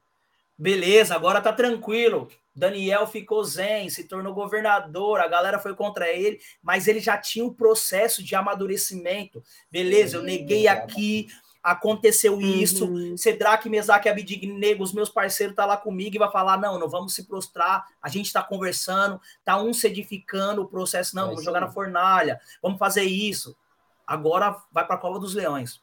[0.57, 2.29] Beleza, agora tá tranquilo.
[2.55, 7.43] Daniel ficou zen, se tornou governador, a galera foi contra ele, mas ele já tinha
[7.43, 9.43] um processo de amadurecimento.
[9.69, 11.27] Beleza, eu neguei aqui,
[11.65, 13.17] aconteceu isso, uhum.
[13.17, 16.87] Sedraque, Mesaque e Abidnego, os meus parceiros tá lá comigo e vai falar, não, não
[16.87, 21.29] vamos se prostrar, a gente está conversando, tá um se edificando o processo, não, é
[21.29, 23.57] vamos jogar na fornalha, vamos fazer isso.
[24.05, 25.81] Agora vai para a cova dos leões.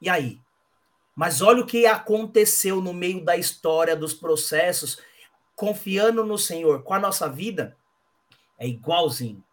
[0.00, 0.40] E aí?
[1.14, 4.98] Mas olha o que aconteceu no meio da história dos processos,
[5.54, 7.76] confiando no Senhor com a nossa vida,
[8.58, 9.44] é igualzinho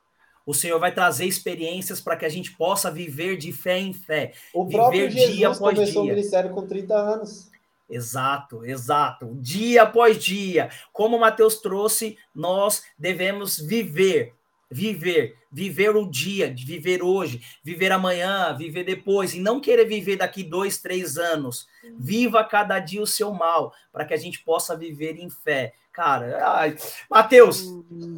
[0.49, 4.33] o Senhor vai trazer experiências para que a gente possa viver de fé em fé.
[4.51, 6.11] O viver próprio Jesus dia após começou dia.
[6.11, 7.51] o ministério com 30 anos.
[7.87, 9.37] Exato, exato.
[9.39, 10.71] Dia após dia.
[10.91, 14.33] Como o Mateus trouxe, nós devemos viver,
[14.71, 20.41] viver, viver o dia, viver hoje, viver amanhã, viver depois, e não querer viver daqui
[20.41, 21.67] dois, três anos.
[21.95, 25.73] Viva cada dia o seu mal, para que a gente possa viver em fé.
[25.99, 26.77] Cara, ai,
[27.11, 27.65] Mateus,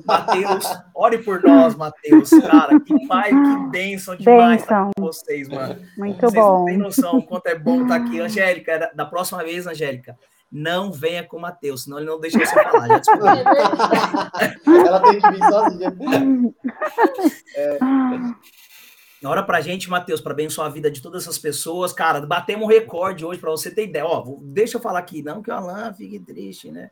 [0.05, 5.81] Mateus, ore por nós, Mateus, cara, que pai, que bênção demais estar com vocês, mano.
[5.97, 6.59] Muito vocês bom.
[6.59, 8.19] Não tem noção quanto é bom estar aqui.
[8.21, 10.15] Angélica, da próxima vez, Angélica,
[10.51, 12.87] não venha com o Matheus, senão ele não deixa você falar.
[12.87, 13.01] Já
[14.85, 15.97] Ela tem que vir sozinha.
[17.55, 17.79] É.
[19.23, 21.93] Ora pra gente, Matheus, para abençoar a vida de todas essas pessoas.
[21.93, 24.06] Cara, batemos um recorde hoje, para você ter ideia.
[24.06, 26.89] Ó, deixa eu falar aqui, não que o Alan fique triste, né?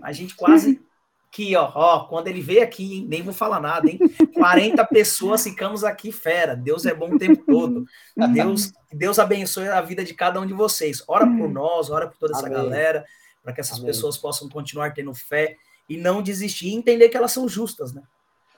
[0.00, 0.80] A gente quase.
[1.28, 3.98] Aqui, ó, ó, quando ele veio aqui, hein, nem vou falar nada, hein?
[4.34, 6.54] 40 pessoas ficamos aqui, fera.
[6.54, 7.86] Deus é bom o tempo todo.
[8.34, 11.02] Deus, Deus abençoe a vida de cada um de vocês.
[11.08, 12.58] Ora por nós, ora por toda essa Amém.
[12.58, 13.04] galera,
[13.42, 13.86] para que essas Amém.
[13.86, 15.56] pessoas possam continuar tendo fé
[15.88, 18.02] e não desistir e entender que elas são justas, né?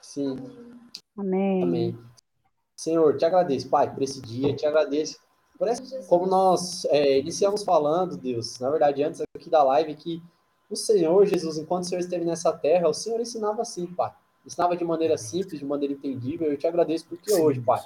[0.01, 0.35] Sim.
[1.17, 1.63] Amém.
[1.63, 1.99] Amém.
[2.75, 5.19] Senhor, te agradeço, Pai, por esse dia, te agradeço.
[5.57, 10.21] Por essa, como nós é, iniciamos falando, Deus, na verdade, antes aqui da live, que
[10.69, 14.11] o Senhor, Jesus, enquanto o Senhor esteve nessa terra, o Senhor ensinava assim, Pai.
[14.45, 16.51] Ensinava de maneira simples, de maneira entendível.
[16.51, 17.41] Eu te agradeço porque Sim.
[17.41, 17.81] hoje, Pai,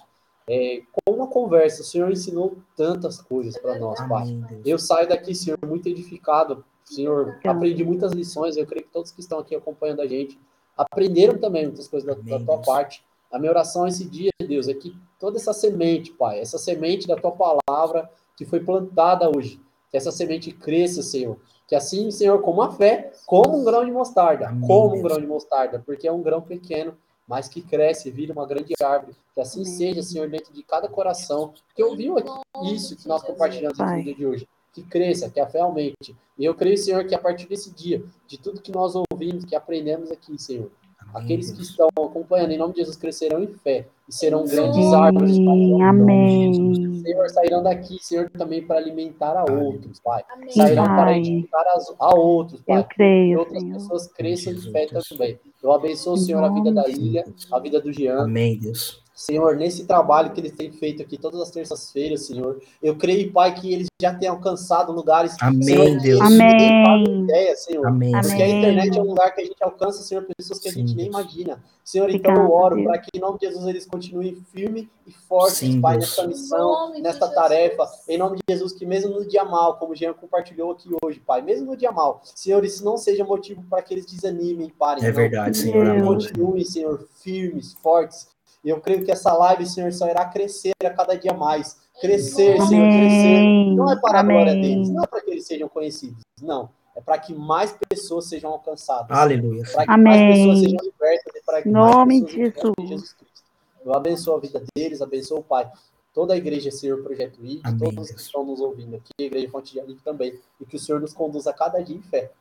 [0.49, 4.25] é, com uma conversa, o Senhor ensinou tantas coisas para nós, Pai.
[4.65, 6.65] Eu saio daqui, Senhor, muito edificado.
[6.83, 8.57] Senhor, aprendi muitas lições.
[8.57, 10.39] Eu creio que todos que estão aqui acompanhando a gente
[10.75, 13.05] aprenderam também muitas coisas da, da tua parte.
[13.31, 17.15] A minha oração esse dia, Deus, é que toda essa semente, Pai, essa semente da
[17.15, 19.59] tua palavra que foi plantada hoje,
[19.91, 21.37] que essa semente cresça, Senhor.
[21.67, 24.67] Que assim, Senhor, como a fé, como um grão de mostarda, Amém.
[24.67, 26.97] como um grão de mostarda, porque é um grão pequeno,
[27.27, 29.15] mas que cresce, vira uma grande árvore.
[29.35, 29.73] Que assim Amém.
[29.73, 32.15] seja, Senhor, dentro de cada coração que ouviu
[32.63, 34.47] isso que nós compartilhamos aqui no dia de hoje.
[34.73, 36.15] Que cresça, que a fé aumente.
[36.37, 39.55] E eu creio, Senhor, que a partir desse dia, de tudo que nós ouvimos, que
[39.55, 40.71] aprendemos aqui, Senhor,
[41.13, 45.37] Aqueles que estão acompanhando, em nome de Jesus, crescerão em fé e serão grandes árvores.
[45.37, 47.01] Pai, Amém.
[47.03, 50.23] Senhor, sairão daqui, Senhor, também para alimentar a outros, Pai.
[50.29, 50.51] Amém.
[50.51, 50.95] Sairão Pai.
[50.95, 51.65] para edificar
[51.99, 52.79] a outros, Pai.
[52.79, 53.73] Eu creio, que outras Senhor.
[53.73, 55.39] pessoas cresçam em fé também.
[55.61, 58.23] Eu abençoo, Senhor, a vida da Ilha, a vida do Jean.
[58.23, 59.03] Amém, Deus.
[59.19, 63.53] Senhor, nesse trabalho que eles têm feito aqui todas as terças-feiras, Senhor, eu creio, Pai,
[63.53, 65.35] que eles já tenham alcançado lugares.
[65.41, 66.21] Amém, Senhor, Deus.
[66.21, 67.23] Amém.
[67.25, 67.85] Ideia, Senhor.
[67.85, 68.11] Amém.
[68.13, 68.43] Porque Amém.
[68.43, 70.95] a internet é um lugar que a gente alcança, Senhor, pessoas que a gente Sim,
[70.95, 71.61] nem imagina.
[71.83, 75.57] Senhor, então eu oro para que, em nome de Jesus, eles continuem firmes e fortes,
[75.57, 76.15] Sim, Pai, Deus.
[76.15, 77.35] nessa missão, nesta Jesus.
[77.35, 77.89] tarefa.
[78.07, 81.19] Em nome de Jesus, que mesmo no dia mal, como o Jean compartilhou aqui hoje,
[81.19, 85.03] Pai, mesmo no dia mal, Senhor, isso não seja motivo para que eles desanimem, parem.
[85.03, 85.13] É não.
[85.13, 86.01] verdade, Senhor.
[86.05, 88.29] Continuem, Senhor, firmes, fortes.
[88.63, 91.77] E eu creio que essa live, Senhor, só irá crescer a cada dia mais.
[92.01, 93.37] Crescer, Senhor, crescer.
[93.37, 93.75] Amém.
[93.75, 94.61] Não é para a glória Amém.
[94.61, 96.69] deles, não é para que eles sejam conhecidos, não.
[96.95, 99.17] É para que mais pessoas sejam alcançadas.
[99.17, 99.63] Aleluia.
[99.71, 100.03] Para que Amém.
[100.03, 103.13] mais pessoas sejam libertas e para que Nome mais pessoas de Jesus.
[103.13, 103.43] Cristo.
[103.85, 105.71] Eu abençoo a vida deles, abençoo o Pai.
[106.13, 109.49] Toda a igreja, Senhor, Projeto I, Amém, todos que estão nos ouvindo aqui, a igreja
[109.49, 110.37] Fonte de Amigo também.
[110.59, 112.31] E que o Senhor nos conduza cada dia em fé.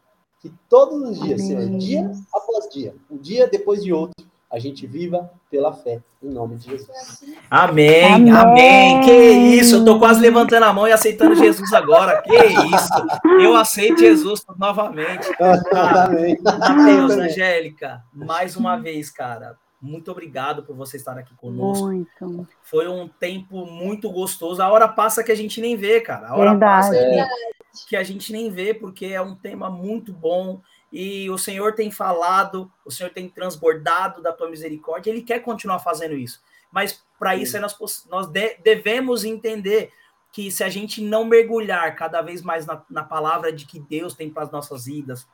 [0.41, 1.79] Que todos os dias, Senhor, Amém.
[1.79, 6.57] dia após dia, um dia depois de outro, a gente viva pela fé, em nome
[6.57, 7.23] de Jesus.
[7.51, 8.33] Amém, Amém.
[8.33, 9.01] amém.
[9.03, 12.23] Que isso, eu tô quase levantando a mão e aceitando Jesus agora.
[12.23, 13.41] Que isso.
[13.41, 15.29] Eu aceito Jesus novamente.
[15.73, 16.39] Amém.
[16.43, 19.57] Mateus, Angélica, mais uma vez, cara.
[19.81, 21.87] Muito obrigado por você estar aqui conosco.
[21.87, 22.49] Muito.
[22.63, 24.61] Foi um tempo muito gostoso.
[24.61, 26.29] A hora passa que a gente nem vê, cara.
[26.29, 26.87] A hora Verdade.
[26.89, 27.25] passa É.
[27.25, 30.61] que, que a gente nem vê, porque é um tema muito bom.
[30.93, 35.11] E o Senhor tem falado, o Senhor tem transbordado da tua misericórdia.
[35.11, 36.41] Ele quer continuar fazendo isso.
[36.71, 39.91] Mas para isso é nós, nós de- devemos entender
[40.33, 44.15] que se a gente não mergulhar cada vez mais na, na palavra de que Deus
[44.15, 45.27] tem para as nossas vidas,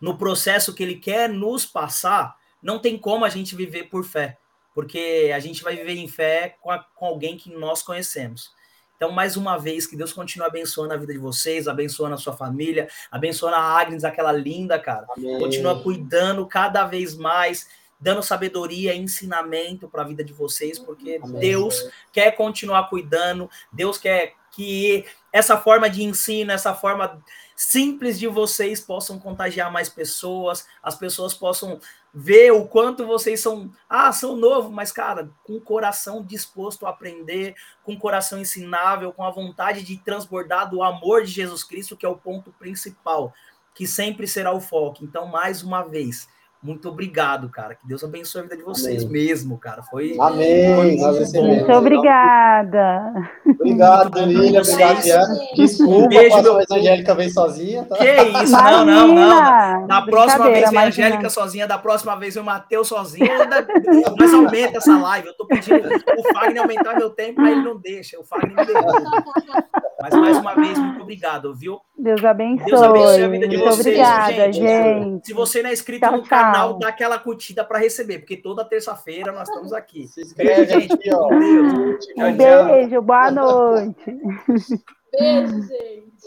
[0.00, 4.38] no processo que Ele quer nos passar, não tem como a gente viver por fé,
[4.74, 8.52] porque a gente vai viver em fé com, a- com alguém que nós conhecemos.
[8.98, 12.36] Então, mais uma vez, que Deus continue abençoando a vida de vocês, abençoando a sua
[12.36, 15.06] família, abençoando a Agnes, aquela linda, cara.
[15.16, 15.38] Amém.
[15.38, 17.68] Continua cuidando cada vez mais,
[18.00, 21.38] dando sabedoria e ensinamento para a vida de vocês, porque Amém.
[21.38, 27.22] Deus quer continuar cuidando, Deus quer que essa forma de ensino, essa forma
[27.58, 31.80] simples de vocês possam contagiar mais pessoas, as pessoas possam
[32.14, 36.90] ver o quanto vocês são, ah, são novo, mas cara, com o coração disposto a
[36.90, 41.96] aprender, com o coração ensinável, com a vontade de transbordar do amor de Jesus Cristo,
[41.96, 43.34] que é o ponto principal,
[43.74, 45.02] que sempre será o foco.
[45.02, 46.28] Então, mais uma vez,
[46.60, 47.74] muito obrigado, cara.
[47.76, 49.12] Que Deus abençoe a vida de vocês Amém.
[49.12, 49.82] mesmo, cara.
[49.84, 51.00] Foi Amém.
[51.00, 51.56] Nós recebemos.
[51.58, 53.12] Muito obrigada.
[53.46, 54.60] Obrigado, Lília.
[54.60, 55.24] Obrigado, Jean.
[55.54, 57.96] Desculpa, Beijo, a meu Angélica vem sozinha, tá?
[57.96, 59.08] Que isso, não, não, não.
[59.08, 59.86] Imagina!
[59.86, 63.28] Na próxima vez vem a Angélica sozinha, da próxima vez vem o Matheus sozinho.
[64.18, 65.28] Mas aumenta essa live.
[65.28, 68.18] Eu tô pedindo o Fagner aumentar meu tempo, mas ele não deixa.
[68.18, 69.24] O Fagner me derruba.
[70.00, 71.80] Mas mais uma vez, muito obrigado, viu?
[71.98, 72.66] Deus abençoe.
[72.66, 74.58] Deus abençoe a vida de Muito vocês, obrigada, gente.
[74.60, 75.26] gente.
[75.26, 76.78] Se você não é inscrito Tchau, no canal, tchau.
[76.78, 80.06] dá aquela curtida para receber, porque toda terça-feira nós estamos aqui.
[80.06, 81.28] Se inscreve aqui, ó.
[81.28, 84.18] Um beijo, boa noite.
[85.12, 86.17] Beijo, gente.